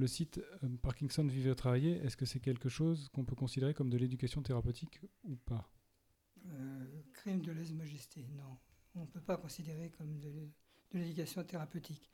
Le 0.01 0.07
site 0.07 0.39
euh, 0.63 0.67
Parkinson 0.81 1.25
Vivre 1.27 1.51
et 1.51 1.55
Travailler, 1.55 1.93
est-ce 2.03 2.17
que 2.17 2.25
c'est 2.25 2.39
quelque 2.39 2.69
chose 2.69 3.09
qu'on 3.13 3.23
peut 3.23 3.35
considérer 3.35 3.73
comme 3.75 3.89
de 3.91 3.97
l'éducation 3.97 4.41
thérapeutique 4.41 4.99
ou 5.23 5.35
pas? 5.35 5.69
Euh, 6.47 6.85
crime 7.13 7.41
de 7.41 7.51
lèse-majesté, 7.51 8.27
non. 8.35 8.57
on 8.95 9.01
ne 9.01 9.05
peut 9.05 9.21
pas 9.21 9.37
considérer 9.37 9.91
comme 9.91 10.17
de, 10.17 10.31
de 10.91 10.97
l'éducation 10.99 11.43
thérapeutique. 11.43 12.09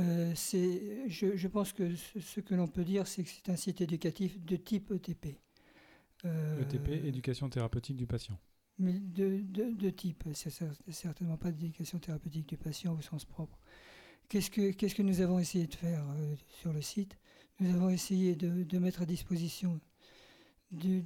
Euh, 0.00 0.34
je, 0.34 1.36
je 1.36 1.48
pense 1.48 1.72
que 1.72 1.94
ce, 1.94 2.18
ce 2.18 2.40
que 2.40 2.54
l'on 2.56 2.66
peut 2.66 2.84
dire, 2.84 3.06
c'est 3.06 3.22
que 3.22 3.30
c'est 3.30 3.48
un 3.48 3.56
site 3.56 3.80
éducatif 3.80 4.44
de 4.44 4.56
type 4.56 4.90
ETP. 4.90 5.38
Euh, 6.24 6.60
ETP, 6.62 6.88
éducation 7.04 7.48
thérapeutique 7.48 7.96
du 7.96 8.06
patient. 8.08 8.38
mais 8.78 8.98
de, 8.98 9.40
de, 9.42 9.70
de 9.72 9.90
type. 9.90 10.24
C'est 10.34 10.50
cer- 10.50 10.74
certainement 10.90 11.36
pas 11.36 11.52
d'éducation 11.52 11.98
thérapeutique 12.00 12.48
du 12.48 12.56
patient 12.56 12.92
au 12.94 13.00
sens 13.00 13.24
propre. 13.24 13.58
Qu'est-ce 14.28 14.50
que, 14.50 15.02
nous 15.02 15.20
avons 15.20 15.38
essayé 15.38 15.66
de 15.66 15.74
faire 15.74 16.04
euh, 16.16 16.34
sur 16.60 16.72
le 16.72 16.82
site? 16.82 17.16
Nous 17.60 17.74
avons 17.74 17.90
essayé 17.90 18.34
de, 18.34 18.78
mettre 18.78 19.02
à 19.02 19.06
disposition 19.06 19.80
de, 20.72 21.02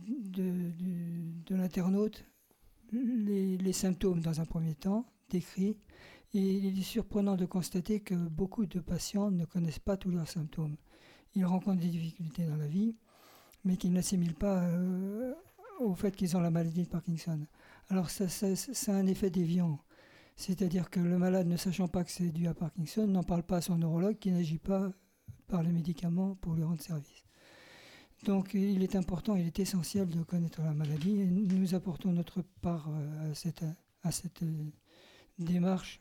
l'internaute 1.50 2.24
les, 2.92 3.58
les 3.58 3.72
symptômes 3.72 4.20
dans 4.20 4.40
un 4.40 4.46
premier 4.46 4.74
temps, 4.74 5.04
décrits. 5.28 5.76
Et 6.34 6.40
il 6.40 6.78
est 6.78 6.82
surprenant 6.82 7.36
de 7.36 7.46
constater 7.46 8.00
que 8.00 8.14
beaucoup 8.14 8.66
de 8.66 8.80
patients 8.80 9.30
ne 9.30 9.44
connaissent 9.44 9.78
pas 9.78 9.96
tous 9.96 10.10
leurs 10.10 10.28
symptômes. 10.28 10.76
Ils 11.34 11.44
rencontrent 11.44 11.80
des 11.80 11.88
difficultés 11.88 12.46
dans 12.46 12.56
la 12.56 12.66
vie, 12.66 12.96
mais 13.64 13.76
qu'ils 13.76 13.92
n'assimilent 13.92 14.34
pas 14.34 14.62
euh, 14.64 15.34
au 15.80 15.94
fait 15.94 16.14
qu'ils 16.14 16.36
ont 16.36 16.40
la 16.40 16.50
maladie 16.50 16.82
de 16.82 16.88
Parkinson. 16.88 17.46
Alors 17.88 18.10
ça, 18.10 18.28
ça, 18.28 18.54
ça 18.56 18.94
a 18.94 18.96
un 18.96 19.06
effet 19.06 19.30
déviant. 19.30 19.78
C'est-à-dire 20.38 20.88
que 20.88 21.00
le 21.00 21.18
malade, 21.18 21.48
ne 21.48 21.56
sachant 21.56 21.88
pas 21.88 22.04
que 22.04 22.12
c'est 22.12 22.30
dû 22.30 22.46
à 22.46 22.54
Parkinson, 22.54 23.08
n'en 23.08 23.24
parle 23.24 23.42
pas 23.42 23.56
à 23.56 23.60
son 23.60 23.76
neurologue 23.76 24.18
qui 24.20 24.30
n'agit 24.30 24.58
pas 24.58 24.92
par 25.48 25.64
les 25.64 25.72
médicaments 25.72 26.36
pour 26.36 26.54
lui 26.54 26.62
rendre 26.62 26.80
service. 26.80 27.24
Donc 28.24 28.54
il 28.54 28.84
est 28.84 28.94
important, 28.94 29.34
il 29.34 29.46
est 29.46 29.58
essentiel 29.58 30.08
de 30.08 30.22
connaître 30.22 30.62
la 30.62 30.74
maladie 30.74 31.22
et 31.22 31.26
nous 31.26 31.74
apportons 31.74 32.12
notre 32.12 32.42
part 32.60 32.88
euh, 32.88 33.32
à 33.32 33.34
cette, 33.34 33.64
à 34.04 34.12
cette 34.12 34.44
euh, 34.44 34.70
démarche 35.40 36.00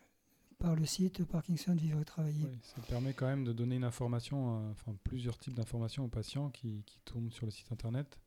par 0.59 0.75
le 0.75 0.85
site 0.85 1.25
Parkinson 1.25 1.73
Vivre 1.73 1.99
et 1.99 2.05
Travailler. 2.05 2.45
Ça 2.61 2.79
permet 2.87 3.13
quand 3.13 3.27
même 3.27 3.43
de 3.43 3.53
donner 3.53 3.77
une 3.77 3.83
information, 3.83 4.59
euh, 4.59 4.71
enfin 4.71 4.95
plusieurs 5.03 5.39
types 5.39 5.55
d'informations 5.55 6.05
aux 6.05 6.09
patients 6.09 6.51
qui, 6.51 6.83
qui 6.85 6.99
tombent 7.05 7.31
sur 7.31 7.47
le 7.47 7.51
site 7.51 7.71
internet 7.71 8.19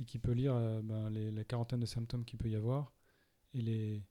et 0.00 0.04
qui 0.04 0.18
peut 0.18 0.32
lire 0.32 0.54
ben, 0.82 1.08
les, 1.08 1.30
la 1.30 1.44
de 1.44 1.86
symptômes 1.86 2.26
qu'il 2.26 2.38
peut 2.38 2.50
y 2.50 2.56
avoir 2.56 2.92
et 3.54 3.62
les, 3.62 4.02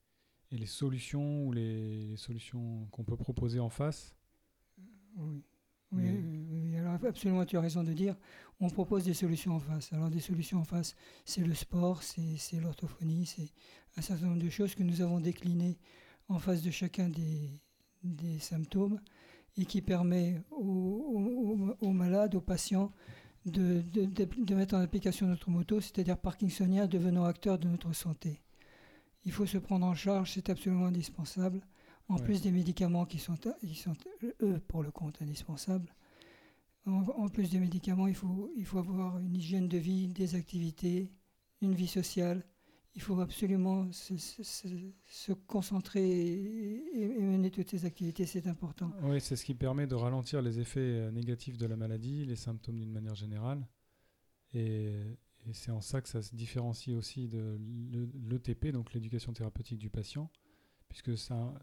et 0.52 0.58
les 0.58 0.66
solutions 0.66 1.46
ou 1.46 1.52
les, 1.52 2.08
les 2.08 2.18
solutions 2.18 2.88
qu'on 2.92 3.04
peut 3.04 3.18
proposer 3.18 3.60
en 3.60 3.70
face. 3.70 4.16
Oui. 5.18 5.44
Oui, 5.92 6.76
alors 6.78 6.98
absolument, 7.06 7.46
tu 7.46 7.56
as 7.58 7.62
raison 7.62 7.84
de 7.84 7.94
dire, 7.94 8.16
on 8.60 8.70
propose 8.70 9.06
des 9.06 9.14
solutions 9.14 9.56
en 9.56 9.60
face. 9.60 9.94
Alors 9.94 10.10
des 10.10 10.20
solutions 10.20 10.60
en 10.60 10.64
face, 10.66 10.96
c'est 11.24 11.44
le 11.46 11.54
sport, 11.54 12.04
c'est 12.04 12.60
l'orthophonie, 12.60 13.26
c'est 13.26 13.50
un 13.96 14.02
certain 14.02 14.26
nombre 14.28 14.42
de 14.44 14.50
choses 14.50 14.76
que 14.76 14.84
nous 14.84 15.02
avons 15.02 15.22
déclinées 15.22 15.78
en 16.28 16.40
face 16.40 16.62
de 16.64 16.72
chacun 16.72 17.08
des, 17.08 17.62
des 18.04 18.40
symptômes 18.40 19.00
et 19.56 19.66
qui 19.66 19.82
permet 19.82 20.42
aux, 20.52 20.58
aux- 20.58 21.70
aux- 21.82 21.88
aux 21.88 21.92
malades, 21.94 22.36
aux 22.36 22.42
patients, 22.42 22.92
de, 23.46 23.82
de- 23.94 24.06
de- 24.06 24.44
de 24.44 24.56
mettre 24.56 24.76
en 24.76 24.80
application 24.82 25.28
notre 25.28 25.50
moto, 25.50 25.80
c'est-à-dire 25.80 26.18
parkinsonien 26.18 26.88
devenant 26.88 27.24
acteur 27.24 27.58
de 27.58 27.70
notre 27.70 27.94
santé. 27.94 28.42
Il 29.26 29.32
faut 29.32 29.46
se 29.46 29.58
prendre 29.58 29.86
en 29.86 29.96
charge, 29.96 30.34
c'est 30.34 30.50
absolument 30.50 30.86
indispensable. 30.88 31.62
En 32.08 32.16
Ouais. 32.18 32.22
plus 32.24 32.42
des 32.42 32.52
médicaments 32.52 33.06
qui 33.06 33.18
sont, 33.20 33.36
qui 33.60 33.76
sont, 33.76 33.94
eux, 34.42 34.60
pour 34.68 34.84
le 34.84 34.92
compte, 34.92 35.22
indispensables. 35.22 35.94
En, 36.86 37.02
en 37.02 37.30
plus 37.30 37.50
des 37.50 37.60
médicaments, 37.60 38.08
il 38.08 38.14
faut, 38.16 38.52
il 38.56 38.66
faut 38.66 38.78
avoir 38.78 39.18
une 39.18 39.36
hygiène 39.36 39.68
de 39.68 39.78
vie, 39.80 40.08
des 40.08 40.36
activités, 40.36 41.12
une 41.62 41.74
vie 41.74 41.88
sociale. 41.88 42.46
Il 42.94 43.02
faut 43.02 43.20
absolument 43.20 43.92
se, 43.92 44.16
se- 44.18 44.44
se- 44.44 44.68
se 45.08 45.34
concentrer 45.34 46.08
et, 46.08 47.02
et 47.02 47.22
mener 47.22 47.50
toutes 47.52 47.72
ces 47.72 47.86
activités, 47.86 48.26
c'est 48.28 48.48
important. 48.48 48.92
Oui, 49.02 49.20
c'est 49.20 49.36
ce 49.36 49.44
qui 49.44 49.56
permet 49.56 49.88
de 49.88 49.96
ralentir 49.96 50.42
les 50.44 50.60
effets 50.60 50.80
euh, 50.80 51.12
négatifs 51.12 51.58
de 51.58 51.66
la 51.66 51.76
maladie, 51.76 52.26
les 52.26 52.36
symptômes 52.38 52.78
d'une 52.80 52.92
manière 52.92 53.16
générale. 53.16 53.68
Et, 54.54 55.18
et 55.48 55.54
c'est 55.54 55.72
en 55.72 55.82
ça 55.82 56.02
que 56.02 56.10
ça 56.10 56.22
se 56.22 56.36
différencie 56.36 56.96
aussi 56.96 57.28
de 57.28 57.60
l'ETP, 58.30 58.68
donc 58.68 58.94
l'éducation 58.94 59.34
thérapeutique 59.34 59.80
du 59.80 59.90
patient, 59.90 60.32
puisque 60.90 61.18
ça, 61.18 61.54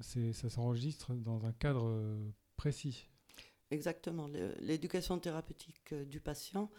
s'enregistre 0.49 1.15
dans 1.15 1.47
un 1.47 1.53
cadre 1.53 1.87
euh, 1.87 2.31
précis. 2.57 3.09
Exactement. 3.71 4.29
L'éducation 4.61 5.19
thérapeutique 5.19 5.93
euh, 5.93 6.05
du 6.05 6.21
patient 6.21 6.71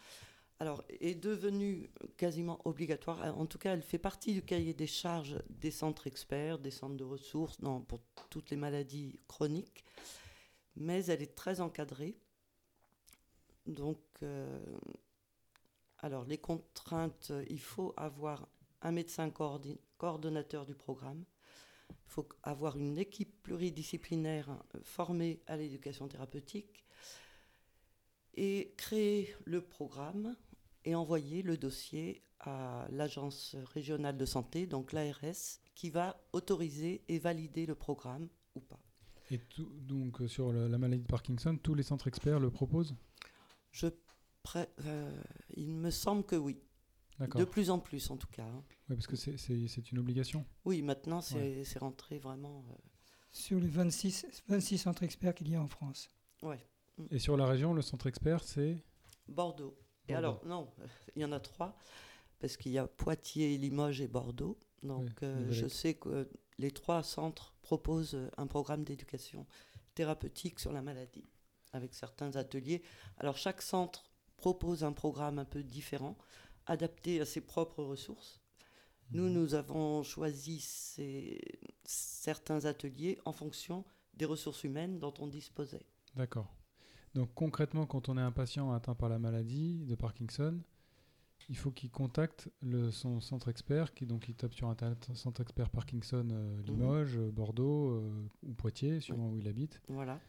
alors, 0.59 0.83
est 0.87 1.15
devenue 1.15 1.89
quasiment 2.15 2.61
obligatoire. 2.65 3.21
Euh, 3.23 3.31
En 3.31 3.47
tout 3.47 3.57
cas, 3.57 3.73
elle 3.73 3.81
fait 3.81 3.97
partie 3.97 4.33
du 4.33 4.43
cahier 4.43 4.73
des 4.73 4.87
charges 4.87 5.41
des 5.49 5.71
centres 5.71 6.07
experts, 6.07 6.59
des 6.59 6.71
centres 6.71 6.95
de 6.95 7.03
ressources 7.03 7.57
pour 7.87 7.99
toutes 8.29 8.51
les 8.51 8.57
maladies 8.57 9.19
chroniques. 9.27 9.83
Mais 10.75 11.05
elle 11.05 11.21
est 11.21 11.35
très 11.35 11.59
encadrée. 11.59 12.15
Donc, 13.65 13.99
alors, 16.03 16.25
les 16.25 16.37
contraintes, 16.37 17.29
euh, 17.31 17.45
il 17.49 17.59
faut 17.61 17.93
avoir 17.97 18.47
un 18.81 18.91
médecin 18.91 19.31
coordonnateur 19.97 20.65
du 20.65 20.75
programme. 20.75 21.23
Il 21.89 22.11
faut 22.15 22.27
avoir 22.43 22.77
une 22.77 22.97
équipe 22.97 23.41
pluridisciplinaire 23.41 24.49
euh, 24.75 24.79
formée 24.83 25.41
à 25.47 25.55
l'éducation 25.57 26.07
thérapeutique 26.09 26.83
et 28.35 28.73
créer 28.77 29.33
le 29.45 29.61
programme 29.61 30.35
et 30.85 30.93
envoyer 30.95 31.41
le 31.41 31.55
dossier 31.55 32.21
à 32.41 32.85
l'agence 32.91 33.55
régionale 33.73 34.17
de 34.17 34.25
santé, 34.25 34.67
donc 34.67 34.91
l'ARS, 34.91 35.59
qui 35.75 35.89
va 35.89 36.21
autoriser 36.33 37.03
et 37.07 37.17
valider 37.19 37.65
le 37.65 37.75
programme 37.75 38.27
ou 38.55 38.59
pas. 38.59 38.79
Et 39.31 39.39
tout- 39.39 39.71
donc 39.79 40.19
euh, 40.21 40.27
sur 40.27 40.51
le- 40.51 40.67
la 40.67 40.77
maladie 40.77 41.03
de 41.03 41.07
Parkinson, 41.07 41.57
tous 41.57 41.75
les 41.75 41.83
centres 41.83 42.07
experts 42.09 42.41
le 42.41 42.51
proposent? 42.51 42.95
Je 43.71 43.87
euh, 44.85 45.11
il 45.55 45.73
me 45.75 45.89
semble 45.89 46.23
que 46.25 46.35
oui. 46.35 46.59
De 47.35 47.45
plus 47.45 47.69
en 47.69 47.79
plus, 47.79 48.09
en 48.09 48.17
tout 48.17 48.27
cas. 48.27 48.43
hein. 48.43 48.63
Oui, 48.89 48.95
parce 48.95 49.07
que 49.07 49.15
c'est- 49.15 49.91
une 49.91 49.99
obligation. 49.99 50.45
Oui, 50.65 50.81
maintenant, 50.81 51.21
c'est 51.21 51.35
Ouais. 51.59 51.63
c'est 51.63 51.79
rentré 51.79 52.17
vraiment. 52.19 52.65
euh, 52.71 52.75
Sur 53.31 53.59
les 53.59 53.67
26, 53.67 54.25
26 54.47 54.77
centres 54.77 55.03
experts 55.03 55.33
qu'il 55.35 55.49
y 55.49 55.55
a 55.55 55.61
en 55.61 55.67
France. 55.67 56.09
ouais. 56.41 56.59
Et 57.09 57.17
sur 57.17 57.35
la 57.37 57.47
région, 57.47 57.73
le 57.73 57.81
centre 57.81 58.05
expert, 58.05 58.43
c'est 58.43 58.83
Bordeaux. 59.27 59.75
Et 60.07 60.13
alors, 60.13 60.45
non, 60.45 60.69
il 61.15 61.21
y 61.23 61.25
en 61.25 61.31
a 61.31 61.39
trois, 61.39 61.75
parce 62.39 62.55
qu'il 62.57 62.71
y 62.71 62.77
a 62.77 62.85
Poitiers, 62.87 63.57
Limoges 63.57 64.01
et 64.01 64.07
Bordeaux. 64.07 64.59
Donc, 64.83 65.07
Oui, 65.21 65.27
euh, 65.27 65.51
je 65.51 65.67
sais 65.67 65.95
que 65.95 66.29
les 66.59 66.69
trois 66.71 67.01
centres 67.01 67.55
proposent 67.63 68.29
un 68.37 68.45
programme 68.45 68.83
d'éducation 68.83 69.47
thérapeutique 69.95 70.59
sur 70.59 70.71
la 70.71 70.81
maladie, 70.83 71.25
avec 71.71 71.95
certains 71.95 72.35
ateliers. 72.35 72.83
Alors, 73.17 73.37
chaque 73.37 73.61
centre 73.63 74.03
propose 74.37 74.83
un 74.83 74.91
programme 74.93 75.39
un 75.39 75.45
peu 75.45 75.63
différent, 75.63 76.17
adapté 76.65 77.19
à 77.21 77.25
ses 77.25 77.41
propres 77.41 77.83
ressources. 77.83 78.39
Nous, 79.11 79.23
Mhm. 79.27 79.33
nous 79.33 79.53
avons 79.55 80.03
choisi 80.03 80.59
ces- 80.59 81.39
certains 81.83 82.65
ateliers 82.65 83.19
en 83.25 83.33
fonction 83.33 83.83
des 84.15 84.25
ressources 84.25 84.63
humaines 84.63 84.99
dont 84.99 85.13
on 85.19 85.27
disposait. 85.27 85.85
D'accord. 86.15 86.53
Donc 87.13 87.33
concrètement, 87.35 87.85
quand 87.85 88.09
on 88.09 88.17
est 88.17 88.21
un 88.21 88.31
patient 88.31 88.71
atteint 88.71 88.95
par 88.95 89.09
la 89.09 89.19
maladie 89.19 89.85
de 89.85 89.95
Parkinson, 89.95 90.59
il 91.49 91.57
faut 91.57 91.71
qu'il 91.71 91.91
contacte 91.91 92.49
le, 92.61 92.89
son 92.91 93.19
centre 93.19 93.49
expert, 93.49 93.93
qui 93.93 94.05
donc 94.05 94.29
il 94.29 94.35
tape 94.35 94.53
sur 94.53 94.69
internet 94.69 95.09
centre 95.13 95.41
expert 95.41 95.69
Parkinson 95.69 96.27
euh, 96.31 96.61
Limoges, 96.63 97.17
euh, 97.17 97.29
Bordeaux 97.31 97.91
euh, 97.91 98.29
ou 98.43 98.53
Poitiers, 98.53 98.99
suivant 99.01 99.29
où 99.29 99.37
il 99.37 99.47
habite. 99.47 99.81
Voilà. 99.89 100.19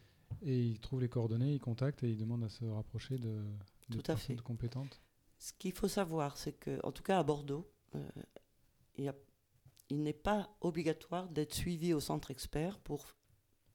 Et 0.43 0.61
il 0.61 0.81
trouve 0.81 1.01
les 1.01 1.09
coordonnées, 1.09 1.55
il 1.55 1.61
contacte 1.61 2.03
et 2.03 2.11
il 2.11 2.19
demande 2.19 2.43
à 2.43 2.49
se 2.49 2.65
rapprocher 2.65 3.17
de, 3.19 3.41
de 3.89 4.01
Tout 4.01 4.11
à 4.11 4.17
fait. 4.17 4.37
compétentes. 4.37 5.01
Ce 5.39 5.53
qu'il 5.53 5.73
faut 5.73 5.89
savoir, 5.89 6.37
c'est 6.37 6.53
que, 6.53 6.79
en 6.85 6.93
tout 6.93 7.03
cas 7.03 7.19
à 7.19 7.23
Bordeaux, 7.23 7.69
euh, 7.95 8.09
il 8.97 9.05
y 9.05 9.09
a- 9.09 9.15
il 9.91 10.03
n'est 10.03 10.13
pas 10.15 10.57
obligatoire 10.61 11.29
d'être 11.29 11.55
suivi 11.55 11.93
au 11.93 12.01
centre 12.01 12.31
expert 12.31 12.79
pour 12.79 13.15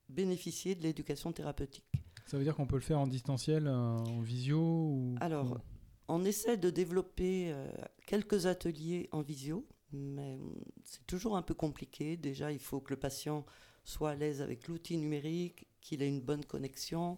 bénéficier 0.07 0.75
de 0.75 0.81
l'éducation 0.83 1.31
thérapeutique. 1.31 1.85
Ça 2.25 2.37
veut 2.37 2.43
dire 2.43 2.55
qu'on 2.55 2.67
peut 2.67 2.75
le 2.75 2.81
faire 2.81 2.99
en 2.99 3.07
distanciel, 3.07 3.67
euh, 3.67 3.71
en 3.97 4.21
visio 4.21 4.59
ou 4.59 5.15
Alors, 5.21 5.59
on 6.07 6.25
essaie 6.25 6.57
de 6.57 6.69
développer 6.69 7.51
euh, 7.51 7.67
quelques 8.07 8.45
ateliers 8.47 9.09
en 9.11 9.21
visio, 9.21 9.67
mais 9.91 10.39
c'est 10.83 11.05
toujours 11.05 11.37
un 11.37 11.41
peu 11.43 11.53
compliqué. 11.53 12.17
Déjà, 12.17 12.51
il 12.51 12.59
faut 12.59 12.79
que 12.81 12.91
le 12.93 12.99
patient 12.99 13.45
soit 13.83 14.11
à 14.11 14.15
l'aise 14.15 14.41
avec 14.41 14.67
l'outil 14.67 14.97
numérique, 14.97 15.67
qu'il 15.81 16.01
ait 16.01 16.07
une 16.09 16.21
bonne 16.21 16.45
connexion. 16.45 17.17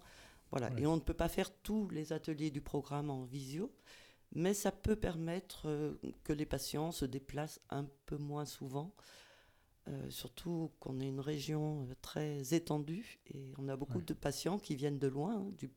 Voilà. 0.51 0.69
Ouais. 0.71 0.81
Et 0.81 0.87
on 0.87 0.95
ne 0.95 1.01
peut 1.01 1.13
pas 1.13 1.29
faire 1.29 1.51
tous 1.51 1.89
les 1.89 2.13
ateliers 2.13 2.51
du 2.51 2.61
programme 2.61 3.09
en 3.09 3.23
visio, 3.23 3.71
mais 4.33 4.53
ça 4.53 4.71
peut 4.71 4.95
permettre 4.95 5.67
euh, 5.67 5.93
que 6.23 6.33
les 6.33 6.45
patients 6.45 6.91
se 6.91 7.05
déplacent 7.05 7.61
un 7.69 7.85
peu 8.05 8.17
moins 8.17 8.45
souvent. 8.45 8.93
Euh, 9.87 10.09
surtout 10.11 10.71
qu'on 10.79 10.99
est 10.99 11.07
une 11.07 11.19
région 11.19 11.87
euh, 11.89 11.95
très 12.03 12.53
étendue 12.53 13.19
et 13.33 13.51
on 13.57 13.67
a 13.67 13.75
beaucoup 13.75 13.97
Ouais. 13.97 14.03
de 14.05 14.13
patients 14.13 14.59
qui 14.59 14.75
viennent 14.75 14.99
de 14.99 15.07
loin, 15.07 15.37
hein, 15.37 15.49
du 15.57 15.71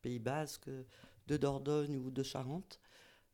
Pays 0.00 0.20
Basque, 0.20 0.70
de 1.26 1.36
Dordogne 1.36 1.96
ou 1.96 2.10
de 2.12 2.22
Charente. 2.22 2.80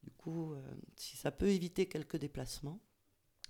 Du 0.02 0.10
coup, 0.12 0.54
euh, 0.54 0.62
si 0.96 1.16
ça 1.18 1.30
peut 1.30 1.48
éviter 1.48 1.86
quelques 1.86 2.16
déplacements, 2.16 2.80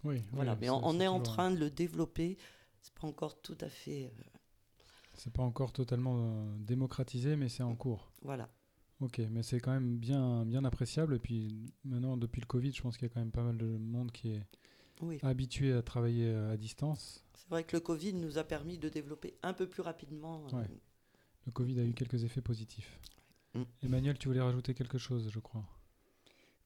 Oui, 0.03 0.16
oui, 0.16 0.22
voilà. 0.32 0.57
Mais 0.57 0.68
on, 0.68 0.99
est 1.01 1.07
en 1.07 1.20
train 1.20 1.51
de 1.53 1.59
le 1.59 1.70
développer. 1.70 2.36
c'est 2.82 2.92
pas 2.95 3.07
encore 3.07 3.40
tout 3.40 3.57
à 3.61 3.68
fait. 3.68 4.12
Euh, 5.15 5.19
C'est 5.19 5.33
pas 5.33 5.43
encore 5.43 5.73
totalement 5.73 6.17
euh, 6.19 6.57
démocratisé, 6.59 7.37
mais 7.37 7.49
c'est 7.49 7.62
en 7.62 7.75
cours. 7.75 8.11
voilà. 8.23 8.49
Ok, 9.01 9.19
mais 9.31 9.43
c'est 9.43 9.59
quand 9.61 9.73
même 9.73 9.97
bien, 9.99 10.47
bien 10.47 10.65
appréciable. 10.65 11.17
Et 11.17 11.19
puis 11.19 11.73
maintenant, 11.85 12.17
depuis 12.17 12.41
le 12.41 12.47
Covid, 12.47 12.73
je 12.73 12.81
pense 12.81 12.97
qu'il 12.97 13.09
y 13.09 13.11
a 13.11 13.12
quand 13.12 13.21
même 13.21 13.33
pas 13.33 13.43
mal 13.43 13.59
de 13.59 13.67
monde 13.67 14.12
qui 14.12 14.31
est 14.31 14.43
Oui. 15.03 15.19
habitué 15.23 15.73
à 15.73 15.83
travailler 15.83 16.29
euh, 16.29 16.53
à 16.53 16.57
distance. 16.57 17.25
C'est 17.35 17.49
vrai 17.51 17.65
que 17.65 17.77
le 17.77 17.81
Covid 17.81 18.15
nous 18.15 18.39
a 18.39 18.45
permis 18.45 18.79
de 18.79 18.89
développer 18.89 19.35
un 19.43 19.53
peu 19.53 19.69
plus 19.69 19.83
rapidement. 19.83 20.47
euh, 20.53 20.57
Ouais. 20.59 20.69
Le 21.47 21.53
Covid 21.53 21.81
a 21.81 21.85
eu 21.85 21.93
quelques 21.93 22.23
effets 22.25 22.41
positifs. 22.41 22.99
Mm. 23.55 23.62
Emmanuel, 23.83 24.17
tu 24.19 24.29
voulais 24.29 24.41
rajouter 24.41 24.75
quelque 24.75 24.97
chose, 24.97 25.29
je 25.31 25.41
crois. 25.41 25.65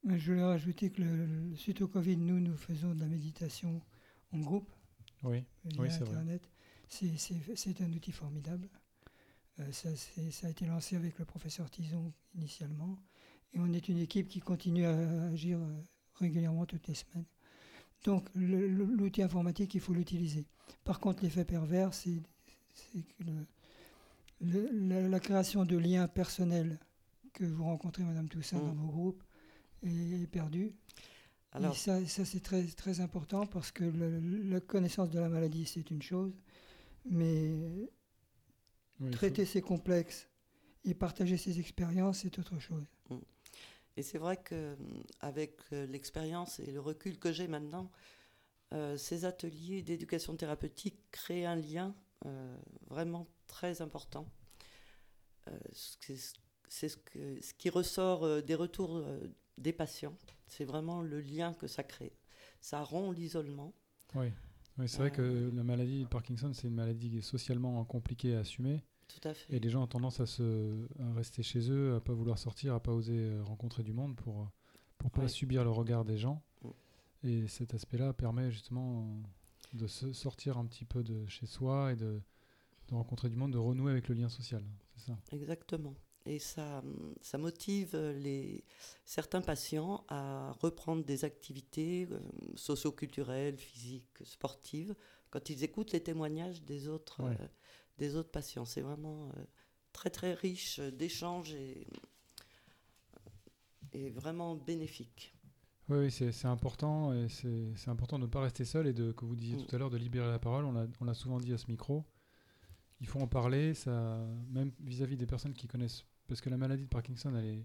Mais 0.04 0.18
Je 0.18 0.30
voulais 0.30 0.44
rajouter 0.44 0.90
que 0.90 1.02
le- 1.02 1.26
le- 1.26 1.56
suite 1.56 1.80
au 1.80 1.88
Covid, 1.88 2.16
nous, 2.18 2.38
nous 2.40 2.56
faisons 2.56 2.94
de 2.94 3.00
la 3.00 3.06
méditation 3.08 3.80
en 4.32 4.38
groupe 4.38 4.70
Oui, 5.24 5.44
oui 5.78 5.88
c'est 5.90 6.04
vrai. 6.04 6.38
C'est- 6.88 7.80
un 7.80 7.92
outil 7.92 8.12
formidable. 8.12 8.68
Euh, 9.60 9.72
ça, 9.72 9.88
a 10.46 10.50
été 10.50 10.66
lancé 10.66 10.96
avec 10.96 11.18
le 11.18 11.24
professeur 11.24 11.68
Tison 11.70 12.12
initialement. 12.34 12.98
Et 13.52 13.58
on 13.60 13.72
est 13.72 13.88
une 13.88 13.98
équipe 13.98 14.28
qui 14.28 14.40
continue 14.40 14.84
à 14.86 15.24
agir 15.30 15.58
euh, 15.58 15.80
régulièrement 16.14 16.66
toutes 16.66 16.86
les 16.88 16.94
semaines. 16.94 17.24
Donc 18.04 18.28
l'outil 18.34 19.22
informatique, 19.22 19.74
il 19.74 19.80
faut 19.80 19.92
l'utiliser. 19.92 20.46
Par 20.84 21.00
contre, 21.00 21.22
l'effet 21.24 21.44
pervers, 21.44 21.92
c'est 21.94 22.22
que 22.92 23.24
le- 23.24 23.46
le- 24.40 24.70
la, 24.88 25.08
la 25.08 25.20
création 25.20 25.64
de 25.64 25.76
liens 25.76 26.06
personnels 26.08 26.78
que 27.32 27.44
vous 27.44 27.64
rencontrez, 27.64 28.04
Madame 28.04 28.28
Toussaint, 28.28 28.58
dans 28.58 28.72
Mm. 28.74 28.78
vos 28.78 28.86
groupes, 28.92 29.22
est, 29.82 30.22
est 30.22 30.26
perdue. 30.28 30.72
Alors- 31.52 31.74
Et 31.74 31.76
ça, 31.76 32.04
ça 32.06 32.24
c'est 32.24 32.40
très, 32.40 32.62
très 32.66 33.00
important 33.00 33.46
parce 33.46 33.72
que 33.72 33.84
le- 33.84 34.20
la 34.50 34.60
connaissance 34.60 35.10
de 35.10 35.18
la 35.18 35.28
maladie, 35.28 35.64
c'est 35.66 35.90
une 35.90 36.02
chose, 36.02 36.32
mais 37.10 37.90
Oui, 39.00 39.10
traiter 39.10 39.44
ces 39.44 39.60
complexes 39.62 40.28
et 40.84 40.94
partager 40.94 41.36
ses 41.36 41.60
expériences, 41.60 42.20
c'est 42.20 42.38
autre 42.38 42.58
chose. 42.58 42.84
Et 43.96 44.02
c'est 44.02 44.18
vrai 44.18 44.36
que 44.36 44.74
hum, 44.74 45.02
avec 45.20 45.56
euh, 45.72 45.86
l'expérience 45.86 46.60
et 46.60 46.70
le 46.70 46.80
recul 46.80 47.18
que 47.18 47.32
j'ai 47.32 47.48
maintenant, 47.48 47.90
euh, 48.74 48.96
ces 48.96 49.24
ateliers 49.24 49.82
d'éducation 49.82 50.36
thérapeutique 50.36 50.98
créent 51.10 51.46
un 51.46 51.56
lien 51.56 51.94
euh, 52.26 52.56
vraiment 52.88 53.26
très 53.46 53.82
important. 53.82 54.28
Euh, 55.48 55.58
c'est 55.72 56.16
ce- 56.16 56.34
ce, 56.68 56.96
que- 56.96 57.40
ce 57.40 57.54
qui 57.54 57.70
ressort 57.70 58.24
euh, 58.24 58.40
des 58.42 58.54
retours 58.54 58.96
euh, 58.96 59.18
des 59.56 59.72
patients. 59.72 60.16
C'est 60.46 60.64
vraiment 60.64 61.02
le 61.02 61.20
lien 61.20 61.54
que 61.54 61.66
ça 61.66 61.82
crée. 61.82 62.12
Ça 62.60 62.82
rompt 62.82 63.12
l'isolement. 63.16 63.72
Oui, 64.14 64.32
oui 64.78 64.88
c'est 64.88 64.98
vrai 64.98 65.10
que 65.10 65.50
la 65.54 65.62
maladie 65.64 66.04
de 66.04 66.08
Parkinson, 66.08 66.52
c'est 66.52 66.68
une 66.68 66.74
maladie 66.74 67.20
socialement 67.22 67.84
compliquée 67.84 68.34
à 68.36 68.40
assumer. 68.40 68.82
Tout 69.08 69.26
à 69.28 69.32
fait. 69.34 69.56
Et 69.56 69.58
les 69.58 69.70
gens 69.70 69.82
ont 69.82 69.86
tendance 69.86 70.20
à, 70.20 70.26
se, 70.26 70.86
à 71.00 71.12
rester 71.14 71.42
chez 71.42 71.70
eux, 71.70 71.94
à 71.96 72.00
pas 72.00 72.12
vouloir 72.12 72.38
sortir, 72.38 72.74
à 72.74 72.80
pas 72.80 72.92
oser 72.92 73.18
euh, 73.18 73.42
rencontrer 73.42 73.82
du 73.82 73.92
monde 73.94 74.14
pour, 74.16 74.42
euh, 74.42 74.44
pour 74.98 75.10
pas 75.10 75.22
Ouais. 75.22 75.28
subir 75.28 75.64
le 75.64 75.70
regard 75.70 76.04
des 76.04 76.18
gens. 76.18 76.42
Mm. 76.62 76.68
Et 77.24 77.48
cet 77.48 77.72
aspect-là 77.74 78.12
permet 78.12 78.50
justement 78.50 79.02
euh, 79.74 79.78
de 79.78 79.86
se 79.86 80.12
sortir 80.12 80.58
un 80.58 80.66
petit 80.66 80.84
peu 80.84 81.02
de 81.02 81.26
chez 81.26 81.46
soi 81.46 81.92
et 81.92 81.96
de, 81.96 82.20
de 82.88 82.94
rencontrer 82.94 83.30
du 83.30 83.36
monde, 83.36 83.52
de 83.54 83.58
renouer 83.58 83.92
avec 83.92 84.08
le 84.08 84.14
lien 84.14 84.28
social. 84.28 84.62
C'est 84.96 85.06
ça? 85.06 85.18
Exactement. 85.32 85.94
Et 86.30 86.38
ça, 86.38 86.82
ça 87.22 87.38
motive 87.38 87.92
euh, 87.94 88.12
les, 88.12 88.62
certains 89.06 89.40
patients 89.40 90.04
à 90.08 90.52
reprendre 90.60 91.02
des 91.04 91.24
activités 91.24 92.06
euh, 92.10 92.18
socio-culturelles, 92.54 93.56
physiques, 93.56 94.18
sportives, 94.24 94.94
quand 95.30 95.48
ils 95.48 95.64
écoutent 95.64 95.92
les 95.92 96.02
témoignages 96.02 96.62
des 96.64 96.86
autres, 96.86 97.22
Ouais. 97.24 97.36
euh, 97.40 97.46
des 97.96 98.14
autres 98.14 98.30
patients. 98.30 98.66
C'est 98.66 98.82
vraiment 98.82 99.30
euh, 99.38 99.44
très 99.92 100.10
très 100.10 100.34
riche 100.34 100.80
d'échanges 100.80 101.54
et, 101.54 101.86
et 103.92 104.10
vraiment 104.10 104.54
bénéfique. 104.54 105.34
Oui, 105.88 105.96
oui, 105.98 106.10
c'est 106.10 106.32
c'est 106.32 106.48
important 106.48 107.14
et 107.14 107.28
c'est 107.30 107.72
c'est 107.76 107.88
important 107.88 108.18
de 108.18 108.24
ne 108.26 108.30
pas 108.30 108.42
rester 108.42 108.66
seul 108.66 108.86
et 108.86 108.92
de, 108.92 109.12
que 109.12 109.24
vous 109.24 109.34
disiez 109.34 109.56
Mm. 109.56 109.64
tout 109.66 109.76
à 109.76 109.78
l'heure, 109.78 109.90
de 109.90 109.96
libérer 109.96 110.28
la 110.30 110.38
parole. 110.38 110.66
On 110.66 110.72
l'a- 110.72 110.86
On 111.00 111.04
l'a 111.06 111.14
souvent 111.14 111.38
dit 111.40 111.54
à 111.54 111.58
ce 111.58 111.68
micro. 111.68 112.04
Il 113.00 113.06
faut 113.06 113.20
en 113.20 113.28
parler, 113.28 113.72
ça, 113.74 114.22
même 114.50 114.72
vis-à-vis 114.80 115.16
des 115.16 115.26
personnes 115.26 115.54
qui 115.54 115.66
connaissent. 115.68 116.04
Parce 116.28 116.40
que 116.40 116.50
la 116.50 116.56
maladie 116.56 116.84
de 116.84 116.88
Parkinson, 116.88 117.34
elle 117.34 117.44
est, 117.46 117.64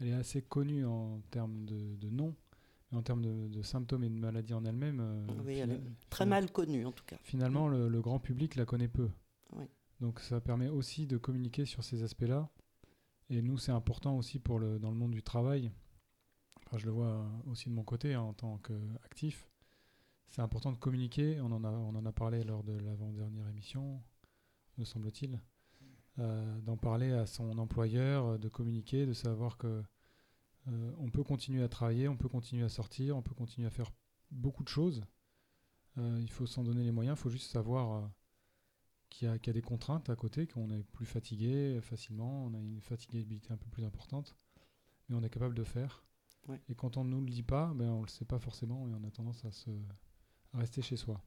elle 0.00 0.08
est 0.08 0.12
assez 0.12 0.40
connue 0.42 0.86
en 0.86 1.20
termes 1.30 1.64
de, 1.66 1.96
de 1.96 2.08
nom, 2.08 2.34
mais 2.90 2.98
en 2.98 3.02
termes 3.02 3.22
de, 3.22 3.48
de 3.48 3.62
symptômes 3.62 4.04
et 4.04 4.08
de 4.08 4.14
maladie 4.14 4.54
en 4.54 4.64
elle-même. 4.64 5.00
euh, 5.00 5.26
Oui, 5.44 5.56
elle 5.58 5.72
est 5.72 5.80
très 6.08 6.24
mal 6.24 6.50
connue 6.50 6.86
en 6.86 6.92
tout 6.92 7.04
cas. 7.04 7.16
Finalement, 7.22 7.68
le, 7.68 7.88
le 7.88 8.00
grand 8.00 8.18
public 8.20 8.54
la 8.54 8.64
connaît 8.64 8.88
peu. 8.88 9.10
Oui. 9.52 9.64
Donc 10.00 10.20
ça 10.20 10.40
permet 10.40 10.68
aussi 10.68 11.06
de 11.06 11.16
communiquer 11.18 11.66
sur 11.66 11.82
ces 11.84 12.02
aspects-là. 12.02 12.48
Et 13.28 13.42
nous, 13.42 13.58
c'est 13.58 13.72
important 13.72 14.16
aussi 14.16 14.38
pour 14.38 14.58
le, 14.60 14.78
dans 14.78 14.90
le 14.90 14.96
monde 14.96 15.10
du 15.12 15.22
travail. 15.22 15.72
Enfin, 16.66 16.78
je 16.78 16.86
le 16.86 16.92
vois 16.92 17.28
aussi 17.46 17.68
de 17.68 17.74
mon 17.74 17.82
côté 17.82 18.14
hein, 18.14 18.20
en 18.20 18.34
tant 18.34 18.58
qu'actif. 18.58 19.48
C'est 20.28 20.42
important 20.42 20.70
de 20.70 20.76
communiquer. 20.76 21.40
On 21.40 21.50
en 21.50 21.64
a, 21.64 21.70
on 21.70 21.94
en 21.96 22.06
a 22.06 22.12
parlé 22.12 22.44
lors 22.44 22.62
de 22.62 22.72
l'avant-dernière 22.78 23.48
émission, 23.48 24.00
me 24.78 24.84
semble-t-il. 24.84 25.40
Euh, 26.18 26.60
D'en 26.60 26.76
parler 26.78 27.12
à 27.12 27.26
son 27.26 27.58
employeur, 27.58 28.24
euh, 28.26 28.38
de 28.38 28.48
communiquer, 28.48 29.04
de 29.06 29.12
savoir 29.12 29.58
que 29.58 29.82
euh, 30.68 30.92
on 30.98 31.10
peut 31.10 31.22
continuer 31.24 31.62
à 31.62 31.68
travailler, 31.68 32.08
on 32.08 32.16
peut 32.16 32.28
continuer 32.28 32.64
à 32.64 32.68
sortir, 32.68 33.16
on 33.16 33.22
peut 33.22 33.34
continuer 33.34 33.66
à 33.66 33.70
faire 33.70 33.90
beaucoup 34.30 34.64
de 34.64 34.68
choses. 34.68 35.02
Il 35.98 36.30
faut 36.30 36.44
s'en 36.46 36.62
donner 36.62 36.84
les 36.84 36.90
moyens, 36.92 37.18
il 37.18 37.22
faut 37.22 37.30
juste 37.30 37.50
savoir 37.50 38.10
qu'il 39.08 39.26
y, 39.28 39.30
a- 39.30 39.38
qu'il 39.38 39.46
y 39.48 39.50
a 39.50 39.54
des 39.54 39.62
contraintes 39.62 40.10
à 40.10 40.16
côté, 40.16 40.46
qu'on 40.46 40.70
est 40.70 40.82
plus 40.82 41.06
fatigué 41.06 41.80
facilement, 41.80 42.44
on 42.44 42.52
a 42.54 42.58
une 42.58 42.82
fatigabilité 42.82 43.50
un 43.52 43.56
peu 43.56 43.68
plus 43.70 43.82
importante, 43.84 44.36
mais 45.08 45.16
on 45.16 45.22
est 45.22 45.30
capable 45.30 45.54
de 45.54 45.64
faire. 45.64 46.04
Ouais. 46.48 46.60
Et 46.68 46.74
quand 46.74 46.98
on 46.98 47.04
ne 47.04 47.10
nous 47.10 47.20
le 47.22 47.30
dit 47.30 47.42
pas, 47.42 47.72
ben, 47.74 47.88
on 47.88 48.00
ne 48.00 48.06
le 48.06 48.10
sait 48.10 48.26
pas 48.26 48.38
forcément 48.38 48.86
et 48.88 48.92
on 48.94 49.04
a 49.04 49.10
tendance 49.10 49.42
à, 49.46 49.50
se, 49.52 49.70
à 50.52 50.58
rester 50.58 50.82
chez 50.82 50.96
soi. 50.96 51.22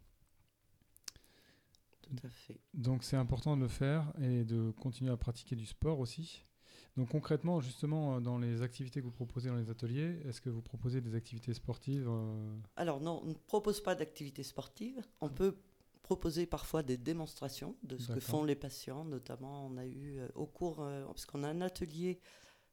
Tout 2.10 2.28
à 2.28 2.30
fait. 2.30 2.60
Donc 2.74 3.03
c'est 3.03 3.18
important 3.18 3.55
de 3.55 3.62
le 3.62 3.68
faire 3.68 4.12
et 4.22 4.43
de 4.43 4.72
continuer 4.72 5.12
à 5.12 5.18
pratiquer 5.18 5.55
du 5.55 5.66
sport 5.66 5.99
aussi. 5.99 6.45
Donc 6.97 7.10
concrètement, 7.10 7.62
justement, 7.62 8.16
euh, 8.16 8.20
dans 8.20 8.38
les 8.38 8.62
activités 8.62 8.99
que 8.99 9.05
vous 9.05 9.12
proposez 9.12 9.49
dans 9.49 9.55
les 9.55 9.70
ateliers, 9.70 10.20
est-ce 10.28 10.41
que 10.41 10.49
vous 10.49 10.62
proposez 10.62 11.01
des 11.01 11.16
activités 11.16 11.53
sportives 11.53 12.07
euh, 12.10 12.57
Alors 12.76 12.99
non, 12.99 13.22
on 13.24 13.28
ne 13.28 13.34
propose 13.34 13.82
pas 13.82 13.95
d'activité 13.95 14.43
sportive. 14.43 15.01
On 15.22 15.30
peut 15.30 15.55
proposer 16.10 16.47
parfois 16.47 16.82
des 16.82 16.97
démonstrations 16.97 17.76
de 17.84 17.97
ce 17.97 18.12
que 18.12 18.20
font 18.20 18.43
les 18.43 18.55
patients. 18.55 19.05
Notamment, 19.05 19.68
on 19.68 19.78
a 19.78 19.86
eu 19.86 20.18
euh, 20.18 20.28
au 20.34 20.47
cours, 20.47 20.82
euh, 20.82 21.05
parce 21.05 21.26
qu'on 21.28 21.43
a 21.43 21.47
un 21.47 21.62
atelier 21.62 22.20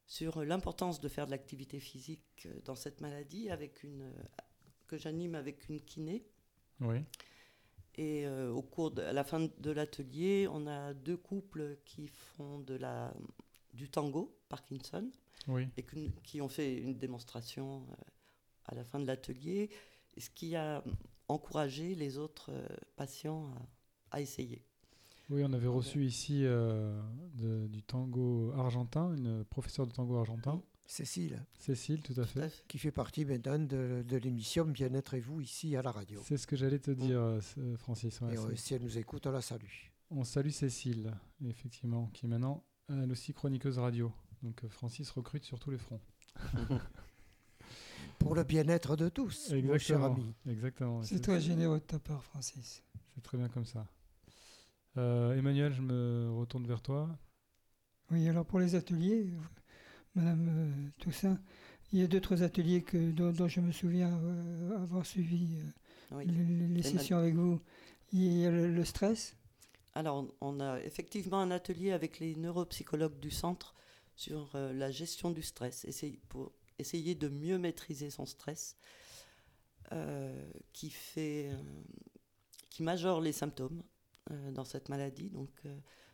sur 0.06 0.42
l'importance 0.44 1.00
de 1.00 1.08
faire 1.08 1.26
de 1.26 1.32
l'activité 1.32 1.78
physique 1.78 2.48
dans 2.64 2.76
cette 2.76 3.00
maladie, 3.00 3.50
avec 3.50 3.82
une 3.82 4.10
que 4.86 4.96
j'anime 4.96 5.34
avec 5.34 5.68
une 5.68 5.80
kiné. 5.80 6.24
Oui. 6.80 6.98
Et 7.98 8.26
euh, 8.26 8.50
au 8.52 8.62
cours 8.62 8.90
de, 8.90 9.02
à 9.02 9.12
la 9.12 9.24
fin 9.24 9.48
de 9.58 9.70
l'atelier, 9.70 10.46
on 10.50 10.66
a 10.66 10.92
deux 10.92 11.16
couples 11.16 11.78
qui 11.84 12.08
font 12.08 12.58
de 12.60 12.74
la, 12.74 13.14
du 13.72 13.88
tango, 13.88 14.36
Parkinson, 14.48 15.10
Oui. 15.48 15.66
et 15.76 15.84
qui 16.22 16.40
ont 16.42 16.48
fait 16.48 16.76
une 16.76 16.98
démonstration 16.98 17.86
euh, 17.90 17.94
à 18.66 18.74
la 18.74 18.84
fin 18.84 19.00
de 19.00 19.06
l'atelier, 19.06 19.70
ce 20.18 20.28
qui 20.30 20.56
a 20.56 20.84
encouragé 21.28 21.94
les 21.94 22.18
autres 22.18 22.50
euh, 22.52 22.66
patients 22.96 23.46
à, 24.10 24.16
à 24.18 24.20
essayer. 24.20 24.62
Oui, 25.30 25.42
on 25.44 25.52
avait 25.54 25.66
reçu 25.66 26.04
ici 26.04 26.42
euh, 26.44 27.00
de- 27.34 27.66
du 27.66 27.82
tango 27.82 28.52
argentin, 28.56 29.14
une 29.16 29.44
professeure 29.44 29.86
de 29.86 29.92
tango 29.92 30.16
argentin. 30.18 30.62
Cécile. 30.86 31.44
Cécile, 31.58 32.02
tout 32.02 32.18
à 32.20 32.24
fait. 32.24 32.64
Qui 32.68 32.78
fait 32.78 32.92
partie 32.92 33.24
maintenant 33.24 33.58
de, 33.58 34.04
de 34.06 34.16
l'émission 34.18 34.64
Bien-être 34.64 35.14
et 35.14 35.20
vous 35.20 35.40
ici 35.40 35.74
à 35.76 35.82
la 35.82 35.90
radio. 35.90 36.20
C'est 36.24 36.36
ce 36.36 36.46
que 36.46 36.54
j'allais 36.56 36.78
te 36.78 36.90
dire, 36.92 37.20
euh, 37.20 37.40
c- 37.40 37.60
Francis. 37.78 38.20
ouais, 38.20 38.34
Et 38.34 38.38
euh, 38.38 38.54
si 38.56 38.74
elle 38.74 38.82
nous 38.82 38.96
écoute, 38.96 39.26
on 39.26 39.32
la 39.32 39.42
salue. 39.42 39.66
On 40.10 40.22
salue 40.22 40.50
Cécile, 40.50 41.12
effectivement, 41.44 42.06
qui 42.14 42.26
est 42.26 42.28
maintenant 42.28 42.64
elle 42.88 43.10
aussi 43.10 43.34
chroniqueuse 43.34 43.78
radio. 43.78 44.12
Donc 44.42 44.62
euh, 44.62 44.68
Francis 44.68 45.10
recrute 45.10 45.42
sur 45.44 45.58
tous 45.58 45.72
les 45.72 45.78
fronts. 45.78 46.00
Pour 48.18 48.34
le 48.34 48.44
bien-être 48.44 48.96
de 48.96 49.08
tous, 49.08 49.50
mon 49.52 49.56
cher 49.78 49.96
Exactement. 49.96 50.06
ami. 50.14 50.34
Exactement. 50.48 51.02
C'est 51.02 51.20
très 51.20 51.40
généreux 51.40 51.78
de 51.80 51.84
ta 51.84 51.98
part, 51.98 52.24
Francis. 52.24 52.82
C'est 53.14 53.22
très 53.22 53.36
bien 53.36 53.48
comme 53.48 53.64
ça. 53.66 53.86
Euh, 54.96 55.36
Emmanuel, 55.36 55.72
je 55.74 55.82
me 55.82 56.30
retourne 56.32 56.66
vers 56.66 56.80
toi. 56.80 57.08
Oui, 58.10 58.26
alors 58.28 58.46
pour 58.46 58.58
les 58.60 58.74
ateliers, 58.74 59.30
euh, 59.32 59.38
Madame 60.16 60.48
euh, 60.48 60.90
Toussaint, 60.98 61.38
il 61.92 62.00
y 62.00 62.02
a 62.02 62.06
d'autres 62.06 62.42
ateliers 62.42 62.82
que, 62.82 63.10
dont, 63.12 63.32
dont 63.32 63.48
je 63.48 63.60
me 63.60 63.70
souviens 63.70 64.18
euh, 64.24 64.82
avoir 64.82 65.04
suivi 65.04 65.58
euh, 65.60 66.16
Oui. 66.16 66.24
les, 66.26 66.82
sessions 66.82 67.18
avec 67.18 67.34
vous. 67.34 67.60
Il 68.12 68.38
y 68.38 68.46
a 68.46 68.50
le, 68.50 68.72
le 68.72 68.84
stress. 68.84 69.36
Alors, 69.94 70.26
on- 70.40 70.60
a 70.60 70.80
effectivement 70.80 71.38
un 71.40 71.50
atelier 71.50 71.92
avec 71.92 72.18
les 72.18 72.34
neuropsychologues 72.34 73.20
du 73.20 73.30
centre 73.30 73.74
sur 74.14 74.50
la 74.54 74.90
gestion 74.90 75.30
du 75.30 75.42
stress, 75.42 75.84
essayer, 75.84 76.18
pour 76.30 76.50
essayer 76.78 77.14
de 77.14 77.28
mieux 77.28 77.58
maîtriser 77.58 78.08
son 78.08 78.24
stress, 78.24 78.76
euh, 79.92 80.50
qui, 80.72 80.88
fait, 80.88 81.50
euh, 81.50 81.62
qui 82.70 82.82
majore 82.82 83.20
les 83.20 83.32
symptômes 83.32 83.82
euh, 84.30 84.50
dans 84.52 84.64
cette 84.64 84.88
maladie. 84.88 85.28
Donc, 85.28 85.50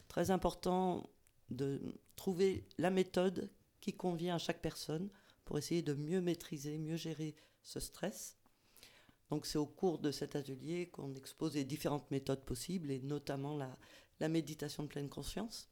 très 0.09 0.33
important 0.33 1.09
de 1.51 1.81
trouver 2.17 2.65
la 2.79 2.91
méthode 2.91 3.49
qui 3.83 3.93
convient 3.93 4.37
à 4.37 4.39
chaque 4.39 4.63
personne 4.63 5.11
pour 5.45 5.59
essayer 5.59 5.83
de 5.83 5.93
mieux 5.93 6.23
maîtriser, 6.23 6.79
mieux 6.79 6.97
gérer 6.97 7.35
ce 7.63 7.81
stress. 7.81 8.39
Donc, 9.29 9.45
c'est 9.45 9.59
au 9.59 9.67
cours 9.67 9.99
de 9.99 10.11
cet 10.11 10.37
atelier 10.37 10.89
qu'on 10.89 11.15
expose 11.15 11.55
les 11.55 11.65
différentes 11.65 12.11
méthodes 12.11 12.45
possibles 12.45 12.91
et 12.91 13.01
notamment 13.01 13.57
la, 13.57 13.77
la 14.21 14.29
méditation 14.29 14.83
de 14.85 14.89
pleine 14.89 15.09
conscience. 15.11 15.69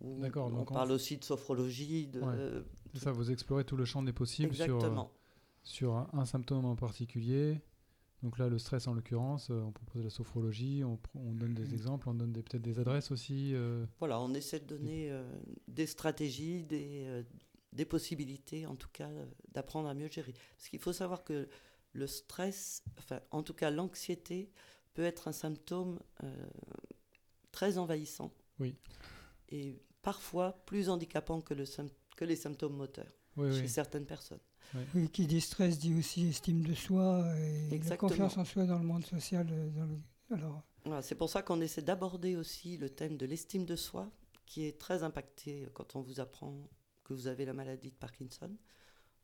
D'accord, 0.00 0.48
On 0.52 0.60
en- 0.60 0.64
parle 0.64 0.90
aussi 0.92 1.16
de 1.16 1.24
sophrologie, 1.24 2.06
de, 2.08 2.20
Ouais. 2.20 2.62
C'est 2.92 3.00
ça, 3.04 3.12
vous 3.12 3.30
explorez 3.30 3.64
tout 3.64 3.76
le 3.76 3.84
champ 3.84 4.02
des 4.02 4.12
possibles 4.12 4.54
sur, 4.54 4.64
euh, 4.64 4.74
Exactement. 4.76 5.12
sur 5.64 5.94
un, 5.96 6.08
un 6.12 6.24
symptôme 6.26 6.64
en 6.64 6.76
particulier. 6.76 7.60
Donc 8.22 8.38
là, 8.38 8.48
le 8.48 8.58
stress 8.58 8.86
en 8.88 8.94
l'occurrence, 8.94 9.50
euh, 9.50 9.60
on 9.60 9.72
propose 9.72 10.02
la 10.02 10.10
sophrologie, 10.10 10.82
on, 10.84 10.98
donne 11.34 11.54
des 11.54 11.74
exemples, 11.74 12.08
on 12.08 12.14
donne 12.14 12.32
peut-être 12.32 12.62
des 12.62 12.78
adresses 12.78 13.10
aussi. 13.10 13.52
euh, 13.54 13.84
Voilà, 13.98 14.18
on 14.20 14.32
essaie 14.34 14.58
de 14.60 14.64
donner 14.66 15.10
euh, 15.10 15.22
des 15.68 15.86
stratégies, 15.86 16.64
des, 16.64 17.04
euh, 17.06 17.22
des 17.72 17.84
possibilités, 17.84 18.66
en 18.66 18.74
tout 18.74 18.88
cas, 18.92 19.08
euh, 19.10 19.26
d'apprendre 19.52 19.88
à 19.88 19.94
mieux 19.94 20.08
gérer. 20.08 20.32
Parce 20.56 20.68
qu'il 20.70 20.80
faut 20.80 20.94
savoir 20.94 21.24
que 21.24 21.46
le 21.92 22.06
stress, 22.06 22.82
enfin, 22.98 23.20
en 23.30 23.42
tout 23.42 23.54
cas, 23.54 23.70
l'anxiété 23.70 24.50
peut 24.94 25.04
être 25.04 25.28
un 25.28 25.32
symptôme 25.32 26.00
euh, 26.24 26.46
très 27.52 27.76
envahissant. 27.78 28.32
Oui. 28.58 28.74
Et 29.50 29.76
parfois 30.02 30.62
plus 30.66 30.88
handicapant 30.88 31.40
que, 31.42 31.52
le 31.54 31.64
que 32.16 32.24
les 32.24 32.36
symptômes 32.36 32.76
moteurs 32.76 33.12
Oui, 33.36 33.52
chez 33.52 33.60
oui. 33.62 33.68
certaines 33.68 34.06
personnes. 34.06 34.40
Oui, 34.94 35.08
qui 35.10 35.26
dit 35.26 35.40
stress 35.40 35.78
dit 35.78 35.94
aussi 35.94 36.28
estime 36.28 36.62
de 36.62 36.74
soi 36.74 37.26
et 37.38 37.78
la 37.78 37.96
confiance 37.96 38.36
en 38.36 38.44
soi 38.44 38.66
dans 38.66 38.78
le 38.78 38.84
monde 38.84 39.04
social. 39.04 39.46
euh, 39.50 39.70
Dans 39.70 39.86
le... 39.86 39.98
Alors, 40.30 40.62
Voilà, 40.84 41.02
c'est 41.02 41.14
pour 41.14 41.30
ça 41.30 41.42
qu'on 41.42 41.60
essaie 41.60 41.82
d'aborder 41.82 42.36
aussi 42.36 42.76
le 42.76 42.90
thème 42.90 43.16
de 43.16 43.26
l'estime 43.26 43.64
de 43.64 43.76
soi, 43.76 44.10
qui 44.44 44.64
est 44.66 44.78
très 44.78 45.02
impacté 45.02 45.66
quand 45.74 45.96
on 45.96 46.00
vous 46.02 46.20
apprend 46.20 46.68
que 47.04 47.14
vous 47.14 47.26
avez 47.26 47.44
la 47.44 47.52
maladie 47.52 47.90
de 47.90 47.96
Parkinson. 47.96 48.50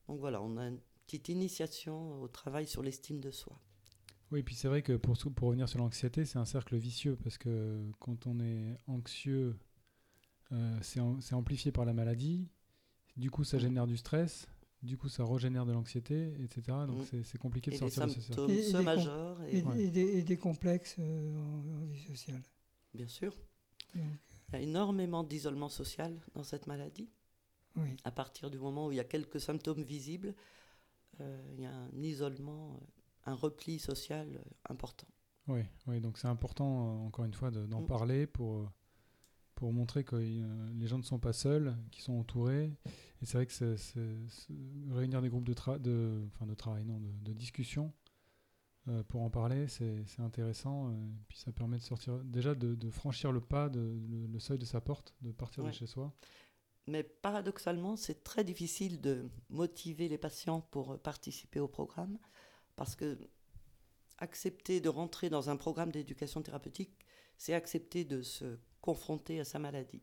Donc 0.08 0.20
voilà, 0.20 0.40
on 0.42 0.56
a 0.56 0.68
une 0.68 0.80
petite 1.06 1.28
initiation 1.28 2.22
au 2.22 2.28
travail 2.28 2.66
sur 2.66 2.82
l'estime 2.82 3.20
de 3.20 3.30
soi. 3.30 3.58
Oui, 4.30 4.42
puis 4.42 4.54
c'est 4.54 4.68
vrai 4.68 4.82
que 4.82 4.94
pour, 4.96 5.16
pour 5.34 5.48
revenir 5.48 5.68
sur 5.68 5.78
l'anxiété, 5.78 6.24
c'est 6.24 6.38
un 6.38 6.44
cercle 6.46 6.76
vicieux 6.76 7.16
parce 7.22 7.36
que 7.36 7.82
quand 7.98 8.26
on 8.26 8.40
est 8.40 8.76
anxieux, 8.86 9.56
euh, 10.52 10.78
c'est 10.82 11.00
am- 11.00 11.20
c'est 11.20 11.34
amplifié 11.34 11.72
par 11.72 11.84
la 11.84 11.92
maladie. 11.92 12.48
Du 13.16 13.30
coup, 13.30 13.44
ça 13.44 13.58
Mm. 13.58 13.60
génère 13.60 13.86
du 13.86 13.96
stress. 13.96 14.48
Du 14.82 14.96
coup, 14.98 15.08
ça 15.08 15.24
régénère 15.24 15.64
de 15.64 15.72
l'anxiété, 15.72 16.34
etc. 16.42 16.62
Donc 16.88 17.12
Mm. 17.12 17.22
c'est- 17.24 17.38
compliqué 17.38 17.70
de 17.70 17.76
Et 17.76 17.78
sortir 17.78 18.04
de 18.06 18.10
ce 18.10 18.20
cercle. 18.20 18.34
symptômes 18.34 18.50
Et- 18.50 18.68
et 18.70 18.82
majorent, 18.84 19.42
et, 19.44 19.58
et, 19.58 19.62
Ouais. 19.62 19.82
et 19.84 19.90
des, 19.90 20.00
et 20.18 20.22
des 20.22 20.36
complexes 20.36 20.96
euh, 20.98 21.36
en, 21.36 21.82
en 21.82 21.86
vie 21.86 22.00
sociale. 22.02 22.42
bien 22.94 23.06
sûr. 23.08 23.32
Donc, 23.94 24.04
Il 24.48 24.54
y 24.54 24.56
a 24.56 24.60
énormément 24.60 25.22
d'isolement 25.24 25.68
social 25.68 26.18
dans 26.34 26.42
cette 26.44 26.66
maladie. 26.66 27.08
oui. 27.76 27.96
À 28.04 28.10
partir 28.10 28.50
du 28.50 28.58
moment 28.58 28.88
où 28.88 28.92
il 28.92 28.96
y 28.96 29.00
a 29.00 29.04
quelques 29.04 29.40
symptômes 29.40 29.82
visibles, 29.82 30.34
euh, 31.20 31.42
il 31.54 31.60
y 31.62 31.64
a 31.66 31.72
un 31.74 32.02
isolement, 32.02 32.74
euh, 32.74 33.30
un 33.30 33.34
repli 33.34 33.78
social 33.78 34.42
important. 34.68 35.06
Oui, 35.48 35.62
oui, 35.86 36.00
donc 36.00 36.18
c'est 36.18 36.28
important, 36.28 37.04
encore 37.06 37.24
une 37.24 37.32
fois, 37.34 37.50
de- 37.50 37.64
d'en 37.66 37.80
Mm. 37.82 37.86
parler 37.86 38.26
pour, 38.26 38.56
euh, 38.58 38.66
pour 39.62 39.72
montrer 39.72 40.02
que 40.02 40.16
euh, 40.16 40.72
les 40.74 40.88
gens 40.88 40.98
ne 40.98 41.04
sont 41.04 41.20
pas 41.20 41.32
seuls, 41.32 41.76
qu'ils 41.92 42.02
sont 42.02 42.14
entourés. 42.14 42.72
Et 43.20 43.26
c'est 43.26 43.34
vrai 43.38 43.46
que 43.46 43.52
c'est- 43.52 43.76
c'est- 43.76 44.18
c'est- 44.28 44.52
réunir 44.90 45.22
des 45.22 45.28
groupes 45.28 45.44
de, 45.46 45.54
tra- 45.54 45.78
de, 45.80 46.20
enfin 46.34 46.46
de 46.46 46.54
travail, 46.54 46.84
non, 46.84 46.98
de, 46.98 47.12
de 47.22 47.32
discussion 47.32 47.92
euh, 48.88 49.04
pour 49.04 49.22
en 49.22 49.30
parler, 49.30 49.68
c'est 49.68 50.04
c'est 50.06 50.20
intéressant. 50.22 50.88
euh, 50.90 50.94
puis 51.28 51.38
ça 51.38 51.52
permet 51.52 51.78
de 51.78 51.82
sortir, 51.84 52.18
déjà 52.24 52.56
de, 52.56 52.74
de 52.74 52.90
franchir 52.90 53.30
le 53.30 53.40
pas, 53.40 53.68
de, 53.68 53.78
le, 54.10 54.26
le 54.26 54.38
seuil 54.40 54.58
de 54.58 54.64
sa 54.64 54.80
porte, 54.80 55.14
de 55.20 55.30
partir 55.30 55.62
Ouais. 55.62 55.70
de 55.70 55.76
chez 55.76 55.86
soi. 55.86 56.12
Mais 56.88 57.04
paradoxalement, 57.04 57.94
c'est 57.94 58.24
très 58.24 58.42
difficile 58.42 59.00
de 59.00 59.30
motiver 59.48 60.08
les 60.08 60.18
patients 60.18 60.60
pour 60.72 60.98
participer 60.98 61.60
au 61.60 61.68
programme 61.68 62.18
parce 62.74 62.96
que 62.96 63.16
accepter 64.18 64.80
de 64.80 64.88
rentrer 64.88 65.30
dans 65.30 65.50
un 65.50 65.56
programme 65.56 65.92
d'éducation 65.92 66.42
thérapeutique, 66.42 66.98
c'est 67.38 67.54
accepter 67.54 68.04
de 68.04 68.22
se 68.22 68.58
confronter 68.82 69.40
à 69.40 69.44
sa 69.44 69.58
maladie. 69.58 70.02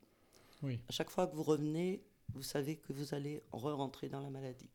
Oui. 0.63 0.79
À 0.87 0.91
chaque 0.91 1.11
fois 1.11 1.27
que 1.27 1.35
vous 1.35 1.43
revenez, 1.43 2.03
vous 2.33 2.41
savez 2.41 2.77
que 2.77 2.91
vous 2.93 3.13
allez 3.13 3.43
re-rentrer 3.51 4.09
dans 4.09 4.21
la 4.21 4.29
maladie. 4.31 4.69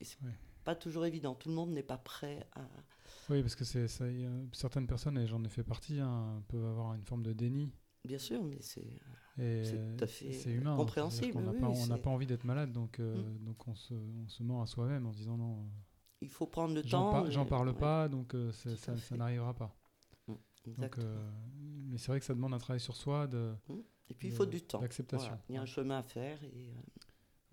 Et 0.00 0.04
c'est 0.04 0.20
Ouais. 0.22 0.32
pas 0.64 0.74
toujours 0.74 1.06
évident. 1.06 1.34
Tout 1.36 1.48
le 1.50 1.54
monde 1.54 1.70
n'est 1.70 1.82
pas 1.84 1.98
prêt 1.98 2.44
à. 2.54 2.62
Oui, 3.30 3.40
parce 3.42 3.54
que 3.54 3.64
c'est 3.64 3.86
ça, 3.88 4.08
il 4.08 4.20
y 4.22 4.24
a- 4.26 4.30
certaines 4.52 4.86
personnes, 4.86 5.16
et 5.18 5.26
j'en 5.26 5.42
ai 5.44 5.48
fait 5.48 5.62
partie, 5.62 6.00
hein, 6.00 6.42
peuvent 6.48 6.64
avoir 6.66 6.94
une 6.94 7.04
forme 7.04 7.22
de 7.22 7.32
déni. 7.32 7.72
Bien 8.04 8.18
sûr, 8.18 8.42
mais 8.42 8.58
c'est. 8.60 9.00
C'est 9.36 9.96
tout 9.96 10.04
à 10.04 10.06
fait 10.06 10.32
c'est 10.32 10.50
humain. 10.52 10.72
hein. 10.72 10.76
compréhensible, 10.76 11.38
n'a 11.42 11.50
oui, 11.52 11.60
pas, 11.60 11.68
on 11.68 11.86
n'a 11.88 11.98
pas 11.98 12.08
envie 12.10 12.26
d'être 12.26 12.44
malade, 12.44 12.72
donc, 12.72 13.00
euh, 13.00 13.22
donc 13.40 13.68
on, 13.68 13.74
se, 13.74 13.92
on 13.92 14.26
se 14.28 14.42
ment 14.42 14.62
à 14.62 14.66
soi-même 14.66 15.06
en 15.06 15.12
se 15.12 15.18
disant 15.18 15.36
non. 15.36 15.58
euh, 15.60 15.64
Il 16.22 16.30
faut 16.30 16.46
prendre 16.46 16.74
le 16.74 16.82
J'en 16.82 17.04
temps. 17.06 17.10
par- 17.12 17.30
j'en 17.30 17.44
parle 17.44 17.68
ouais, 17.68 17.74
pas, 17.74 18.08
donc 18.08 18.34
euh, 18.34 18.50
ça, 18.52 18.94
n'arrivera 19.16 19.52
pas. 19.54 19.76
Donc, 20.78 20.98
euh, 20.98 21.30
mais 21.96 22.00
c'est 22.00 22.08
vrai 22.08 22.20
que 22.20 22.26
ça 22.26 22.34
demande 22.34 22.52
un 22.52 22.58
travail 22.58 22.78
sur 22.80 22.94
soi, 22.94 23.26
de, 23.26 23.54
Et 24.10 24.14
puis 24.14 24.28
il 24.28 24.34
faut 24.34 24.44
du 24.44 24.60
temps. 24.60 24.80
Voilà. 25.12 25.40
Il 25.48 25.54
y 25.54 25.58
a 25.58 25.62
un 25.62 25.66
chemin 25.66 25.96
à 25.98 26.02
faire 26.02 26.42
et. 26.44 26.70
euh, 26.70 26.80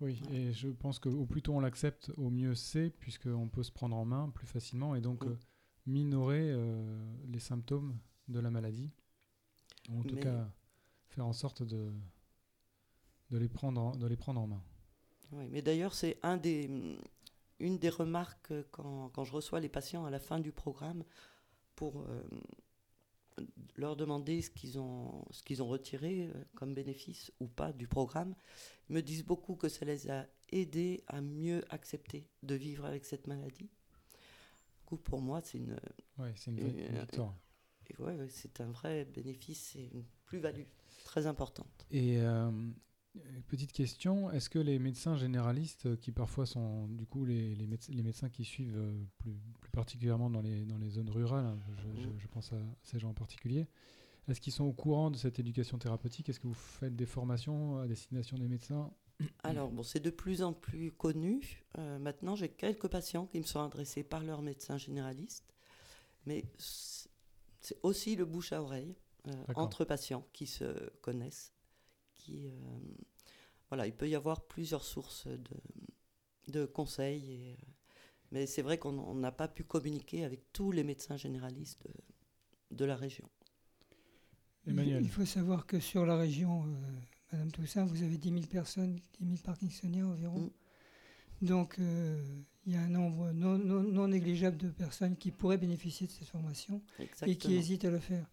Oui, 0.02 0.20
et 0.30 0.52
je 0.52 0.68
pense 0.68 0.98
qu'au 0.98 1.24
plus 1.24 1.40
tôt 1.40 1.54
on 1.54 1.60
l'accepte, 1.60 2.10
au 2.18 2.28
mieux 2.28 2.54
c'est, 2.54 2.90
puisqu'on 2.90 3.48
peut 3.48 3.62
se 3.62 3.72
prendre 3.72 3.96
en 3.96 4.04
main 4.04 4.28
plus 4.28 4.46
facilement 4.46 4.94
et 4.94 5.00
donc 5.00 5.24
Mm. 5.24 5.28
euh, 5.30 5.36
minorer 5.86 6.50
euh, 6.50 7.16
les 7.26 7.38
symptômes 7.40 7.98
de 8.28 8.38
la 8.38 8.50
maladie. 8.50 8.90
Ou 9.88 10.00
en 10.00 10.02
tout 10.02 10.14
Mais- 10.16 10.20
cas, 10.20 10.46
faire 11.08 11.26
en 11.26 11.32
sorte 11.32 11.62
de, 11.62 11.90
de, 13.30 13.38
les, 13.38 13.48
prendre 13.48 13.80
en, 13.80 13.96
de 13.96 14.06
les 14.06 14.16
prendre 14.18 14.40
en 14.42 14.46
main. 14.46 14.62
Oui, 15.32 15.48
mais 15.50 15.62
d'ailleurs, 15.62 15.94
c'est 15.94 16.18
un 16.22 16.36
des, 16.36 16.70
une 17.60 17.78
des 17.78 17.88
remarques 17.88 18.52
quand, 18.72 19.08
quand 19.08 19.24
je 19.24 19.32
reçois 19.32 19.60
les 19.60 19.70
patients 19.70 20.04
à 20.04 20.10
la 20.10 20.18
fin 20.20 20.38
du 20.38 20.52
programme 20.52 21.02
pour 21.76 22.02
euh, 22.02 22.22
leur 23.76 23.96
demander 23.96 24.40
ce 24.42 24.50
qu'ils 24.50 24.78
ont, 24.78 25.24
ce 25.30 25.42
qu'ils 25.42 25.62
ont 25.62 25.68
retiré 25.68 26.26
euh, 26.28 26.44
comme 26.54 26.74
bénéfice 26.74 27.32
ou 27.40 27.48
pas 27.48 27.72
du 27.72 27.88
programme. 27.88 28.34
Ils 28.88 28.94
me 28.94 29.02
disent 29.02 29.24
beaucoup 29.24 29.56
que 29.56 29.68
ça 29.68 29.84
les 29.84 30.10
a 30.10 30.26
aidés 30.50 31.02
à 31.08 31.20
mieux 31.20 31.64
accepter 31.70 32.28
de 32.42 32.54
vivre 32.54 32.84
avec 32.84 33.04
cette 33.04 33.26
maladie. 33.26 33.70
Du 34.78 34.84
coup, 34.86 34.96
pour 34.98 35.20
moi, 35.20 35.40
c'est 35.42 35.58
une, 35.58 35.76
c'est 36.36 36.50
une, 36.50 36.60
vraie- 36.60 36.86
une 36.88 36.96
Euh, 36.96 37.00
victoire. 37.00 37.34
et 37.88 37.96
ouais, 38.02 38.14
ouais, 38.16 38.28
c'est 38.28 38.60
un 38.60 38.70
vrai 38.70 39.04
bénéfice 39.06 39.74
et 39.76 39.90
une 39.92 40.04
plus-value 40.26 40.64
très 41.04 41.26
importante. 41.26 41.86
Et 41.90 42.18
euh, 42.20 42.50
petite 43.46 43.72
question, 43.72 44.30
est-ce 44.30 44.50
que 44.50 44.58
les 44.58 44.78
médecins 44.78 45.16
généralistes, 45.16 45.86
euh, 45.86 45.96
qui 45.96 46.12
parfois 46.12 46.46
sont 46.46 46.88
du 46.88 47.06
coup 47.06 47.24
les, 47.24 47.54
les, 47.54 47.66
médec- 47.66 47.92
les 47.94 48.02
médecins 48.02 48.28
qui 48.28 48.44
suivent 48.44 48.76
euh, 48.76 49.04
plus, 49.18 49.34
plus 49.60 49.70
particulièrement 49.70 50.30
dans 50.30 50.40
les, 50.42 50.64
dans 50.64 50.78
les 50.78 50.90
zones 50.90 51.10
rurales, 51.10 51.44
hein, 51.46 51.58
je, 51.76 52.02
je- 52.02 52.18
je 52.18 52.26
pense 52.28 52.52
à 52.52 52.58
ces 52.82 52.98
gens 52.98 53.10
en 53.10 53.14
particulier, 53.14 53.66
est-ce 54.28 54.40
qu'ils 54.40 54.52
sont 54.52 54.64
au 54.64 54.72
courant 54.72 55.10
de 55.10 55.16
cette 55.16 55.38
éducation 55.38 55.78
thérapeutique? 55.78 56.28
Est-ce 56.28 56.40
que 56.40 56.46
vous 56.48 56.54
faites 56.54 56.96
des 56.96 57.06
formations 57.06 57.78
à 57.78 57.86
destination 57.86 58.38
des 58.38 58.48
médecins? 58.48 58.90
Alors, 59.44 59.70
bon, 59.70 59.82
c'est 59.82 60.00
de 60.00 60.10
plus 60.10 60.42
en 60.42 60.52
plus 60.52 60.90
connu. 60.92 61.64
Euh, 61.78 61.98
maintenant, 61.98 62.34
j'ai 62.34 62.48
quelques 62.48 62.88
patients 62.88 63.26
qui 63.26 63.38
me 63.38 63.44
sont 63.44 63.60
adressés 63.60 64.02
par 64.02 64.24
leur 64.24 64.42
médecin 64.42 64.78
généraliste, 64.78 65.54
mais 66.26 66.44
c'est 67.60 67.78
aussi 67.82 68.16
le 68.16 68.24
bouche 68.24 68.52
à 68.52 68.62
oreille 68.62 68.94
euh, 69.28 69.32
entre 69.54 69.84
patients 69.84 70.26
qui 70.32 70.46
se 70.46 70.90
connaissent. 71.00 71.52
Qui, 72.24 72.46
euh, 72.48 72.50
voilà, 73.68 73.86
il 73.86 73.92
peut 73.92 74.08
y 74.08 74.14
avoir 74.14 74.46
plusieurs 74.46 74.82
sources 74.84 75.26
de, 75.26 76.52
de 76.52 76.64
conseils, 76.66 77.30
et, 77.32 77.52
euh, 77.52 77.56
mais 78.32 78.46
c'est 78.46 78.62
vrai 78.62 78.78
qu'on 78.78 78.98
on 78.98 79.14
n'a 79.14 79.30
pas 79.32 79.46
pu 79.48 79.62
communiquer 79.64 80.24
avec 80.24 80.52
tous 80.52 80.72
les 80.72 80.84
médecins 80.84 81.16
généralistes 81.18 81.86
de, 81.86 82.76
de 82.76 82.84
la 82.86 82.96
région. 82.96 83.28
Il, 84.66 84.70
Emmanuel. 84.72 85.02
il 85.02 85.10
faut 85.10 85.26
savoir 85.26 85.66
que 85.66 85.78
sur 85.80 86.06
la 86.06 86.16
région, 86.16 86.64
euh, 86.64 86.70
Madame 87.32 87.50
Toussaint, 87.52 87.84
vous 87.84 88.02
avez 88.02 88.16
10 88.16 88.28
000 88.30 88.40
personnes, 88.46 88.98
10 89.20 89.26
000 89.26 89.36
Parkinsoniens 89.44 90.06
environ. 90.06 90.40
Mm. 91.42 91.46
Donc, 91.46 91.78
euh, 91.78 92.22
il 92.66 92.72
y 92.72 92.76
a 92.76 92.80
un 92.80 92.88
nombre 92.88 93.32
non, 93.32 93.58
non- 93.58 93.82
non 93.82 94.08
négligeable 94.08 94.56
de 94.56 94.70
personnes 94.70 95.16
qui 95.16 95.30
pourraient 95.30 95.58
bénéficier 95.58 96.06
de 96.06 96.12
cette 96.12 96.28
formation 96.28 96.80
et 97.26 97.36
qui 97.36 97.48
hésitent 97.54 97.84
à 97.84 97.90
le 97.90 97.98
faire. 97.98 98.26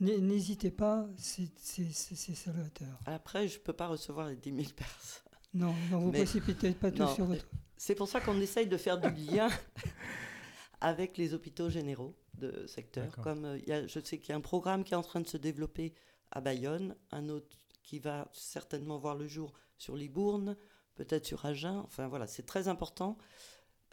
N'hé- 0.00 0.20
N'hésitez 0.20 0.70
pas, 0.70 1.08
c'est 1.16 1.48
c'est- 1.58 1.90
c'est- 1.92 2.14
c'est 2.14 2.34
salvateur. 2.34 3.00
Après, 3.06 3.48
je 3.48 3.58
ne 3.58 3.62
peux 3.62 3.72
pas 3.72 3.88
recevoir 3.88 4.28
les 4.28 4.36
10 4.36 4.54
000 4.54 4.68
personnes. 4.76 5.22
Non, 5.54 5.74
non 5.90 6.00
vous 6.00 6.10
Mais- 6.12 6.18
précipitez 6.18 6.72
pas 6.72 6.90
tout 6.92 6.98
non, 7.02 7.14
sur 7.14 7.24
votre... 7.24 7.44
C'est 7.76 7.94
pour 7.94 8.08
ça 8.08 8.20
qu'on 8.20 8.40
essaye 8.40 8.66
de 8.66 8.76
faire 8.76 8.98
du 9.00 9.08
lien 9.10 9.48
avec 10.80 11.16
les 11.16 11.34
hôpitaux 11.34 11.70
généraux 11.70 12.16
de 12.34 12.66
secteur. 12.66 13.16
Comme 13.22 13.44
euh, 13.44 13.58
il 13.58 13.68
y 13.68 13.72
a- 13.72 13.86
je 13.86 13.98
sais 14.00 14.18
qu'il 14.18 14.30
y 14.30 14.32
a 14.32 14.36
un 14.36 14.40
programme 14.40 14.84
qui 14.84 14.92
est 14.94 14.96
en 14.96 15.02
train 15.02 15.20
de 15.20 15.26
se 15.26 15.36
développer 15.36 15.94
à 16.30 16.40
Bayonne, 16.40 16.94
un 17.10 17.28
autre 17.28 17.48
qui 17.82 17.98
va 17.98 18.28
certainement 18.32 18.98
voir 18.98 19.16
le 19.16 19.26
jour 19.26 19.52
sur 19.78 19.96
Libourne, 19.96 20.56
peut-être 20.94 21.24
sur 21.26 21.44
Agen. 21.46 21.78
Enfin 21.84 22.06
voilà, 22.08 22.26
c'est 22.26 22.44
très 22.46 22.68
important 22.68 23.16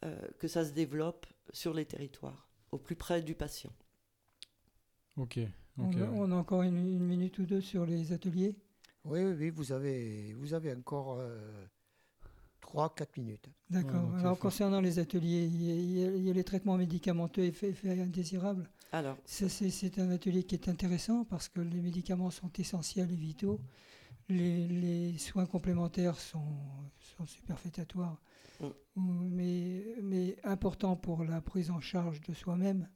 euh, 0.03 0.19
que 0.39 0.47
ça 0.47 0.65
se 0.65 0.71
développe 0.71 1.25
sur 1.53 1.73
les 1.73 1.85
territoires, 1.85 2.49
au 2.71 2.77
plus 2.77 2.95
près 2.97 3.21
du 3.23 3.33
patient. 3.33 3.71
Ok. 5.17 5.39
On, 5.78 5.91
a, 5.91 5.95
ouais. 5.95 6.07
on 6.13 6.32
a 6.32 6.36
encore 6.36 6.63
une, 6.63 6.78
une 6.78 7.05
minute 7.05 7.38
ou 7.39 7.45
deux 7.45 7.61
sur 7.61 7.86
les 7.86 8.13
ateliers. 8.13 8.55
Oui, 9.03 9.23
oui, 9.23 9.34
oui, 9.38 9.49
vous 9.49 9.71
avez, 9.71 10.34
vous 10.34 10.53
avez 10.53 10.73
encore 10.73 11.19
3-4 12.61 13.07
minutes. 13.17 13.49
D'accord. 13.69 14.15
Alors 14.15 14.39
concernant 14.39 14.82
les 14.82 14.99
ateliers, 14.99 15.45
il 15.45 15.61
y, 15.63 16.03
a, 16.03 16.11
il 16.11 16.28
y 16.28 16.34
les 16.34 16.43
traitements 16.43 16.78
médicamenteux 16.78 17.43
et 17.43 17.47
effets, 17.47 17.69
effets 17.69 18.01
indésirables. 18.01 18.69
Alors, 18.91 19.17
Ça, 19.26 19.49
C'est 19.49 19.69
c'est 19.69 19.99
un 19.99 20.09
atelier 20.11 20.43
qui 20.43 20.55
est 20.55 20.67
intéressant 20.69 21.26
parce 21.26 21.49
que 21.49 21.61
les 21.61 21.82
médicaments 21.82 22.32
sont 22.32 22.51
essentiels 22.57 23.11
et 23.11 23.15
vitaux. 23.15 23.59
Les, 24.30 24.67
les 24.67 25.17
soins 25.17 25.45
complémentaires 25.45 26.19
sont, 26.19 26.57
sont 27.17 27.26
superfétatoires, 27.26 28.19
Mm. 28.61 29.28
mais, 29.32 29.84
mais 30.01 30.38
importants 30.45 30.95
pour 30.95 31.26
la 31.26 31.41
prise 31.41 31.69
en 31.71 31.82
charge 31.82 32.21
de 32.21 32.34
soi-même. 32.34 32.88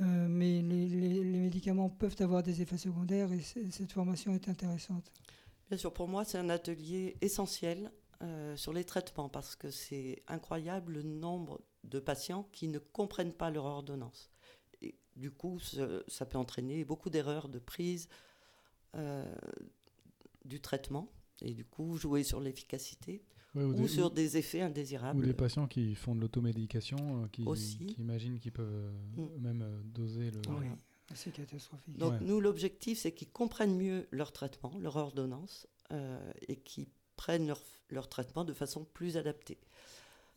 Euh, 0.00 0.26
mais 0.28 0.60
les, 0.60 1.24
médicaments 1.24 1.88
peuvent 1.88 2.16
avoir 2.20 2.42
des 2.42 2.60
effets 2.60 2.76
secondaires 2.76 3.32
et 3.32 3.40
cette 3.40 3.92
formation 3.92 4.34
est 4.34 4.48
intéressante. 4.48 5.10
Bien 5.68 5.78
sûr, 5.78 5.92
pour 5.92 6.06
moi, 6.08 6.24
c'est 6.24 6.38
un 6.38 6.50
atelier 6.50 7.16
essentiel 7.22 7.90
euh, 8.22 8.56
sur 8.56 8.72
les 8.72 8.84
traitements 8.84 9.28
parce 9.28 9.56
que 9.56 9.70
c'est 9.70 10.22
incroyable 10.28 10.94
le 10.94 11.02
nombre 11.02 11.60
de 11.84 11.98
patients 11.98 12.48
qui 12.52 12.68
ne 12.68 12.78
comprennent 12.78 13.32
pas 13.32 13.50
leur 13.50 13.64
ordonnance. 13.64 14.30
Et 14.82 14.94
du 15.16 15.30
coup, 15.30 15.58
ça 15.60 16.26
peut 16.26 16.38
entraîner 16.38 16.84
beaucoup 16.84 17.08
d'erreurs 17.08 17.48
de 17.48 17.58
prise 17.58 18.08
euh, 18.96 19.24
du 20.44 20.60
traitement 20.60 21.10
et 21.42 21.52
du 21.52 21.64
coup 21.64 21.96
jouer 21.96 22.22
sur 22.22 22.40
l'efficacité 22.40 23.24
Ouais, 23.56 23.64
ou 23.64 23.70
ou, 23.70 23.74
des- 23.74 23.88
sur 23.88 24.06
ou- 24.06 24.10
des 24.10 24.36
effets 24.36 24.62
Ou 24.62 24.66
indésirables. 24.66 25.24
des 25.26 25.32
patients 25.34 25.66
qui 25.66 25.94
font 25.94 26.14
de 26.14 26.20
l'automédication, 26.20 27.24
euh, 27.24 27.28
qui, 27.28 27.42
imaginent 27.98 28.38
qu'ils 28.38 28.52
peuvent 28.52 28.68
euh, 28.70 28.92
Mm. 29.16 29.22
eux-mêmes 29.36 29.62
euh, 29.62 29.80
doser 29.84 30.30
le. 30.30 30.40
Oui, 30.50 30.66
c'est 31.14 31.32
catastrophique. 31.32 31.96
Donc 31.96 32.12
Ouais. 32.12 32.18
nous, 32.20 32.40
l'objectif, 32.40 32.98
c'est 32.98 33.12
qu'ils 33.12 33.30
comprennent 33.30 33.76
mieux 33.76 34.06
leur 34.10 34.32
traitement, 34.32 34.76
leur 34.78 34.96
ordonnance, 34.96 35.66
euh, 35.92 36.32
et 36.48 36.56
qu'ils 36.56 36.86
prennent 37.16 37.46
leur, 37.46 37.62
leur 37.90 38.08
traitement 38.08 38.44
de 38.44 38.52
façon 38.52 38.84
plus 38.84 39.16
adaptée. 39.16 39.58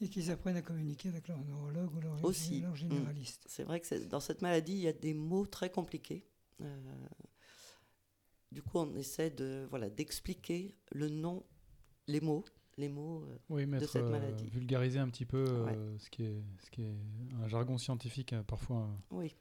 Et 0.01 0.07
qu'ils 0.07 0.31
apprennent 0.31 0.55
à 0.55 0.61
communiquer 0.61 1.09
avec 1.09 1.27
leur 1.27 1.43
neurologue 1.43 1.93
ou 1.93 1.99
leur, 1.99 2.23
Aussi. 2.23 2.61
leur 2.61 2.71
Mm. 2.71 2.75
généraliste. 2.75 3.43
C'est 3.47 3.63
vrai 3.63 3.81
que 3.81 4.03
dans 4.05 4.21
cette 4.21 4.41
maladie, 4.41 4.71
il 4.73 4.79
y 4.81 4.87
a 4.87 4.93
des 4.93 5.13
mots 5.13 5.45
très 5.45 5.69
compliqués. 5.69 6.25
Euh, 6.61 6.77
du 8.51 8.61
coup, 8.61 8.77
on 8.79 8.95
essaie 8.95 9.29
de 9.29 9.67
voilà 9.69 9.89
d'expliquer 9.89 10.73
le 10.91 11.09
nom, 11.09 11.43
les 12.07 12.21
mots, 12.21 12.45
les 12.79 12.89
mots. 12.89 13.23
euh, 13.23 13.37
Oui, 13.49 13.65
mettre, 13.65 13.89
cette 13.89 14.03
euh, 14.03 14.09
maladie. 14.09 14.47
vulgariser 14.49 14.99
un 14.99 15.09
petit 15.09 15.25
peu 15.25 15.43
euh, 15.47 15.65
Ouais. 15.65 15.97
ce, 15.99 16.09
qui 16.09 16.23
est, 16.23 16.41
ce 16.63 16.71
qui 16.71 16.83
est 16.83 16.95
un 17.43 17.47
jargon 17.47 17.77
scientifique 17.77 18.33
euh, 18.33 18.43
parfois 18.43 18.83
euh, 18.83 19.15
Oui, 19.17 19.35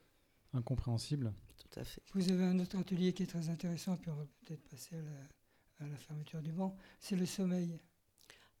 incompréhensible. 0.53 1.33
tout 1.57 1.79
à 1.79 1.83
fait. 1.83 2.01
Vous 2.13 2.31
avez 2.31 2.43
un 2.43 2.59
autre 2.59 2.77
atelier 2.77 3.13
qui 3.13 3.23
est 3.23 3.27
très 3.27 3.49
intéressant, 3.49 3.97
puis 3.97 4.11
on 4.11 4.15
va 4.15 4.25
peut-être 4.45 4.67
passer 4.69 4.95
à 4.95 5.01
la, 5.01 5.85
à 5.85 5.89
la 5.89 5.97
fermeture 5.97 6.41
du 6.41 6.51
banc, 6.51 6.75
c'est 6.99 7.15
le 7.15 7.25
sommeil. 7.25 7.79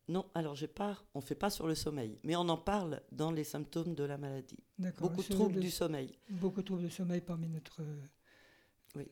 Non, 0.07 0.25
alors 0.33 0.55
j'ai 0.55 0.67
pas, 0.67 0.97
on 1.13 1.21
fait 1.21 1.35
pas 1.35 1.51
sur 1.51 1.67
le 1.67 1.75
sommeil, 1.75 2.17
mais 2.23 2.35
on 2.35 2.49
en 2.49 2.57
parle 2.57 2.99
dans 3.11 3.31
les 3.31 3.43
symptômes 3.43 3.93
de 3.93 4.03
la 4.03 4.17
maladie. 4.17 4.57
D'accord. 4.79 5.09
Beaucoup 5.09 5.21
de 5.21 5.27
Le- 5.29 5.35
troubles 5.35 5.55
le- 5.55 5.61
du 5.61 5.69
sommeil. 5.69 6.17
Beaucoup 6.31 6.61
de 6.61 6.65
troubles 6.65 6.81
de 6.83 6.89
sommeil 6.89 7.21
parmi 7.21 7.47
notre, 7.47 7.81
euh, 7.83 9.03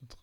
notre 0.00 0.18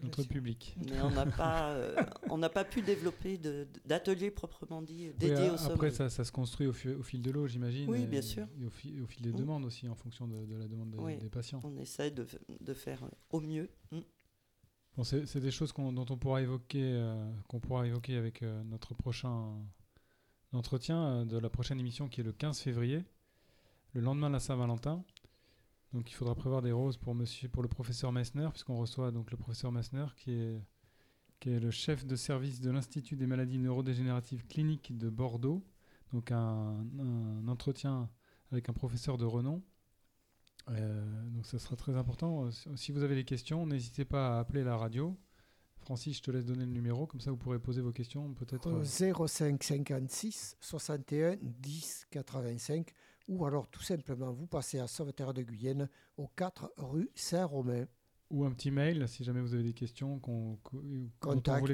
notre 0.00 0.22
public. 0.24 0.76
Mais 0.86 1.00
on 1.00 1.10
n'a 1.10 1.24
pas, 1.26 1.70
euh, 1.72 1.96
on 2.30 2.36
n'a 2.38 2.48
pas 2.50 2.64
pu 2.64 2.82
développer 2.82 3.38
d'atelier 3.84 4.30
proprement 4.30 4.82
dit 4.82 5.08
Oui, 5.08 5.14
dédié 5.18 5.48
a- 5.48 5.54
au 5.54 5.56
sommeil. 5.56 5.74
après, 5.74 5.90
ça, 5.90 6.10
ça 6.10 6.24
se 6.24 6.32
construit 6.32 6.66
au, 6.66 6.72
fi- 6.72 6.90
au 6.94 7.02
fil 7.02 7.22
de 7.22 7.30
l'eau, 7.30 7.46
j'imagine. 7.46 7.88
Oui, 7.88 8.02
et- 8.02 8.06
bien 8.06 8.22
sûr. 8.22 8.46
Et 8.60 8.64
au, 8.66 8.70
fi- 8.70 9.00
au 9.00 9.06
fil 9.06 9.22
des 9.22 9.32
Mm. 9.32 9.36
demandes 9.36 9.64
aussi, 9.64 9.88
en 9.88 9.94
fonction 9.94 10.26
de, 10.28 10.44
de 10.44 10.56
la 10.56 10.68
demande 10.68 10.90
des, 10.90 10.98
Oui. 10.98 11.16
des 11.18 11.30
patients. 11.30 11.60
On 11.64 11.76
essaie 11.78 12.10
de, 12.10 12.26
de 12.60 12.74
faire 12.74 13.02
au 13.30 13.40
mieux. 13.40 13.68
Mm. 13.92 14.00
Bon, 14.96 15.04
c'est 15.04 15.26
c'est 15.26 15.40
des 15.40 15.50
choses 15.50 15.72
qu'on- 15.72 15.92
dont 15.92 16.06
on 16.10 16.16
pourra 16.18 16.40
évoquer, 16.42 16.82
euh, 16.84 17.30
qu'on 17.48 17.60
pourra 17.60 17.86
évoquer 17.86 18.16
avec 18.16 18.42
euh, 18.42 18.62
notre 18.64 18.94
prochain 18.94 19.54
entretien 20.52 21.02
euh, 21.04 21.24
de 21.24 21.38
la 21.38 21.50
prochaine 21.50 21.80
émission 21.80 22.08
qui 22.08 22.20
est 22.20 22.24
le 22.24 22.32
15 22.32 22.60
février, 22.60 23.04
le 23.92 24.00
lendemain 24.00 24.28
de 24.28 24.34
la 24.34 24.40
Saint-Valentin. 24.40 25.04
Donc 25.94 26.10
il 26.10 26.14
faudra 26.14 26.34
prévoir 26.34 26.60
des 26.60 26.72
roses 26.72 26.96
pour 26.96 27.14
monsieur, 27.14 27.48
pour 27.48 27.62
le 27.62 27.68
professeur 27.68 28.10
Messner, 28.10 28.48
puisqu'on 28.50 28.76
reçoit 28.76 29.12
donc 29.12 29.30
le 29.30 29.36
professeur 29.36 29.70
Messner 29.70 30.06
qui 30.16 30.32
est, 30.32 30.60
qui 31.38 31.50
est 31.50 31.60
le 31.60 31.70
chef 31.70 32.04
de 32.04 32.16
service 32.16 32.60
de 32.60 32.72
l'Institut 32.72 33.14
des 33.14 33.28
maladies 33.28 33.58
neurodégénératives 33.58 34.44
cliniques 34.46 34.98
de 34.98 35.08
Bordeaux. 35.08 35.64
Donc 36.12 36.32
un, 36.32 36.84
entretien 37.46 38.10
avec 38.50 38.68
un 38.68 38.72
professeur 38.72 39.18
de 39.18 39.24
renom. 39.24 39.62
Euh, 40.70 41.28
donc 41.30 41.46
ça 41.46 41.60
sera 41.60 41.76
très 41.76 41.94
important. 41.96 42.46
Euh, 42.46 42.50
Si- 42.74 42.90
vous 42.90 43.04
avez 43.04 43.14
des 43.14 43.24
questions, 43.24 43.64
n'hésitez 43.64 44.04
pas 44.04 44.36
à 44.36 44.40
appeler 44.40 44.64
la 44.64 44.76
radio. 44.76 45.16
Francis, 45.76 46.16
je 46.16 46.22
te 46.22 46.30
laisse 46.32 46.46
donner 46.46 46.64
le 46.64 46.72
numéro, 46.72 47.06
comme 47.06 47.20
ça 47.20 47.30
vous 47.30 47.36
pourrez 47.36 47.60
poser 47.60 47.82
vos 47.82 47.92
questions 47.92 48.32
peut-être. 48.34 48.68
Au 48.72 48.80
euh, 48.80 48.84
05 48.84 49.62
56 49.62 50.56
61 50.60 51.36
10 51.40 52.06
85 52.10 52.92
ou 53.28 53.44
alors 53.46 53.68
tout 53.68 53.82
simplement 53.82 54.32
vous 54.32 54.46
passez 54.46 54.78
à 54.78 54.86
Sauveterre 54.86 55.32
de 55.34 55.42
Guyenne 55.42 55.88
au 56.16 56.28
4 56.36 56.72
rue 56.76 57.10
Saint-Romain. 57.14 57.86
ou 58.30 58.44
un 58.44 58.50
petit 58.52 58.70
mail 58.70 59.06
si 59.08 59.24
jamais 59.24 59.40
vous 59.40 59.54
avez 59.54 59.62
des 59.62 59.72
questions 59.74 60.18
qu'on, 60.18 60.58
Contact 61.20 61.66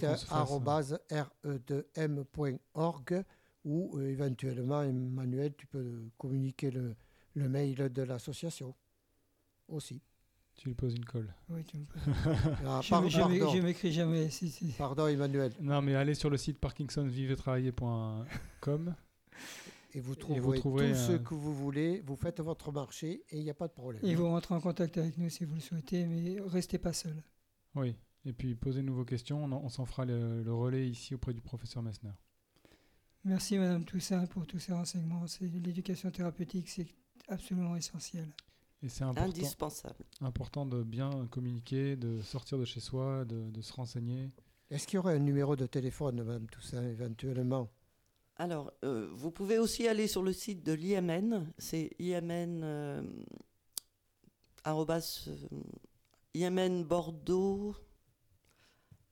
re2m.org 2.05 3.24
ou 3.64 3.98
euh, 3.98 4.09
éventuellement 4.09 4.82
Emmanuel 4.82 5.55
tu 5.57 5.66
peux 5.66 6.09
communiquer 6.18 6.70
le, 6.70 6.94
le 7.34 7.48
mail 7.48 7.90
de 7.92 8.03
l'association 8.03 8.74
aussi. 9.68 10.03
Tu 10.57 10.68
lui 10.68 10.74
poses 10.74 10.94
une 10.94 11.05
colle. 11.07 11.32
Oui, 11.48 11.64
tu 11.64 11.78
me 11.78 11.84
Ah, 12.66 12.80
Je 12.82 12.90
par- 12.90 13.09
je 13.09 13.61
m'écris 13.62 13.92
jamais. 13.92 14.28
si, 14.28 14.51
si. 14.51 14.74
pardon 14.76 15.07
Emmanuel. 15.07 15.53
Non, 15.61 15.80
mais 15.80 15.94
allez 15.94 16.12
sur 16.14 16.28
le 16.28 16.36
site 16.36 16.59
parkinsonvivetravailler.com. 16.59 18.94
Et 19.93 20.01
vous 20.01 20.12
Et 20.12 20.16
trouverez, 20.16 20.41
vous 20.41 20.55
trouverez 20.57 20.93
tout 20.93 20.99
ce 20.99 21.12
un- 21.12 21.18
que 21.18 21.34
vous 21.34 21.55
voulez, 21.55 22.01
vous 22.01 22.14
faites 22.16 22.41
votre 22.41 22.70
marché 22.72 23.24
et 23.30 23.38
il 23.38 23.43
n'y 23.45 23.51
a 23.51 23.55
pas 23.55 23.66
de 23.68 23.72
problème. 23.72 24.01
Et 24.05 24.14
vous 24.14 24.26
rentrez 24.28 24.55
en 24.55 24.61
contact 24.61 24.97
avec 24.99 25.18
nous 25.18 25.28
si 25.30 25.45
vous 25.45 25.55
le 25.57 25.61
souhaitez, 25.61 26.07
mais 26.07 26.38
restez 26.41 26.78
pas 26.78 26.93
seul. 26.93 27.22
Oui. 27.74 27.97
Et 28.24 28.32
puis 28.32 28.55
posez-nous 28.55 28.95
vos 28.95 29.05
questions. 29.05 29.43
On, 29.45 29.51
en- 29.53 29.62
on 29.64 29.68
s'en 29.68 29.86
fera 29.86 30.05
le, 30.05 30.43
le 30.43 30.55
relais 30.55 30.88
ici 30.88 31.14
auprès 31.14 31.32
du 31.34 31.41
professeur 31.41 31.82
Messner. 31.82 32.11
Merci 33.24 33.59
Madame 33.59 33.84
Toussaint 33.84 34.26
pour 34.26 34.47
tous 34.47 34.59
ces 34.59 34.72
renseignements. 34.72 35.24
L'éducation 35.41 36.11
thérapeutique, 36.11 36.68
c'est 36.68 36.86
absolument 37.28 37.76
essentiel. 37.76 38.28
Et 38.82 38.88
c'est 38.88 39.05
important, 39.05 39.28
Indispensable. 39.28 40.05
important 40.22 40.64
de 40.64 40.82
bien 40.82 41.26
communiquer, 41.30 41.97
de 41.97 42.22
sortir 42.22 42.57
de 42.59 42.64
chez 42.64 42.80
soi, 42.80 43.24
de, 43.26 43.51
de 43.51 43.61
se 43.61 43.72
renseigner. 43.74 44.30
Est-ce 44.70 44.86
qu'il 44.86 44.97
y 44.97 44.99
aurait 44.99 45.16
un 45.16 45.18
numéro 45.18 45.55
de 45.55 45.66
téléphone, 45.66 46.22
Madame 46.22 46.47
Toussaint, 46.47 46.82
éventuellement? 46.88 47.68
Alors, 48.41 48.72
euh, 48.84 49.11
vous 49.12 49.30
pouvez 49.30 49.59
aussi 49.59 49.86
aller 49.86 50.07
sur 50.09 50.22
le 50.22 50.32
site 50.32 50.64
de 50.64 50.72
l'IMN, 50.72 51.45
c'est 51.59 51.91
IMN, 51.99 52.62
euh, 52.64 53.03
arrobas, 54.64 55.28
euh, 55.28 55.61
IMN 56.32 56.84
Bordeaux. 56.84 57.74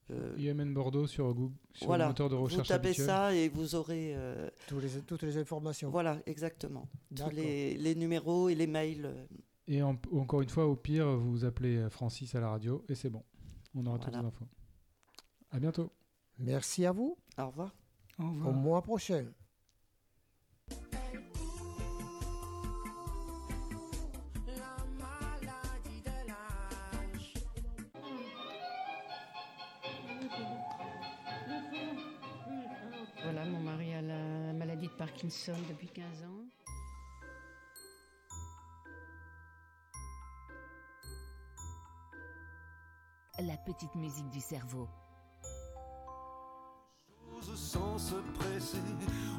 euh, 0.09 0.33
IMN 0.39 0.73
Bordeaux 0.73 1.05
sur 1.05 1.31
Google, 1.35 1.53
sur 1.73 1.85
voilà, 1.85 2.05
le 2.05 2.09
moteur 2.09 2.29
de 2.29 2.35
vous 2.35 2.43
recherche 2.45 2.67
tapez 2.69 2.87
habituel. 2.87 3.05
ça 3.05 3.35
et 3.35 3.49
vous 3.49 3.75
aurez, 3.75 4.15
euh, 4.15 4.49
Tous 4.67 4.79
les, 4.79 4.89
Toutes 5.05 5.21
les 5.21 5.37
informations. 5.37 5.91
voilà, 5.91 6.19
exactement, 6.25 6.89
tous 7.15 7.29
les, 7.29 7.77
les 7.77 7.93
numéros 7.93 8.49
et 8.49 8.55
les 8.55 8.65
mails. 8.65 9.27
Et 9.67 9.83
en- 9.83 9.95
encore 10.11 10.41
une 10.41 10.49
fois, 10.49 10.65
au 10.65 10.75
pire, 10.75 11.05
vous 11.17 11.45
appelez 11.45 11.87
Francis 11.91 12.33
à 12.33 12.39
la 12.39 12.49
radio 12.49 12.83
et 12.89 12.95
c'est 12.95 13.11
bon. 13.11 13.23
On 13.75 13.85
aura 13.85 13.99
toutes 13.99 14.11
les 14.15 14.19
infos. 14.25 14.47
À 15.51 15.59
bientôt. 15.59 15.91
Merci 16.39 16.87
à 16.87 16.91
vous. 16.91 17.15
Au 17.37 17.45
revoir. 17.45 17.75
Au 18.19 18.51
mois 18.51 18.81
prochain. 18.81 19.25
Voilà, 33.23 33.45
mon 33.45 33.59
mari 33.59 33.93
a 33.93 34.01
la 34.01 34.53
maladie 34.53 34.87
de 34.87 34.93
Parkinson 34.93 35.55
depuis 35.69 35.87
15 35.87 36.23
ans. 36.23 36.43
La 43.39 43.55
petite 43.55 43.95
musique 43.95 44.29
du 44.29 44.41
cerveau. 44.41 44.89
Sans 47.79 47.97
se 47.97 48.15
presser 48.37 48.77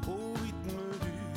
au 0.07 0.33
rythme 0.41 0.81
du 1.01 1.30